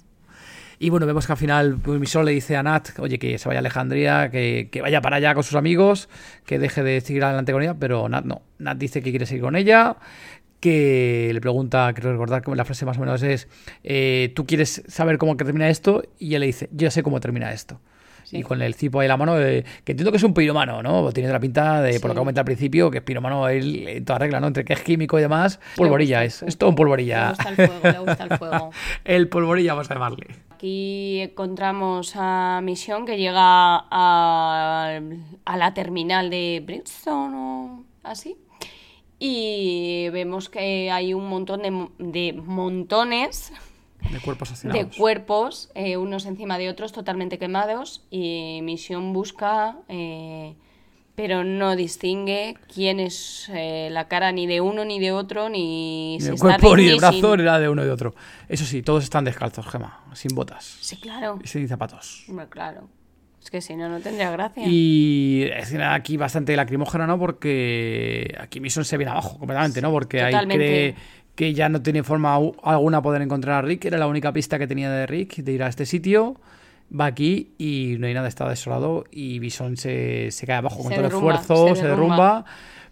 Y 0.81 0.91
bueno, 0.91 1.07
vemos 1.07 1.27
que 1.27 1.33
al 1.33 1.39
final 1.39 1.77
pues, 1.83 1.99
Michonne 1.99 2.27
le 2.27 2.33
dice 2.33 2.57
a 2.57 2.63
Nat, 2.63 2.91
oye, 3.01 3.19
que 3.19 3.37
se 3.39 3.49
vaya 3.49 3.59
a 3.59 3.61
Alejandría, 3.61 4.31
que, 4.31 4.69
que 4.71 4.81
vaya 4.81 5.01
para 5.01 5.17
allá 5.17 5.35
con 5.35 5.43
sus 5.43 5.57
amigos, 5.57 6.09
que 6.47 6.59
deje 6.61 6.83
de 6.85 7.01
seguir 7.01 7.25
adelante 7.25 7.53
con 7.53 7.63
ella, 7.63 7.75
pero 7.75 8.09
Nat 8.09 8.25
no. 8.25 8.43
Nat 8.59 8.79
dice 8.79 9.03
que 9.03 9.11
quiere 9.11 9.27
seguir 9.27 9.43
con 9.43 9.57
ella, 9.57 9.97
que 10.61 11.31
le 11.33 11.41
pregunta, 11.41 11.93
creo 11.95 12.13
recordar 12.13 12.43
que 12.43 12.55
la 12.55 12.65
frase 12.65 12.85
más 12.85 12.97
o 12.97 13.01
menos 13.01 13.23
es, 13.23 13.49
eh, 13.85 14.33
¿tú 14.35 14.47
quieres 14.47 14.83
saber 14.89 15.19
cómo 15.19 15.37
termina 15.37 15.69
esto? 15.69 16.03
Y 16.19 16.29
ella 16.29 16.39
le 16.41 16.47
dice, 16.47 16.69
yo 16.73 16.85
ya 16.87 16.91
sé 16.91 17.03
cómo 17.03 17.21
termina 17.21 17.53
esto. 17.53 17.81
Y 18.31 18.43
con 18.43 18.61
el 18.61 18.75
cipo 18.75 19.01
ahí 19.01 19.07
en 19.07 19.09
la 19.09 19.17
mano, 19.17 19.41
eh, 19.41 19.65
que 19.85 19.93
entiendo 19.93 20.11
que 20.11 20.19
es 20.19 20.23
un 20.23 20.35
piromano, 20.35 20.83
¿no? 20.83 21.11
Tiene 21.13 21.31
la 21.33 21.41
pinta 21.41 21.81
de, 21.81 21.99
por 21.99 22.11
lo 22.11 22.15
que 22.15 22.19
Sí. 22.19 22.21
comenta 22.21 22.41
al 22.43 22.45
principio, 22.45 22.91
que 22.91 22.99
es 22.99 23.03
piromano 23.05 23.49
él 23.49 23.89
en 23.89 24.05
toda 24.05 24.19
regla, 24.19 24.39
¿no? 24.39 24.49
Entre 24.49 24.67
que 24.67 24.75
es 24.75 24.83
químico 24.83 25.19
y 25.19 25.23
demás, 25.23 25.59
polvorilla 25.77 26.25
es, 26.25 26.43
es 26.43 26.59
todo 26.59 26.69
un 26.69 26.75
Le 26.75 26.77
polvorilla. 26.77 27.29
gusta 27.31 27.49
el 27.49 27.57
fuego, 27.57 27.81
le 27.85 27.99
gusta 28.01 28.25
el 28.25 28.37
fuego. 28.39 28.71
el 29.07 29.29
polvorilla, 29.29 29.73
vamos 29.73 29.91
a 29.91 29.95
llamarle. 29.95 30.27
Aquí 30.59 31.21
encontramos 31.21 32.15
a 32.17 32.59
Misión 32.65 33.07
que 33.07 33.17
llega 33.17 33.39
a, 33.39 35.01
a 35.45 35.57
la 35.57 35.73
terminal 35.73 36.31
de 36.31 36.61
Bridgestone 36.67 37.37
o 37.37 37.85
así. 38.03 38.37
Y 39.21 40.09
vemos 40.09 40.49
que 40.49 40.91
hay 40.91 41.15
un 41.15 41.29
montón 41.29 41.63
de, 41.63 41.89
de 42.01 42.33
montones 42.33 43.53
De 44.11 44.19
cuerpos 44.19 44.61
de 44.65 44.89
cuerpos, 44.89 45.71
eh, 45.77 45.97
unos 45.97 46.27
encima 46.27 46.59
de 46.59 46.71
otros, 46.71 46.91
totalmente 46.91 47.39
quemados. 47.39 48.05
Y 48.11 48.59
Misión 48.65 49.13
busca, 49.13 49.77
eh, 49.87 50.57
pero 51.19 51.43
no 51.43 51.75
distingue 51.75 52.55
quién 52.73 53.01
es 53.01 53.51
eh, 53.53 53.89
la 53.91 54.07
cara 54.07 54.31
ni 54.31 54.47
de 54.47 54.61
uno 54.61 54.85
ni 54.85 55.01
de 55.01 55.11
otro, 55.11 55.49
ni 55.49 56.15
Ni 56.19 56.21
si 56.21 56.29
el 56.29 56.39
cuerpo 56.39 56.77
ni 56.77 56.87
el 56.87 56.99
brazo 56.99 57.33
sin- 57.33 57.39
ni 57.39 57.43
la 57.43 57.59
de 57.59 57.69
uno 57.69 57.83
y 57.83 57.87
de 57.87 57.91
otro. 57.91 58.15
Eso 58.49 58.65
sí, 58.65 58.83
todos 58.83 59.03
están 59.03 59.25
descalzos, 59.25 59.67
Gema, 59.67 60.05
sin 60.15 60.33
botas 60.33 60.79
Sí, 60.81 60.97
claro. 60.97 61.41
y 61.43 61.49
sin 61.49 61.67
zapatos. 61.67 62.25
Hombre, 62.29 62.47
claro. 62.49 62.89
Es 63.43 63.51
que 63.51 63.61
si 63.61 63.75
no, 63.75 63.89
no 63.89 63.99
tendría 63.99 64.31
gracia. 64.31 64.63
Y 64.65 65.49
escena 65.57 65.95
aquí 65.95 66.17
bastante 66.17 66.55
lacrimógena, 66.55 67.05
¿no? 67.09 67.19
Porque 67.19 68.33
aquí 68.39 68.61
Mission 68.61 68.85
se 68.85 68.97
viene 68.97 69.11
abajo 69.11 69.39
completamente, 69.41 69.81
¿no? 69.83 69.91
Porque 69.91 70.23
ahí 70.23 70.47
cree 70.47 70.95
que 71.35 71.53
ya 71.53 71.69
no 71.69 71.83
tiene 71.83 72.05
forma 72.05 72.37
alguna 72.63 73.03
poder 73.03 73.23
encontrar 73.23 73.57
a 73.57 73.63
Rick. 73.67 73.87
Era 73.87 73.99
la 73.99 74.07
única 74.07 74.33
pista 74.33 74.57
que 74.57 74.69
tenía 74.69 74.89
de 74.91 75.07
Rick 75.07 75.39
de 75.39 75.51
ir 75.53 75.65
a 75.65 75.69
este 75.69 75.85
sitio. 75.85 76.37
Va 76.91 77.07
aquí 77.07 77.53
y 77.59 77.97
no 77.99 78.07
hay 78.07 78.15
nada, 78.15 78.29
está 78.29 78.49
desolado. 78.49 79.05
Y 79.11 79.39
Bison 79.41 79.77
se, 79.77 80.31
se 80.31 80.47
cae 80.47 80.57
abajo 80.57 80.77
con 80.83 80.89
Se 80.93 80.95
todo 80.97 81.07
el 81.07 81.13
esfuerzo, 81.13 81.69
se 81.75 81.83
se 81.83 81.87
derrumba. 81.89 82.45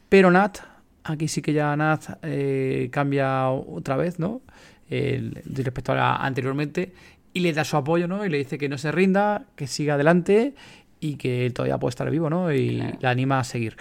Pero 0.08 0.30
Nat, 0.30 0.58
aquí 1.04 1.28
sí 1.28 1.40
que 1.42 1.52
ya 1.52 1.74
Nat 1.76 2.18
eh, 2.22 2.88
cambia 2.92 3.48
otra 3.48 3.96
vez, 3.96 4.18
¿no? 4.18 4.42
El- 4.90 5.42
respecto 5.46 5.92
a 5.92 5.94
la 5.94 6.16
anteriormente. 6.16 6.92
Y 7.32 7.40
le 7.40 7.52
da 7.52 7.64
su 7.64 7.76
apoyo, 7.76 8.06
¿no? 8.08 8.24
Y 8.24 8.28
le 8.30 8.38
dice 8.38 8.58
que 8.58 8.68
no 8.68 8.78
se 8.78 8.92
rinda, 8.92 9.44
que 9.56 9.66
siga 9.66 9.94
adelante 9.94 10.54
y 11.00 11.16
que 11.16 11.44
él 11.46 11.52
todavía 11.54 11.78
puede 11.78 11.90
estar 11.90 12.10
vivo, 12.10 12.28
¿no? 12.30 12.52
Y 12.52 12.76
Claro. 12.76 12.98
le 13.00 13.08
anima 13.08 13.38
a 13.40 13.44
seguir. 13.44 13.76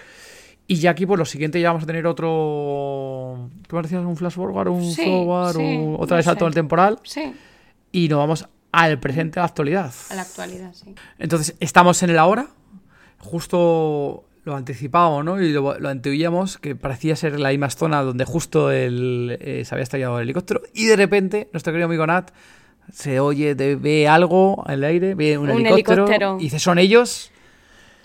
Y 0.68 0.76
ya 0.76 0.90
aquí, 0.90 1.06
pues 1.06 1.18
lo 1.18 1.24
siguiente, 1.24 1.60
ya 1.60 1.68
vamos 1.68 1.84
a 1.84 1.86
tener 1.86 2.06
otro. 2.06 3.50
¿Qué 3.68 3.76
decías? 3.76 4.04
¿Un 4.04 4.16
flash 4.16 4.32
forward? 4.32 4.68
¿Un 4.68 4.82
Sí, 4.84 5.04
forward? 5.04 5.56
sí, 5.56 5.62
un- 5.76 5.94
otra 5.94 6.14
no 6.14 6.16
vez 6.16 6.24
salto 6.24 6.44
en 6.44 6.48
el 6.48 6.54
temporal. 6.54 6.98
Sí, 7.04 7.32
Y 7.92 8.08
nos 8.08 8.18
vamos 8.18 8.48
al 8.82 8.98
presente, 9.00 9.38
a 9.38 9.42
la 9.42 9.46
actualidad. 9.48 9.92
a 10.10 10.14
la 10.14 10.22
actualidad, 10.22 10.72
sí. 10.74 10.94
Entonces, 11.18 11.54
estamos 11.60 12.02
en 12.02 12.10
el 12.10 12.18
ahora. 12.18 12.48
Justo 13.18 14.24
lo 14.44 14.54
anticipábamos, 14.54 15.24
¿no? 15.24 15.40
Y 15.40 15.52
lo, 15.52 15.78
lo 15.78 15.88
anteoíamos, 15.88 16.58
que 16.58 16.76
parecía 16.76 17.16
ser 17.16 17.40
la 17.40 17.48
misma 17.50 17.68
zona 17.70 18.02
donde 18.02 18.24
justo 18.24 18.70
el, 18.70 19.36
eh, 19.40 19.64
se 19.64 19.74
había 19.74 19.82
estrellado 19.82 20.18
el 20.18 20.24
helicóptero. 20.24 20.62
Y 20.72 20.86
de 20.86 20.94
repente, 20.96 21.48
nuestro 21.52 21.72
querido 21.72 21.86
amigo 21.86 22.06
Nat 22.06 22.30
se 22.92 23.18
oye, 23.18 23.56
de- 23.56 23.74
ve 23.74 24.06
algo 24.06 24.62
en 24.68 24.74
el 24.74 24.84
aire, 24.84 25.14
ve 25.16 25.36
un, 25.38 25.50
Un 25.50 25.66
helicóptero, 25.66 26.04
helicóptero. 26.04 26.36
y 26.38 26.44
dice, 26.44 26.60
¿son 26.60 26.78
ellos? 26.78 27.32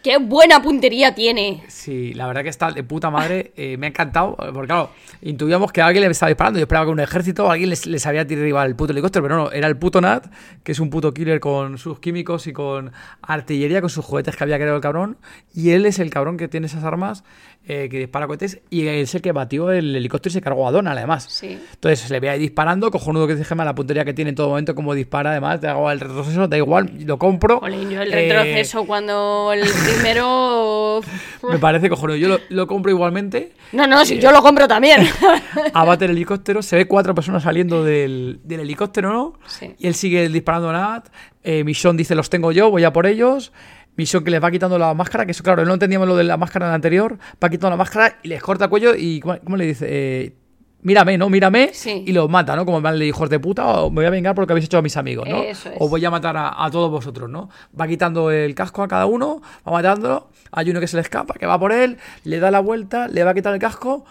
¡Qué 0.03 0.17
buena 0.17 0.63
puntería 0.63 1.13
tiene! 1.13 1.63
Sí, 1.67 2.13
la 2.13 2.25
verdad 2.25 2.41
que 2.41 2.49
está 2.49 2.71
de 2.71 2.83
puta 2.83 3.11
madre. 3.11 3.51
eh, 3.57 3.77
me 3.77 3.85
ha 3.85 3.89
encantado. 3.89 4.35
Porque 4.35 4.67
claro, 4.67 4.89
intuíamos 5.21 5.71
que 5.71 5.81
alguien 5.81 6.03
le 6.03 6.11
estaba 6.11 6.29
disparando. 6.29 6.57
Yo 6.57 6.63
esperaba 6.63 6.87
que 6.87 6.91
un 6.91 6.99
ejército 6.99 7.45
o 7.45 7.51
alguien 7.51 7.69
les, 7.69 7.85
les 7.85 8.05
había 8.07 8.25
tirado 8.25 8.59
al 8.59 8.75
puto 8.75 8.93
helicóptero. 8.93 9.23
Pero 9.23 9.37
no, 9.37 9.51
era 9.51 9.67
el 9.67 9.77
puto 9.77 10.01
Nat, 10.01 10.25
que 10.63 10.71
es 10.71 10.79
un 10.79 10.89
puto 10.89 11.13
killer 11.13 11.39
con 11.39 11.77
sus 11.77 11.99
químicos 11.99 12.47
y 12.47 12.53
con 12.53 12.91
artillería, 13.21 13.79
con 13.81 13.91
sus 13.91 14.03
juguetes 14.03 14.35
que 14.35 14.43
había 14.43 14.57
creado 14.57 14.75
el 14.75 14.81
cabrón. 14.81 15.17
Y 15.53 15.71
él 15.71 15.85
es 15.85 15.99
el 15.99 16.09
cabrón 16.09 16.37
que 16.37 16.47
tiene 16.47 16.65
esas 16.65 16.83
armas, 16.83 17.23
eh, 17.67 17.87
que 17.89 17.99
dispara 17.99 18.27
cohetes. 18.27 18.59
Y 18.69 18.87
es 18.87 19.13
el 19.15 19.21
que 19.21 19.31
batió 19.31 19.71
el 19.71 19.95
helicóptero 19.95 20.31
y 20.31 20.33
se 20.33 20.41
cargó 20.41 20.67
a 20.67 20.71
Donald, 20.71 20.97
además. 20.97 21.25
Sí. 21.29 21.59
Entonces 21.73 21.99
se 21.99 22.11
le 22.13 22.19
ve 22.19 22.29
ahí 22.29 22.39
disparando, 22.39 22.89
cojonudo 22.91 23.27
que 23.27 23.43
Gemma, 23.43 23.63
la 23.65 23.75
puntería 23.75 24.03
que 24.05 24.13
tiene 24.13 24.29
en 24.29 24.35
todo 24.35 24.49
momento, 24.49 24.73
como 24.75 24.93
dispara, 24.93 25.31
además, 25.31 25.59
te 25.61 25.67
hago 25.67 25.89
el 25.91 25.99
retroceso, 25.99 26.47
da 26.47 26.57
igual, 26.57 26.91
lo 27.05 27.17
compro. 27.17 27.59
Jolín, 27.59 27.89
yo 27.89 28.01
el 28.01 28.13
Eh, 28.13 28.29
retroceso 28.33 28.85
cuando 28.85 29.51
el 29.53 29.61
primero... 29.85 31.01
me 31.49 31.59
parece 31.59 31.89
cojonudo, 31.89 32.17
yo 32.17 32.27
lo, 32.27 32.39
lo 32.49 32.67
compro 32.67 32.91
igualmente. 32.91 33.53
No, 33.71 33.87
no, 33.87 34.03
si 34.05 34.19
yo 34.19 34.31
lo 34.31 34.41
compro 34.41 34.67
también. 34.67 35.07
abate 35.73 36.05
el 36.05 36.11
helicóptero, 36.11 36.61
se 36.61 36.75
ve 36.75 36.85
cuatro 36.87 37.15
personas 37.15 37.43
saliendo 37.43 37.83
del, 37.83 38.39
del 38.43 38.61
helicóptero, 38.61 39.11
¿no? 39.13 39.33
Sí. 39.47 39.73
Y 39.77 39.87
él 39.87 39.95
sigue 39.95 40.27
disparando 40.29 40.69
a 40.69 40.73
Nat. 40.73 41.07
Eh, 41.43 41.63
Michonne 41.63 41.97
dice, 41.97 42.13
los 42.15 42.29
tengo 42.29 42.51
yo, 42.51 42.69
voy 42.69 42.83
a 42.83 42.93
por 42.93 43.07
ellos. 43.07 43.51
Michonne 43.97 44.23
que 44.23 44.31
les 44.31 44.43
va 44.43 44.49
quitando 44.49 44.77
la 44.79 44.93
máscara, 44.93 45.25
que 45.25 45.31
eso, 45.31 45.43
claro, 45.43 45.65
no 45.65 45.73
entendíamos 45.73 46.07
lo 46.07 46.15
de 46.15 46.23
la 46.23 46.37
máscara 46.37 46.67
del 46.67 46.75
anterior. 46.75 47.17
Va 47.43 47.49
quitando 47.49 47.71
la 47.71 47.77
máscara 47.77 48.19
y 48.23 48.29
les 48.29 48.41
corta 48.41 48.65
el 48.65 48.69
cuello 48.69 48.95
y, 48.95 49.19
¿cómo, 49.19 49.37
cómo 49.43 49.57
le 49.57 49.65
dice? 49.65 49.85
Eh, 49.89 50.35
mírame, 50.81 51.17
¿no? 51.17 51.29
Mírame. 51.29 51.71
Sí. 51.73 52.03
Y 52.07 52.11
los 52.11 52.29
mata, 52.29 52.55
¿no? 52.55 52.65
Como 52.65 52.81
mal 52.81 52.97
de 52.97 53.05
hijos 53.05 53.29
de 53.29 53.39
puta, 53.39 53.81
o 53.81 53.89
me 53.89 53.97
voy 53.97 54.05
a 54.05 54.09
vengar 54.09 54.33
por 54.33 54.43
lo 54.43 54.47
que 54.47 54.53
habéis 54.53 54.65
hecho 54.65 54.77
a 54.77 54.81
mis 54.81 54.97
amigos, 54.97 55.27
¿no? 55.27 55.41
Eso 55.43 55.69
es. 55.69 55.75
O 55.79 55.89
voy 55.89 56.03
a 56.05 56.09
matar 56.09 56.37
a, 56.37 56.63
a 56.63 56.71
todos 56.71 56.89
vosotros, 56.89 57.29
¿no? 57.29 57.49
Va 57.79 57.87
quitando 57.87 58.31
el 58.31 58.55
casco 58.55 58.81
a 58.81 58.87
cada 58.87 59.05
uno, 59.05 59.41
va 59.67 59.71
matándolo. 59.71 60.29
Hay 60.51 60.69
uno 60.69 60.79
que 60.79 60.87
se 60.87 60.95
le 60.97 61.01
escapa, 61.01 61.33
que 61.35 61.45
va 61.45 61.59
por 61.59 61.71
él, 61.71 61.97
le 62.23 62.39
da 62.39 62.49
la 62.51 62.59
vuelta, 62.59 63.07
le 63.07 63.23
va 63.23 63.31
a 63.31 63.33
quitar 63.33 63.53
el 63.53 63.59
casco 63.59 64.05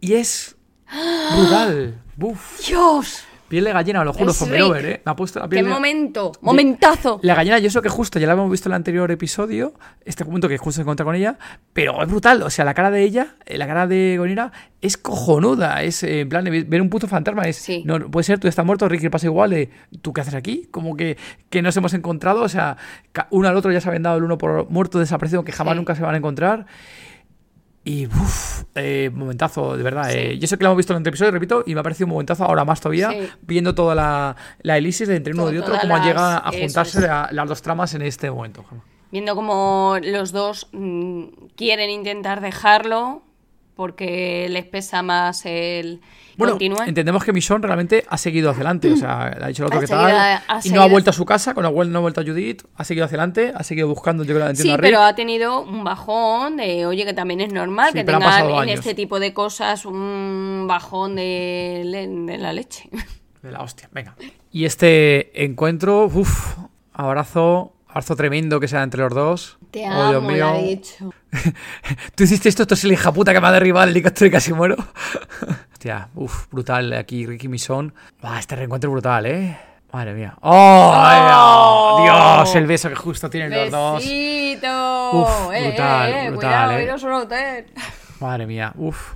y 0.00 0.14
es 0.14 0.56
brutal. 1.36 2.02
Buf. 2.16 2.66
¡Dios! 2.66 3.24
Piel 3.50 3.64
de 3.64 3.72
gallina, 3.72 4.04
lo 4.04 4.12
juro, 4.12 4.30
Es 4.30 4.36
from 4.38 4.50
Rick. 4.50 4.62
over, 4.62 4.86
¿eh? 4.86 5.02
Me 5.04 5.10
ha 5.12 5.16
puesto 5.16 5.40
la 5.40 5.48
¡Qué 5.48 5.56
de... 5.56 5.64
momento! 5.64 6.30
¡Momentazo! 6.40 7.18
La 7.22 7.34
gallina, 7.34 7.58
yo 7.58 7.66
eso 7.66 7.82
que 7.82 7.88
justo 7.88 8.20
ya 8.20 8.26
la 8.28 8.34
habíamos 8.34 8.52
visto 8.52 8.68
en 8.68 8.72
el 8.72 8.76
anterior 8.76 9.10
episodio, 9.10 9.74
este 10.04 10.24
momento 10.24 10.48
que 10.48 10.56
justo 10.56 10.76
se 10.76 10.80
encuentra 10.82 11.04
con 11.04 11.16
ella, 11.16 11.36
pero 11.72 12.00
es 12.00 12.08
brutal, 12.08 12.42
o 12.44 12.48
sea, 12.48 12.64
la 12.64 12.74
cara 12.74 12.92
de 12.92 13.02
ella, 13.02 13.34
eh, 13.46 13.58
la 13.58 13.66
cara 13.66 13.88
de 13.88 14.14
Gonira 14.18 14.52
es 14.80 14.96
cojonuda, 14.96 15.82
es 15.82 16.02
eh, 16.04 16.20
en 16.20 16.28
plan, 16.28 16.44
ver 16.44 16.80
un 16.80 16.88
puto 16.88 17.08
fantasma, 17.08 17.42
es, 17.42 17.56
Sí. 17.56 17.82
no, 17.84 17.98
puede 18.10 18.22
ser, 18.24 18.38
tú 18.38 18.46
estás 18.46 18.64
muerto, 18.64 18.88
Ricky 18.88 19.08
pasa 19.08 19.26
igual, 19.26 19.50
de, 19.50 19.68
¿tú 20.00 20.12
qué 20.12 20.20
haces 20.20 20.34
aquí? 20.34 20.68
Como 20.70 20.96
que, 20.96 21.18
que 21.50 21.60
nos 21.60 21.76
hemos 21.76 21.92
encontrado, 21.92 22.42
o 22.42 22.48
sea, 22.48 22.76
uno 23.30 23.48
al 23.48 23.56
otro 23.56 23.72
ya 23.72 23.80
se 23.80 23.88
habían 23.88 24.04
dado 24.04 24.16
el 24.18 24.22
uno 24.24 24.38
por 24.38 24.70
muerto, 24.70 25.00
desaparecido, 25.00 25.42
que 25.44 25.50
jamás 25.52 25.72
Sí. 25.74 25.78
nunca 25.78 25.96
se 25.96 26.02
van 26.02 26.14
a 26.14 26.18
encontrar. 26.18 26.66
Y 27.82 28.06
uff, 28.06 28.64
momentazo, 29.12 29.76
de 29.76 29.82
verdad. 29.82 30.10
eh, 30.12 30.38
yo 30.38 30.46
sé 30.46 30.58
que 30.58 30.64
lo 30.64 30.70
hemos 30.70 30.76
visto 30.76 30.92
en 30.94 31.00
el 31.02 31.06
episodio, 31.08 31.30
repito, 31.30 31.62
y 31.66 31.74
me 31.74 31.80
ha 31.80 31.82
parecido 31.82 32.06
un 32.06 32.12
momentazo 32.12 32.44
ahora 32.44 32.64
más 32.64 32.80
todavía, 32.80 33.10
Sí. 33.10 33.28
viendo 33.42 33.74
toda 33.74 33.94
la, 33.94 34.36
la 34.62 34.76
elisis 34.76 35.08
de 35.08 35.16
entre 35.16 35.32
uno 35.32 35.44
Todo- 35.44 35.54
y 35.54 35.58
otro, 35.58 35.74
cómo 35.80 35.96
las- 35.96 36.06
llega 36.06 36.36
a 36.38 36.52
juntarse 36.52 36.98
es. 36.98 37.04
la- 37.06 37.28
las 37.32 37.48
dos 37.48 37.62
tramas 37.62 37.94
en 37.94 38.02
este 38.02 38.30
momento. 38.30 38.64
Viendo 39.10 39.34
como 39.34 39.96
los 40.02 40.30
dos 40.32 40.68
mm, 40.72 41.24
quieren 41.56 41.90
intentar 41.90 42.40
dejarlo 42.42 43.22
porque 43.80 44.46
les 44.50 44.66
pesa 44.66 45.00
más 45.02 45.46
el 45.46 46.02
Bueno, 46.36 46.52
continuar. 46.52 46.86
entendemos 46.86 47.24
que 47.24 47.32
Michonne 47.32 47.66
realmente 47.66 48.04
ha 48.06 48.18
seguido 48.18 48.50
hacia 48.50 48.60
adelante, 48.60 48.92
o 48.92 48.96
sea, 48.96 49.34
le 49.38 49.42
ha 49.46 49.48
dicho 49.48 49.62
el 49.62 49.68
otro 49.68 49.80
que 49.80 49.86
tal, 49.86 50.42
y 50.64 50.68
no 50.68 50.82
ha 50.82 50.86
vuelto 50.86 51.08
a 51.08 51.12
su 51.14 51.24
casa, 51.24 51.54
con 51.54 51.62
la 51.64 51.70
cual 51.70 51.90
no 51.90 51.96
ha 51.98 52.02
vuelto 52.02 52.20
a 52.20 52.24
Judith, 52.24 52.62
ha 52.76 52.84
seguido 52.84 53.06
hacia 53.06 53.16
adelante, 53.16 53.52
ha 53.56 53.62
seguido 53.62 53.88
buscando, 53.88 54.22
yo 54.22 54.34
creo 54.34 54.44
que 54.44 54.50
entiendo 54.50 54.70
Sí, 54.70 54.78
a 54.78 54.82
pero 54.82 55.00
ha 55.00 55.14
tenido 55.14 55.62
un 55.62 55.82
bajón 55.82 56.58
de, 56.58 56.84
oye, 56.84 57.06
que 57.06 57.14
también 57.14 57.40
es 57.40 57.54
normal 57.54 57.88
Sí, 57.92 57.98
que 58.00 58.04
tengan 58.04 58.50
en 58.50 58.54
años. 58.58 58.80
este 58.80 58.94
tipo 58.94 59.18
de 59.18 59.32
cosas 59.32 59.86
un 59.86 60.66
bajón 60.68 61.16
de, 61.16 62.06
de 62.26 62.36
la 62.36 62.52
leche. 62.52 62.90
De 63.40 63.50
la 63.50 63.62
hostia, 63.62 63.88
venga. 63.92 64.14
Y 64.52 64.66
este 64.66 65.42
encuentro, 65.42 66.04
uff, 66.04 66.58
abrazo, 66.92 67.72
abrazo 67.90 68.16
tremendo 68.16 68.58
que 68.60 68.68
sea 68.68 68.82
entre 68.82 69.02
los 69.02 69.14
dos. 69.14 69.58
Te 69.70 69.86
Oh, 69.88 69.92
amo, 69.92 70.10
Dios 70.10 70.22
mío. 70.22 70.48
ha 70.48 70.58
dicho. 70.62 71.12
Tú 72.14 72.24
hiciste 72.24 72.48
esto, 72.48 72.62
esto 72.62 72.74
es 72.74 72.84
el 72.84 72.92
hija 72.92 73.12
puta 73.12 73.32
que 73.32 73.40
me 73.40 73.46
ha 73.48 73.52
derribado 73.52 73.84
el 73.84 73.90
helicóptero 73.90 74.26
y 74.26 74.30
casi 74.30 74.52
muero. 74.52 74.76
Hostia, 75.72 76.08
uff, 76.14 76.46
brutal 76.50 76.92
aquí 76.94 77.26
Ricky 77.26 77.48
Mison. 77.48 77.92
este 78.38 78.56
reencuentro 78.56 78.90
brutal, 78.90 79.26
¿eh? 79.26 79.58
Madre 79.92 80.14
mía. 80.14 80.34
¡Oh! 80.40 80.94
¡Oh! 80.94 82.00
Dios, 82.04 82.54
el 82.54 82.66
beso 82.66 82.88
que 82.88 82.94
justo 82.94 83.28
tienen 83.28 83.50
los 83.50 83.70
dos. 83.70 84.02
Uf, 84.04 85.52
Eh, 85.52 85.66
brutal, 85.68 86.08
eh, 86.12 86.30
brutal, 86.30 86.34
cuidado, 86.36 86.72
eh. 86.72 86.84
y 86.84 86.86
no 86.86 86.98
solo 86.98 87.18
usted. 87.22 87.66
Madre 88.20 88.46
mía, 88.46 88.72
uff. 88.76 89.14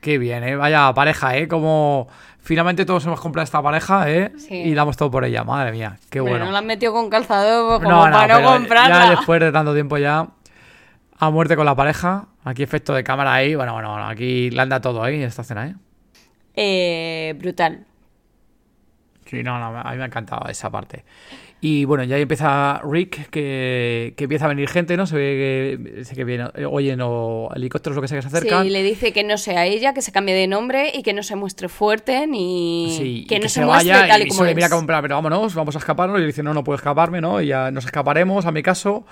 Qué 0.00 0.18
bien, 0.18 0.42
¿eh? 0.44 0.56
Vaya 0.56 0.92
pareja, 0.94 1.36
¿eh? 1.36 1.46
Como 1.46 2.08
finalmente 2.44 2.84
todos 2.84 3.04
hemos 3.06 3.20
comprado 3.20 3.44
esta 3.44 3.60
pareja, 3.60 4.08
¿eh? 4.10 4.32
Sí. 4.36 4.54
Y 4.54 4.74
damos 4.74 4.96
todo 4.96 5.10
por 5.10 5.24
ella. 5.24 5.42
Madre 5.42 5.72
mía, 5.72 5.98
qué 6.10 6.20
bueno. 6.20 6.44
No 6.44 6.52
la 6.52 6.58
han 6.58 6.66
metido 6.66 6.92
con 6.92 7.10
calzado 7.10 7.66
pues, 7.68 7.82
como 7.82 8.02
para 8.02 8.28
no 8.28 8.36
pero 8.36 8.48
comprarla. 8.48 9.04
Ya 9.04 9.10
después 9.10 9.40
de 9.40 9.50
tanto 9.50 9.74
tiempo 9.74 9.98
ya 9.98 10.28
a 11.18 11.30
muerte 11.30 11.56
con 11.56 11.66
la 11.66 11.74
pareja. 11.74 12.26
Aquí 12.44 12.62
efecto 12.62 12.94
de 12.94 13.02
cámara 13.02 13.32
ahí. 13.32 13.54
Bueno, 13.54 13.72
bueno, 13.72 13.90
bueno, 13.92 14.06
aquí 14.06 14.50
le 14.50 14.60
anda 14.60 14.80
todo 14.80 15.02
ahí 15.02 15.22
esta 15.22 15.42
escena, 15.42 15.66
¿eh? 15.66 15.74
Eh, 16.54 17.34
brutal. 17.38 17.86
Sí, 19.26 19.42
no, 19.42 19.58
no, 19.58 19.78
a 19.80 19.90
mí 19.90 19.96
me 19.96 20.02
ha 20.04 20.06
encantado 20.06 20.48
esa 20.48 20.70
parte. 20.70 21.04
Y 21.66 21.86
bueno, 21.86 22.04
ya 22.04 22.18
empieza 22.18 22.82
Rick, 22.84 23.30
que, 23.30 24.12
que 24.18 24.24
empieza 24.24 24.44
a 24.44 24.48
venir 24.48 24.68
gente, 24.68 24.98
¿no? 24.98 25.06
Se 25.06 25.16
ve 25.16 25.80
que, 25.96 26.04
sé 26.04 26.14
que 26.14 26.22
viene, 26.24 26.48
eh, 26.56 26.66
oyen 26.66 27.00
o 27.02 27.48
helicópteros, 27.56 27.96
lo 27.96 28.02
que 28.02 28.08
sea 28.08 28.18
que 28.18 28.22
se 28.22 28.28
acercan. 28.28 28.64
Sí, 28.64 28.68
le 28.68 28.82
dice 28.82 29.14
que 29.14 29.24
no 29.24 29.38
sea 29.38 29.64
ella, 29.64 29.94
que 29.94 30.02
se 30.02 30.12
cambie 30.12 30.34
de 30.34 30.46
nombre 30.46 30.92
y 30.94 31.02
que 31.02 31.14
no 31.14 31.22
se 31.22 31.36
muestre 31.36 31.70
fuerte 31.70 32.26
ni 32.26 32.94
Sí, 32.98 33.24
que 33.26 33.36
y 33.36 33.38
no 33.40 33.48
se, 33.48 33.64
muestre 33.64 33.92
vaya 33.92 34.06
tal 34.06 34.20
y 34.20 34.24
y 34.24 34.28
como 34.28 34.40
se 34.42 34.46
le 34.48 34.54
mira 34.54 34.68
como 34.68 34.86
pero 34.86 35.14
vámonos, 35.14 35.54
vamos 35.54 35.74
a 35.74 35.78
escaparnos. 35.78 36.18
Y 36.18 36.20
le 36.20 36.26
dice, 36.26 36.42
no, 36.42 36.52
no 36.52 36.62
puedo 36.64 36.76
escaparme, 36.76 37.22
¿no? 37.22 37.40
Y 37.40 37.46
ya 37.46 37.70
nos 37.70 37.86
escaparemos, 37.86 38.44
a 38.44 38.52
mi 38.52 38.62
caso. 38.62 39.06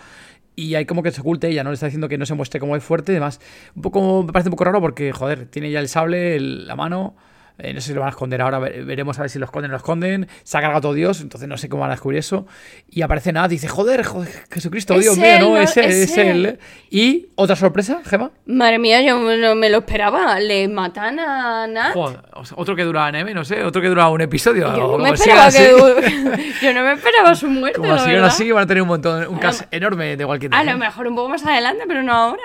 Y 0.54 0.74
hay 0.74 0.84
como 0.84 1.02
que 1.02 1.10
se 1.10 1.22
oculte 1.22 1.48
ella, 1.48 1.64
¿no? 1.64 1.70
Le 1.70 1.74
está 1.76 1.86
diciendo 1.86 2.10
que 2.10 2.18
no 2.18 2.26
se 2.26 2.34
muestre 2.34 2.60
como 2.60 2.76
es 2.76 2.84
fuerte 2.84 3.12
y 3.12 3.14
demás. 3.14 3.40
Un 3.74 3.80
poco, 3.80 4.24
me 4.24 4.30
parece 4.34 4.50
un 4.50 4.52
poco 4.52 4.64
raro 4.64 4.82
porque, 4.82 5.10
joder, 5.12 5.46
tiene 5.46 5.70
ya 5.70 5.80
el 5.80 5.88
sable, 5.88 6.36
el- 6.36 6.66
la 6.66 6.76
mano. 6.76 7.16
Eh, 7.58 7.72
no 7.74 7.80
sé 7.80 7.88
si 7.88 7.94
lo 7.94 8.00
van 8.00 8.08
a 8.08 8.10
esconder 8.10 8.40
ahora, 8.42 8.58
ve- 8.58 8.82
veremos 8.84 9.18
a 9.18 9.22
ver 9.22 9.30
si 9.30 9.38
lo 9.38 9.44
esconden 9.44 9.70
o 9.70 9.72
lo 9.72 9.76
esconden. 9.78 10.28
Se 10.42 10.58
ha 10.58 10.60
cargado 10.60 10.80
todo 10.82 10.94
Dios, 10.94 11.20
entonces 11.20 11.48
no 11.48 11.56
sé 11.56 11.68
cómo 11.68 11.82
van 11.82 11.90
a 11.90 11.94
descubrir 11.94 12.18
eso. 12.18 12.46
Y 12.90 13.02
aparece 13.02 13.32
nada, 13.32 13.48
dice, 13.48 13.68
joder, 13.68 14.04
joder 14.04 14.30
Jesucristo, 14.50 14.94
Es 14.94 15.00
Dios 15.02 15.16
mío, 15.18 15.38
no, 15.40 15.56
es 15.58 15.76
él, 15.76 15.84
es 15.90 16.16
él. 16.18 16.58
Y 16.90 17.28
otra 17.36 17.54
sorpresa, 17.56 18.00
Gema. 18.04 18.30
Madre 18.46 18.78
mía, 18.78 19.02
yo 19.02 19.18
no 19.36 19.54
me 19.54 19.68
lo 19.70 19.78
esperaba. 19.78 20.38
Le 20.40 20.68
matan 20.68 21.18
a 21.20 21.66
Nat. 21.66 21.92
Joder, 21.94 22.20
o 22.34 22.42
otro 22.56 22.74
que 22.76 22.82
dura 22.84 23.10
neme, 23.12 23.32
no 23.34 23.44
sé, 23.44 23.62
otro 23.64 23.80
que 23.82 23.88
dura 23.88 24.08
un 24.08 24.20
episodio. 24.20 24.66
Yo 24.74 24.76
no 24.78 24.86
como 24.92 24.98
me 25.04 25.10
esperaba 25.10 25.50
que 25.50 25.70
yo 26.62 26.72
no 26.74 26.82
me 26.82 26.92
esperaba 26.94 27.34
su 27.34 27.48
muerte, 27.48 27.78
Como 27.78 27.94
la 27.94 28.04
verdad. 28.04 28.24
así, 28.26 28.50
van 28.50 28.64
a 28.64 28.66
tener 28.66 28.82
un 28.82 28.88
montón, 28.88 29.26
un 29.28 29.40
lo- 29.40 29.50
enorme 29.70 30.16
de 30.16 30.26
cualquier 30.26 30.54
A 30.54 30.64
lo 30.64 30.76
mejor 30.78 31.06
un 31.06 31.14
poco 31.16 31.28
más 31.28 31.44
adelante, 31.46 31.84
pero 31.86 32.02
no 32.02 32.12
ahora. 32.12 32.42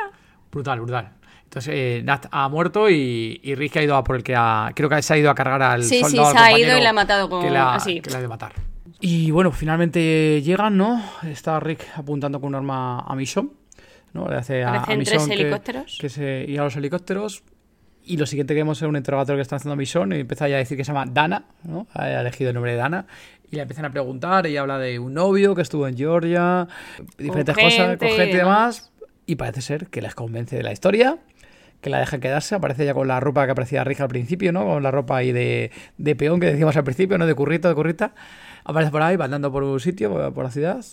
Brutal, 0.51 0.79
brutal. 0.79 1.09
Entonces, 1.47 1.73
eh, 1.73 2.01
Nat 2.03 2.27
ha 2.29 2.49
muerto 2.49 2.89
y, 2.89 3.39
y 3.41 3.55
Rick 3.55 3.77
ha 3.77 3.83
ido 3.83 3.95
a 3.95 4.03
por 4.03 4.15
el 4.17 4.23
que 4.23 4.35
ha. 4.35 4.71
Creo 4.75 4.89
que 4.89 5.01
se 5.01 5.13
ha 5.13 5.17
ido 5.17 5.29
a 5.29 5.35
cargar 5.35 5.61
al 5.61 5.83
Sí, 5.83 5.95
sí, 5.95 6.01
soldado. 6.01 6.27
al 6.27 6.33
se 6.33 6.39
ha 6.39 6.59
ido 6.59 6.77
y 6.77 6.81
le 6.81 6.87
ha 6.87 6.93
matado 6.93 7.29
con- 7.29 7.41
Que 7.43 7.49
le 7.49 7.57
ha, 7.57 7.73
así. 7.75 8.01
que 8.01 8.13
ha 8.15 8.19
de 8.21 8.27
matar. 8.27 8.51
Y 8.99 9.31
bueno, 9.31 9.51
finalmente 9.51 10.41
llegan, 10.41 10.75
¿no? 10.77 11.01
Está 11.23 11.59
Rick 11.59 11.85
apuntando 11.95 12.39
con 12.41 12.49
un 12.49 12.55
arma 12.55 12.99
a 12.99 13.15
Mission. 13.15 13.51
¿no? 14.13 14.27
Le 14.27 14.35
hace 14.37 14.63
a, 14.63 14.81
a 14.83 14.95
Mission 14.95 15.27
que- 15.27 15.33
helicópteros. 15.35 15.97
Que, 16.01 16.09
se 16.09 16.45
y 16.47 16.57
a 16.57 16.63
los 16.63 16.75
helicópteros. 16.75 17.43
Y 18.03 18.17
lo 18.17 18.25
siguiente 18.25 18.53
que 18.53 18.59
vemos 18.61 18.81
es 18.81 18.87
un 18.87 18.95
interrogatorio 18.95 19.37
que 19.37 19.41
está 19.43 19.57
haciendo 19.57 19.75
Mission 19.75 20.13
y 20.13 20.19
empieza 20.21 20.47
ya 20.47 20.55
a 20.55 20.59
decir 20.59 20.77
que 20.77 20.83
se 20.85 20.91
llama 20.93 21.05
Dana, 21.09 21.43
¿no? 21.63 21.87
Ha 21.93 22.09
elegido 22.21 22.49
el 22.49 22.53
nombre 22.55 22.71
de 22.71 22.77
Dana. 22.77 23.05
Y 23.51 23.55
le 23.57 23.61
empiezan 23.63 23.85
a 23.85 23.91
preguntar, 23.91 24.47
ella 24.47 24.61
habla 24.61 24.77
de 24.79 24.97
un 24.99 25.13
novio 25.13 25.55
que 25.55 25.61
estuvo 25.61 25.87
en 25.87 25.95
Georgia, 25.97 26.67
diferentes 27.17 27.55
cosas, 27.55 27.97
con 27.97 28.07
y 28.07 28.11
gente 28.11 28.29
y 28.31 28.35
demás. 28.37 28.89
demás. 28.89 28.91
Y 29.25 29.35
parece 29.35 29.61
ser 29.61 29.87
que 29.87 30.01
les 30.01 30.15
convence 30.15 30.55
de 30.55 30.63
la 30.63 30.71
historia, 30.71 31.17
que 31.81 31.89
la 31.89 31.99
dejan 31.99 32.19
quedarse. 32.19 32.55
Aparece 32.55 32.85
ya 32.85 32.93
con 32.93 33.07
la 33.07 33.19
ropa 33.19 33.45
que 33.45 33.51
aparecía 33.51 33.83
Rick 33.83 34.01
al 34.01 34.07
principio, 34.09 34.51
¿no? 34.51 34.65
Con 34.65 34.83
la 34.83 34.91
ropa 34.91 35.17
ahí 35.17 35.31
de, 35.31 35.71
de 35.97 36.15
peón 36.15 36.39
que 36.39 36.47
decíamos 36.47 36.75
al 36.77 36.83
principio, 36.83 37.17
¿no? 37.17 37.25
De 37.27 37.35
currito, 37.35 37.67
de 37.69 37.75
currita. 37.75 38.11
Aparece 38.63 38.91
por 38.91 39.01
ahí, 39.01 39.15
va 39.15 39.25
andando 39.25 39.51
por 39.51 39.63
un 39.63 39.79
sitio, 39.79 40.33
por 40.33 40.43
la 40.43 40.51
ciudad. 40.51 40.83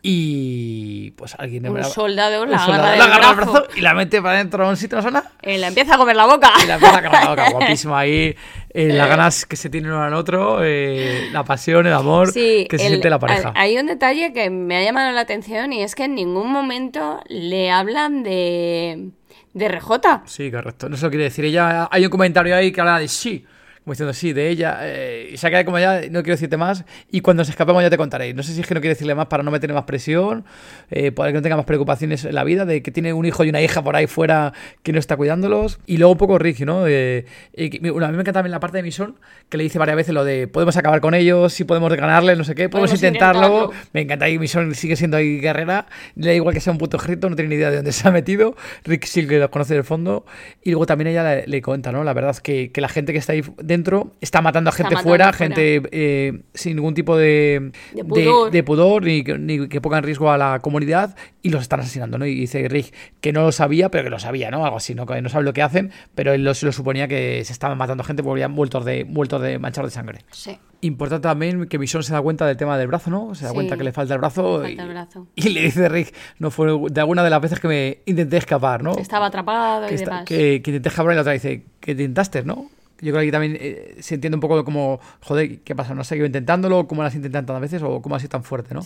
y 0.00 1.10
pues 1.12 1.34
alguien 1.38 1.64
de 1.64 1.70
Un 1.70 1.78
la- 1.78 1.84
soldado 1.84 2.42
un 2.44 2.50
la 2.52 2.58
soldado 2.60 3.02
agarra 3.02 3.30
el 3.30 3.36
brazo. 3.36 3.64
y 3.76 3.80
la 3.80 3.94
mete 3.94 4.22
para 4.22 4.36
adentro 4.36 4.62
de 4.64 4.70
un 4.70 4.76
sitio, 4.76 4.96
¿no 4.96 5.02
suena? 5.02 5.24
Eh, 5.42 5.58
la 5.58 5.68
empieza 5.68 5.94
a 5.96 5.98
comer 5.98 6.14
la 6.16 6.26
boca. 6.26 6.50
Y 6.62 6.66
la 6.68 6.74
empieza 6.74 6.94
a 6.94 6.98
agarrar 6.98 7.24
la 7.24 7.30
boca, 7.30 7.50
guapísimo 7.52 7.96
ahí, 7.96 8.34
eh, 8.70 8.88
las 8.92 9.08
ganas 9.08 9.44
que 9.44 9.56
se 9.56 9.68
tienen 9.70 9.90
uno 9.90 10.02
al 10.04 10.14
otro, 10.14 10.60
eh, 10.62 11.28
la 11.32 11.42
pasión, 11.44 11.86
el 11.86 11.92
amor 11.94 12.30
Sí, 12.32 12.66
que 12.70 12.78
se 12.78 12.84
el- 12.84 12.90
siente 12.92 13.10
la 13.10 13.18
pareja. 13.18 13.52
hay 13.56 13.76
un 13.76 13.86
detalle 13.86 14.32
que 14.32 14.50
me 14.50 14.76
ha 14.76 14.84
llamado 14.84 15.10
la 15.12 15.20
atención 15.20 15.72
y 15.72 15.82
es 15.82 15.94
que 15.96 16.04
en 16.04 16.14
ningún 16.14 16.52
momento 16.52 17.20
le 17.28 17.70
hablan 17.72 18.22
de, 18.22 19.10
de 19.58 19.66
RJ. 19.66 20.22
Sí, 20.26 20.50
correcto. 20.50 20.88
No 20.88 20.96
se 20.96 21.04
lo 21.04 21.10
quiere 21.10 21.24
decir. 21.24 21.44
Ella, 21.44 21.88
hay 21.90 22.04
un 22.04 22.10
comentario 22.10 22.54
ahí 22.54 22.72
que 22.72 22.80
habla 22.80 22.98
de 22.98 23.08
sí. 23.08 23.44
Como 23.88 23.94
diciendo 23.94 24.12
sí, 24.12 24.34
de 24.34 24.50
ella. 24.50 24.80
eh, 24.82 25.30
y 25.32 25.38
se 25.38 25.46
ha 25.46 25.50
quedado 25.50 25.64
como 25.64 25.78
ya, 25.78 26.02
no 26.10 26.22
quiero 26.22 26.34
decirte 26.34 26.58
más. 26.58 26.84
Y 27.10 27.22
cuando 27.22 27.42
se 27.42 27.52
escapemos 27.52 27.82
ya 27.82 27.88
te 27.88 27.96
contaré. 27.96 28.34
No 28.34 28.42
sé 28.42 28.52
si 28.52 28.60
es 28.60 28.66
que 28.66 28.74
no 28.74 28.80
quiere 28.82 28.92
decirle 28.92 29.14
más 29.14 29.28
para 29.28 29.42
no 29.42 29.50
meterle 29.50 29.72
más 29.72 29.84
presión. 29.84 30.44
Eh, 30.90 31.10
para 31.10 31.30
que 31.30 31.36
no 31.38 31.40
tenga 31.40 31.56
más 31.56 31.64
preocupaciones 31.64 32.26
en 32.26 32.34
la 32.34 32.44
vida. 32.44 32.66
De 32.66 32.82
que 32.82 32.90
tiene 32.90 33.14
un 33.14 33.24
hijo 33.24 33.44
y 33.44 33.48
una 33.48 33.62
hija 33.62 33.82
por 33.82 33.96
ahí 33.96 34.06
fuera 34.06 34.52
que 34.82 34.92
no 34.92 34.98
está 34.98 35.16
cuidándolos. 35.16 35.78
Y 35.86 35.96
luego 35.96 36.12
un 36.12 36.18
poco 36.18 36.38
Rick, 36.38 36.60
¿no? 36.66 36.86
Eh, 36.86 37.24
y 37.56 37.78
bueno, 37.88 38.04
a 38.04 38.10
mí 38.10 38.16
me 38.16 38.20
encanta 38.20 38.40
también 38.40 38.50
la 38.50 38.60
parte 38.60 38.76
de 38.76 38.82
Mison 38.82 39.16
que 39.48 39.56
le 39.56 39.64
dice 39.64 39.78
varias 39.78 39.96
veces 39.96 40.12
lo 40.12 40.22
de 40.26 40.48
podemos 40.48 40.76
acabar 40.76 41.00
con 41.00 41.14
ellos, 41.14 41.54
si 41.54 41.64
podemos 41.64 41.90
ganarle, 41.96 42.36
no 42.36 42.44
sé 42.44 42.54
qué, 42.54 42.68
podemos, 42.68 42.90
Podemos 42.90 43.02
intentarlo. 43.02 43.46
intentarlo. 43.46 43.88
Me 43.94 44.02
encanta 44.02 44.26
ahí, 44.26 44.38
Mison 44.38 44.74
sigue 44.74 44.96
siendo 44.96 45.16
ahí 45.16 45.40
guerrera. 45.40 45.86
Le 46.14 46.26
da 46.26 46.34
igual 46.34 46.52
que 46.52 46.60
sea 46.60 46.74
un 46.74 46.78
puto 46.78 46.98
ejército, 46.98 47.30
no 47.30 47.36
tiene 47.36 47.48
ni 47.48 47.54
idea 47.54 47.70
de 47.70 47.76
dónde 47.76 47.92
se 47.92 48.06
ha 48.06 48.10
metido. 48.10 48.54
Rick 48.84 49.06
sí 49.06 49.26
que 49.26 49.38
los 49.38 49.48
conoce 49.48 49.72
del 49.72 49.84
fondo. 49.84 50.26
Y 50.62 50.72
luego 50.72 50.84
también 50.84 51.08
ella 51.08 51.24
le, 51.24 51.46
le 51.46 51.62
cuenta, 51.62 51.90
¿no? 51.90 52.04
La 52.04 52.12
verdad 52.12 52.32
es 52.32 52.40
que, 52.42 52.70
que 52.70 52.80
la 52.82 52.88
gente 52.90 53.12
que 53.12 53.18
está 53.18 53.32
ahí 53.32 53.42
dentro 53.62 53.77
está 54.20 54.40
matando 54.42 54.70
a 54.70 54.72
gente 54.72 54.94
matando 54.94 55.08
fuera, 55.08 55.32
fuera. 55.32 55.54
gente 55.54 55.82
eh, 55.92 56.42
sin 56.54 56.76
ningún 56.76 56.94
tipo 56.94 57.16
de, 57.16 57.72
De 57.94 58.04
pudor. 58.04 58.50
de 58.50 58.62
pudor, 58.62 59.02
ni, 59.04 59.22
que- 59.24 59.38
ni 59.38 59.68
que 59.68 59.80
ponga 59.80 59.98
en 59.98 60.04
riesgo 60.04 60.30
a 60.30 60.38
la 60.38 60.58
comunidad 60.60 61.16
y 61.42 61.50
los 61.50 61.62
están 61.62 61.80
asesinando, 61.80 62.18
¿no? 62.18 62.26
Y 62.26 62.34
dice 62.34 62.66
Rick 62.68 62.92
que 63.20 63.32
no 63.32 63.42
lo 63.42 63.52
sabía, 63.52 63.90
pero 63.90 64.04
que 64.04 64.10
lo 64.10 64.18
sabía, 64.18 64.50
¿no? 64.50 64.64
Algo 64.64 64.76
así, 64.78 64.94
¿no? 64.94 65.06
Que 65.06 65.20
no 65.22 65.28
sabe 65.28 65.44
lo 65.44 65.52
que 65.52 65.62
hacen, 65.62 65.90
pero 66.14 66.32
él 66.32 66.44
lo, 66.44 66.54
se 66.54 66.66
lo 66.66 66.72
suponía 66.72 67.08
que 67.08 67.44
se 67.44 67.52
estaban 67.52 67.78
matando 67.78 68.04
gente 68.04 68.22
porque 68.22 68.42
habían 68.42 68.52
muertos 68.52 68.84
de, 68.84 69.04
de 69.04 69.58
de 69.58 69.90
sangre. 69.90 70.18
Sí, 70.30 70.58
Importante 70.80 71.26
también 71.26 71.66
que 71.66 71.76
Mission 71.76 72.04
se 72.04 72.12
da 72.12 72.20
cuenta 72.22 72.46
del 72.46 72.56
tema 72.56 72.78
del 72.78 72.86
brazo, 72.86 73.10
¿no? 73.10 73.34
Se 73.34 73.42
da 73.44 73.50
Sí. 73.50 73.54
cuenta 73.54 73.76
que 73.76 73.82
le 73.82 73.90
falta 73.92 74.14
el 74.14 74.20
brazo. 74.20 74.60
falta 74.62 74.70
y, 74.70 74.78
el 74.78 74.88
brazo. 74.88 75.26
y 75.34 75.48
le 75.48 75.62
dice 75.62 75.88
Rick, 75.88 76.14
no 76.38 76.50
fue 76.52 76.68
de 76.90 77.00
alguna 77.00 77.24
de 77.24 77.30
las 77.30 77.40
veces 77.40 77.58
que 77.58 77.66
me 77.68 77.98
intenté 78.06 78.36
escapar, 78.36 78.82
¿no? 78.84 78.92
Estaba 78.96 79.26
atrapado 79.26 79.90
y 79.90 79.94
está- 79.94 80.10
demás. 80.10 80.24
que, 80.24 80.60
que 80.62 80.70
intenté 80.70 80.88
escapar 80.90 81.12
y 81.12 81.16
la 81.16 81.22
otra 81.22 81.32
dice 81.32 81.64
que 81.80 81.90
intentaste, 81.92 82.44
¿no? 82.44 82.70
Yo 83.00 83.12
creo 83.12 83.14
que 83.14 83.20
aquí 83.20 83.30
también 83.30 83.56
eh, 83.60 83.96
se 84.00 84.16
entiende 84.16 84.34
un 84.36 84.40
poco 84.40 84.64
como, 84.64 84.98
joder, 85.20 85.60
¿qué 85.60 85.76
pasa? 85.76 85.94
¿No 85.94 86.00
has 86.00 86.06
seguido 86.08 86.26
intentándolo? 86.26 86.86
¿Cómo 86.88 87.02
lo 87.02 87.08
has 87.08 87.14
intentado 87.14 87.46
tantas 87.46 87.60
veces? 87.62 87.82
¿O 87.82 88.02
cómo 88.02 88.16
ha 88.16 88.18
sido 88.18 88.30
tan 88.30 88.42
fuerte, 88.42 88.74
no? 88.74 88.80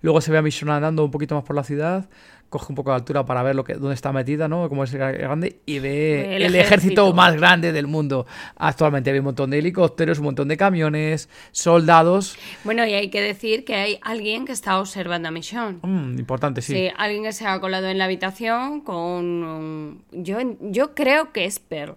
Luego 0.00 0.20
se 0.22 0.32
ve 0.32 0.38
a 0.38 0.42
Mission 0.42 0.70
andando 0.70 1.04
un 1.04 1.10
poquito 1.10 1.34
más 1.34 1.44
por 1.44 1.54
la 1.54 1.62
ciudad, 1.64 2.08
coge 2.48 2.66
un 2.70 2.76
poco 2.76 2.88
de 2.90 2.96
altura 2.96 3.26
para 3.26 3.42
ver 3.42 3.54
lo 3.54 3.64
que, 3.64 3.74
dónde 3.74 3.92
está 3.94 4.10
metida, 4.10 4.48
¿no? 4.48 4.70
Cómo 4.70 4.84
es 4.84 4.94
grande, 4.94 5.60
y 5.66 5.80
ve 5.80 5.88
Ve 5.88 6.36
el, 6.36 6.42
el 6.44 6.54
ejército. 6.54 6.62
ejército. 7.02 7.12
más 7.12 7.36
grande 7.36 7.72
del 7.72 7.86
mundo. 7.86 8.26
Actualmente 8.56 9.10
hay 9.10 9.18
un 9.18 9.26
montón 9.26 9.50
de 9.50 9.58
helicópteros, 9.58 10.16
un 10.18 10.24
montón 10.24 10.48
de 10.48 10.56
camiones, 10.56 11.28
soldados. 11.52 12.38
Bueno, 12.64 12.86
y 12.86 12.94
hay 12.94 13.10
que 13.10 13.20
decir 13.20 13.66
que 13.66 13.74
hay 13.74 13.98
alguien 14.00 14.46
que 14.46 14.52
está 14.52 14.80
observando 14.80 15.28
a 15.28 15.30
Mission. 15.30 15.80
Mm, 15.82 16.18
importante, 16.18 16.62
sí. 16.62 16.72
Sí. 16.72 16.88
alguien 16.96 17.22
que 17.24 17.32
se 17.34 17.46
ha 17.46 17.60
colado 17.60 17.88
en 17.88 17.98
la 17.98 18.04
habitación 18.06 18.80
con... 18.80 19.24
un- 19.44 20.04
Yo, 20.12 20.38
yo 20.62 20.94
creo 20.94 21.32
que 21.34 21.44
es 21.44 21.58
Pearl. 21.58 21.96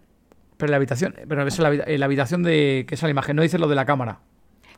Pero 0.62 0.70
la 0.70 0.78
habitación, 0.78 1.16
pero 1.28 1.41
en 1.41 1.64
la, 1.64 1.74
en 1.88 1.99
la 1.99 2.05
habitación 2.05 2.43
de 2.43 2.86
que 2.88 2.93
es 2.93 3.01
la 3.01 3.09
imagen, 3.09 3.36
no 3.36 3.41
dice 3.41 3.57
lo 3.57 3.68
de 3.68 3.74
la 3.74 3.86
cámara. 3.86 4.20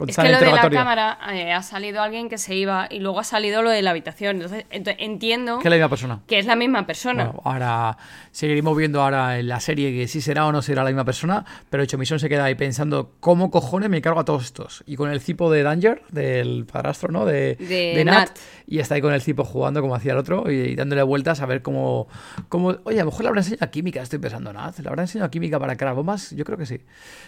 Es 0.08 0.16
que 0.18 0.30
lo 0.30 0.39
de 0.39 0.52
la 0.52 0.70
cámara 0.70 1.18
eh, 1.34 1.52
ha 1.54 1.62
salido 1.64 2.02
alguien 2.02 2.30
que 2.30 2.38
se 2.38 2.56
iba 2.56 2.88
y 2.89 3.00
luego 3.00 3.20
ha 3.20 3.24
salido 3.24 3.62
lo 3.62 3.70
de 3.70 3.82
la 3.82 3.91
habitación. 3.91 4.38
Entonces, 4.38 4.66
ento- 4.72 4.96
entiendo 4.98 5.60
Que 5.60 5.68
es 5.68 5.72
la 5.72 5.76
misma 5.78 5.89
persona. 5.89 6.20
que 6.28 6.39
es 6.39 6.46
la 6.46 6.56
misma 6.56 6.86
persona. 6.86 7.26
Bueno, 7.26 7.41
ahora 7.46 7.98
seguiremos 8.32 8.76
viendo 8.78 9.02
ahora 9.02 9.39
en 9.39 9.48
la 9.48 9.60
serie 9.60 9.91
que 9.91 10.08
si 10.08 10.22
será 10.22 10.46
o 10.46 10.52
no 10.52 10.62
será 10.62 10.84
la 10.84 10.89
misma 10.89 11.06
persona, 11.06 11.46
pero 11.70 11.84
hecho 11.84 11.98
Misión 11.98 12.20
se 12.20 12.30
queda 12.30 12.46
ahí 12.46 12.56
pensando 12.56 13.14
cómo 13.20 13.52
cojones 13.52 13.89
me 13.89 14.02
cargo 14.02 14.20
a 14.20 14.26
todos 14.26 14.44
estos. 14.46 14.84
Y 14.88 14.96
con 14.96 15.12
el 15.12 15.22
cipo 15.22 15.52
de 15.52 15.64
Danger, 15.64 16.02
del 16.10 16.66
padrastro, 16.66 17.12
¿no? 17.12 17.26
De, 17.26 17.56
De 17.56 18.04
Nat, 18.06 18.14
Nat. 18.30 18.38
Y 18.68 18.80
está 18.80 18.96
ahí 18.96 19.02
con 19.02 19.14
el 19.14 19.22
cipo 19.22 19.44
jugando 19.44 19.82
como 19.82 19.96
hacía 19.96 20.14
el 20.14 20.18
otro 20.18 20.50
y, 20.52 20.56
y 20.56 20.76
dándole 20.76 21.04
vueltas 21.04 21.41
a 21.41 21.46
ver 21.46 21.62
cómo, 21.62 22.08
cómo... 22.50 22.76
Oye, 22.86 23.00
a 23.00 23.04
lo 23.04 23.12
mejor 23.12 23.24
le 23.24 23.28
habrá 23.30 23.41
enseñado 23.41 23.70
química, 23.72 24.02
estoy 24.02 24.20
pensando, 24.20 24.52
Nat. 24.54 24.80
¿Le 24.80 24.88
habrá 24.89 25.04
enseñado 25.04 25.30
química 25.30 25.60
para 25.60 25.76
crear 25.76 25.94
bombas? 25.94 26.32
Yo 26.32 26.44
creo 26.46 26.58
que 26.58 26.66
sí. 26.66 26.80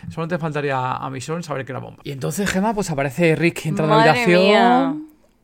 Solo 0.09 0.28
te 0.28 0.38
faltaría 0.38 0.78
a 0.95 1.09
Misión 1.09 1.43
saber 1.43 1.66
que 1.66 1.72
era 1.72 1.80
bomba. 1.80 2.01
Y 2.03 2.11
entonces, 2.11 2.49
Pues 2.73 2.89
aparece 2.91 3.35
Rick 3.35 3.65
entrando 3.65 3.95
a 3.95 3.97
la 3.97 4.11
habitación. 4.11 4.41
mía. 4.43 4.93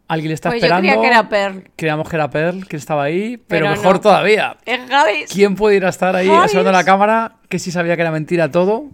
Alguien 0.08 0.30
le 0.30 0.34
está 0.34 0.50
Pues 0.50 0.62
yo 0.62 0.66
esperando. 0.68 0.88
creía 0.90 1.02
que 1.02 1.08
era 1.08 1.30
Pearl. 1.30 1.70
Creíamos 1.78 2.10
que 2.10 2.16
era 2.18 2.30
Pearl, 2.30 2.68
que 2.68 2.76
estaba 2.76 3.04
ahí, 3.04 3.38
pero, 3.48 3.66
Pero 3.68 3.70
mejor 3.78 3.96
no. 3.96 4.02
todavía. 4.02 4.58
Es 4.66 4.80
Hades. 4.92 5.32
¿Quién 5.32 5.56
puede 5.56 5.78
ir 5.78 5.86
a 5.86 5.90
estar 5.90 6.16
ahí 6.16 6.30
asomando 6.30 6.72
la 6.72 6.84
cámara 6.84 7.36
que 7.48 7.60
sí 7.60 7.72
sabía 7.72 7.96
que 7.96 8.02
era 8.02 8.12
mentira 8.12 8.52
todo? 8.52 8.86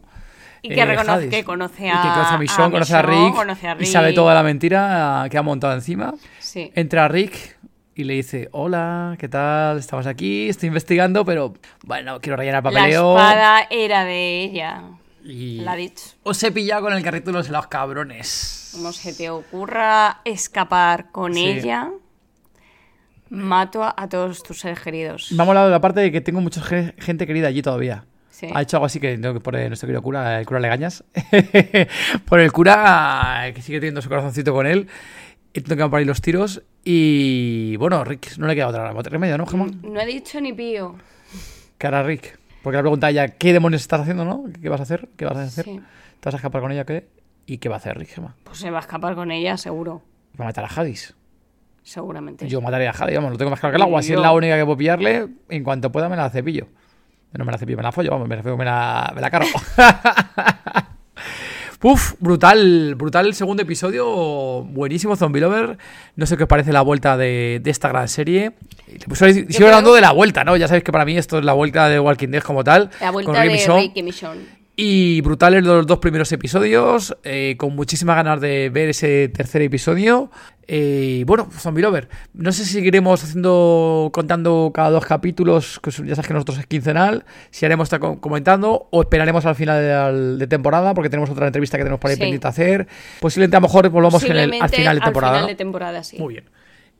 Y 0.61 0.69
que, 0.69 0.81
Eh, 0.81 0.85
reconoce, 0.85 1.29
que 1.29 1.43
conoce 1.43 1.85
Y 1.85 1.89
a, 1.89 2.01
que 2.01 2.07
conoce 2.09 2.33
a 2.33 2.37
Michonne, 2.37 2.71
conoce 2.71 2.95
a 2.95 3.01
Rick, 3.01 3.33
conoce 3.35 3.67
a 3.67 3.71
y 3.71 3.75
Rick. 3.79 3.87
sabe 3.87 4.13
toda 4.13 4.33
la 4.35 4.43
mentira 4.43 5.25
que 5.31 5.37
ha 5.37 5.41
montado 5.41 5.73
encima. 5.73 6.13
Sí. 6.39 6.71
Entra 6.75 7.07
Rick 7.07 7.57
y 7.95 8.03
le 8.03 8.13
dice, 8.13 8.49
hola, 8.51 9.15
¿qué 9.19 9.27
tal? 9.27 9.79
Estamos 9.79 10.05
aquí, 10.05 10.49
estoy 10.49 10.67
investigando, 10.67 11.25
pero 11.25 11.53
bueno, 11.83 12.19
quiero 12.21 12.35
rellenar 12.37 12.63
La 12.63 12.69
papeleo. 12.71 13.17
espada 13.17 13.67
era 13.71 14.03
de 14.03 14.43
ella. 14.43 14.81
Y 15.27 15.59
La 15.59 15.73
ha 15.73 15.75
dicho. 15.75 16.03
os 16.23 16.41
he 16.43 16.51
pillado 16.51 16.83
con 16.83 16.93
el 16.93 17.03
carrito 17.03 17.31
de 17.31 17.37
los 17.37 17.47
helados 17.49 17.67
cabrones. 17.67 18.71
Como 18.73 18.91
se 18.93 19.13
te 19.13 19.29
ocurra 19.29 20.21
escapar 20.25 21.11
con 21.11 21.33
Sí. 21.33 21.45
ella, 21.47 21.89
mato 23.29 23.83
a, 23.83 23.93
a 23.97 24.07
todos 24.07 24.41
tus 24.43 24.59
seres 24.59 24.79
queridos. 24.79 25.31
Me 25.31 25.43
ha 25.43 25.45
molado 25.45 25.69
la 25.69 25.81
parte 25.81 25.99
de 25.99 26.11
que 26.11 26.21
tengo 26.21 26.41
mucha 26.41 26.61
ge- 26.61 26.93
gente 26.97 27.27
querida 27.27 27.47
allí 27.47 27.61
todavía. 27.61 28.05
Sí. 28.29 28.47
Ha 28.53 28.61
hecho 28.61 28.77
algo 28.77 28.85
así 28.85 28.99
que 28.99 29.17
tengo 29.17 29.33
que 29.33 29.39
poner 29.39 29.67
nuestro 29.67 29.87
querido 29.87 30.01
cura, 30.01 30.39
el 30.39 30.45
cura 30.45 30.59
Legañas. 30.59 31.03
por 32.25 32.39
el 32.39 32.51
cura, 32.51 33.51
que 33.55 33.61
sigue 33.61 33.79
teniendo 33.79 34.01
su 34.01 34.09
corazoncito 34.09 34.53
con 34.53 34.67
él. 34.67 34.87
Y 35.53 35.61
tengo 35.61 35.85
que 35.85 35.89
por 35.89 35.99
ahí 35.99 36.05
los 36.05 36.21
tiros. 36.21 36.61
Y 36.83 37.75
bueno, 37.77 38.03
Rick, 38.03 38.37
no 38.37 38.45
le 38.47 38.53
queda 38.55 38.67
otra 38.67 38.93
remedio, 38.93 39.37
¿no, 39.39 39.47
Gemma? 39.47 39.67
No 39.81 39.99
he 39.99 40.05
dicho 40.05 40.39
ni 40.39 40.53
pío. 40.53 40.95
¿Qué 41.79 41.87
hará 41.87 42.03
Rick? 42.03 42.37
Porque 42.67 42.75
le 42.75 42.83
pregunta 42.83 43.07
a 43.07 43.11
ella, 43.11 43.29
¿qué 43.29 43.53
demonios 43.53 43.81
estás 43.81 44.01
haciendo, 44.01 44.25
no? 44.25 44.43
¿Qué 44.61 44.67
vas 44.67 44.81
a 44.81 44.83
hacer? 44.83 45.07
¿Qué 45.15 45.23
vas 45.23 45.37
a 45.37 45.43
hacer? 45.43 45.63
Sí. 45.63 45.79
¿Te 46.19 46.25
vas 46.25 46.33
a 46.33 46.35
escapar 46.35 46.61
con 46.61 46.69
ella 46.73 46.83
qué? 46.83 47.07
¿Y 47.45 47.59
qué 47.59 47.69
va 47.69 47.75
a 47.75 47.77
hacer 47.77 47.97
Rick, 47.97 48.09
Gemma? 48.09 48.35
Pues 48.43 48.57
se 48.57 48.69
va 48.69 48.79
a 48.79 48.81
escapar 48.81 49.15
con 49.15 49.31
ella, 49.31 49.55
seguro. 49.55 50.01
Va 50.37 50.43
a 50.43 50.47
matar 50.49 50.65
a 50.65 50.67
Hadis. 50.67 51.15
Seguramente. 51.81 52.45
Yo 52.49 52.59
mataré 52.59 52.89
a 52.89 52.91
Hadis, 52.91 53.15
vamos, 53.15 53.31
lo 53.31 53.37
tengo 53.37 53.51
más 53.51 53.61
claro 53.61 53.71
que 53.71 53.77
el 53.77 53.83
agua. 53.83 54.01
Si 54.01 54.11
es 54.11 54.19
la 54.19 54.33
única 54.33 54.57
que 54.57 54.65
puedo 54.65 54.75
pillarle, 54.75 55.29
en 55.47 55.63
cuanto 55.63 55.93
pueda 55.93 56.09
me 56.09 56.17
la 56.17 56.29
cepillo. 56.29 56.67
No 57.31 57.45
me 57.45 57.53
la 57.53 57.57
cepillo, 57.57 57.77
me 57.77 57.83
la 57.83 57.93
follo, 57.93 58.11
vamos, 58.11 58.27
me 58.27 58.35
que 58.35 58.49
me 58.49 58.65
la, 58.65 59.13
me 59.15 59.21
la 59.21 59.31
cargo. 59.31 59.47
Uf, 61.83 62.13
brutal, 62.19 62.95
brutal 62.95 63.27
el 63.27 63.35
segundo 63.35 63.61
episodio, 63.61 64.63
buenísimo 64.63 65.15
Zombie 65.15 65.39
Lover. 65.41 65.77
No 66.15 66.25
sé 66.25 66.35
qué 66.35 66.43
os 66.43 66.49
parece 66.49 66.73
la 66.73 66.81
vuelta 66.81 67.17
de, 67.17 67.59
de 67.63 67.69
esta 67.69 67.87
gran 67.89 68.07
serie. 68.07 68.53
Pues, 69.07 69.19
sigo 69.19 69.45
creo- 69.47 69.67
hablando 69.67 69.93
de 69.93 70.01
la 70.01 70.11
vuelta, 70.11 70.43
¿no? 70.43 70.57
Ya 70.57 70.67
sabéis 70.67 70.83
que 70.83 70.91
para 70.91 71.05
mí 71.05 71.15
esto 71.17 71.37
es 71.37 71.45
la 71.45 71.53
vuelta 71.53 71.87
de 71.87 71.99
Walking 71.99 72.29
Dead 72.29 72.41
como 72.41 72.63
tal. 72.63 72.89
La 72.99 73.07
con 73.11 73.13
vuelta 73.23 73.43
Rick 73.43 73.51
de 73.51 73.57
Michonne. 73.57 73.81
Rick 73.81 73.91
y 73.97 74.03
Michonne. 74.03 74.56
Y 74.79 75.21
brutales 75.21 75.63
los 75.63 75.87
dos 75.87 75.97
primeros 75.97 76.31
episodios, 76.31 77.17
eh, 77.23 77.55
con 77.57 77.75
muchísimas 77.75 78.15
ganas 78.15 78.39
de 78.39 78.69
ver 78.69 78.89
ese 78.89 79.27
tercer 79.29 79.63
episodio. 79.63 80.29
Eh, 80.67 81.23
bueno, 81.25 81.49
Zombie 81.51 81.81
Lover. 81.81 82.09
No 82.35 82.51
sé 82.51 82.63
si 82.63 82.73
seguiremos 82.73 83.23
haciendo, 83.23 84.11
contando 84.13 84.69
cada 84.75 84.91
dos 84.91 85.03
capítulos, 85.03 85.79
que 85.81 85.89
ya 85.89 86.13
sabes 86.13 86.27
que 86.27 86.33
nosotros 86.35 86.59
es 86.59 86.67
quincenal, 86.67 87.25
si 87.49 87.65
haremos 87.65 87.85
estar 87.87 87.99
co- 87.99 88.21
comentando 88.21 88.87
o 88.91 89.01
esperaremos 89.01 89.47
al 89.47 89.55
final 89.55 89.81
de, 89.81 90.37
de 90.37 90.45
temporada, 90.47 90.93
porque 90.93 91.09
tenemos 91.09 91.31
otra 91.31 91.47
entrevista 91.47 91.77
que 91.77 91.83
tenemos 91.83 91.99
por 91.99 92.11
ahí 92.11 92.15
Sí. 92.17 92.21
pendiente 92.21 92.47
hacer. 92.47 92.87
Posiblemente 93.19 93.57
a 93.57 93.59
lo 93.61 93.67
mejor 93.67 93.89
volvamos 93.89 94.21
en 94.25 94.37
el- 94.37 94.61
al 94.61 94.69
final 94.69 94.99
de 94.99 95.01
temporada. 95.01 95.33
Al 95.33 95.39
final 95.39 95.47
de 95.47 95.55
temporada, 95.55 96.03
sí. 96.03 96.19
Muy 96.19 96.35
bien. 96.35 96.45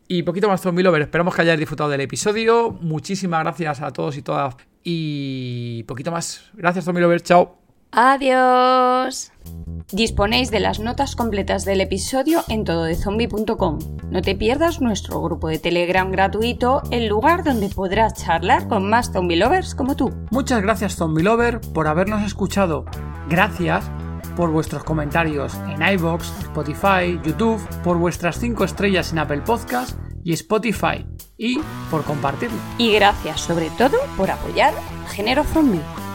Y 0.08 0.24
poquito 0.24 0.48
más 0.48 0.62
Zombie 0.62 0.82
Lover. 0.84 1.04
Esperamos 1.04 1.36
que 1.36 1.44
hayáis 1.44 1.60
disfrutado 1.60 1.92
del 1.92 2.02
episodio. 2.02 2.72
Muchísimas 2.82 3.44
gracias 3.44 3.82
a 3.82 3.92
todos 3.92 4.18
y 4.18 4.24
todas. 4.24 4.56
Y 4.84 5.84
poquito 5.84 6.12
más. 6.12 6.50
Gracias, 6.54 6.84
Zombie 6.86 7.02
Lover. 7.02 7.22
Chao. 7.22 7.66
Adiós. 7.92 9.32
Disponéis 9.92 10.52
de 10.52 10.60
las 10.60 10.80
notas 10.80 11.16
completas 11.16 11.64
del 11.64 11.80
episodio 11.80 12.44
en 12.50 12.66
tododezombie.com. 12.66 13.80
No 14.12 14.22
te 14.22 14.36
pierdas 14.36 14.82
nuestro 14.82 15.22
grupo 15.22 15.48
de 15.48 15.60
Telegram 15.60 16.12
gratuito, 16.12 16.82
el 16.92 17.08
lugar 17.08 17.44
donde 17.44 17.70
podrás 17.70 18.14
charlar 18.16 18.68
con 18.68 18.90
más 18.90 19.12
zombie 19.14 19.38
lovers 19.38 19.76
como 19.76 19.96
tú. 19.96 20.12
Muchas 20.30 20.62
gracias 20.62 20.96
Zombie 20.96 21.24
Lover 21.24 21.62
por 21.74 21.88
habernos 21.88 22.26
escuchado. 22.26 22.86
Gracias 23.30 23.90
por 24.36 24.52
vuestros 24.52 24.84
comentarios 24.84 25.56
en 25.70 25.82
iBox, 25.82 26.28
Spotify, 26.40 27.20
YouTube, 27.24 27.66
por 27.84 27.98
vuestras 27.98 28.38
5 28.40 28.66
estrellas 28.66 29.12
en 29.12 29.20
Apple 29.20 29.42
Podcast 29.42 29.98
y 30.24 30.34
Spotify 30.34 31.06
y 31.38 31.60
por 31.90 32.04
compartirlo. 32.04 32.58
Y 32.78 32.92
gracias 32.92 33.40
sobre 33.40 33.70
todo 33.72 33.98
por 34.18 34.30
apoyar 34.30 34.74
Género 35.10 35.44
Zombie. 35.46 36.07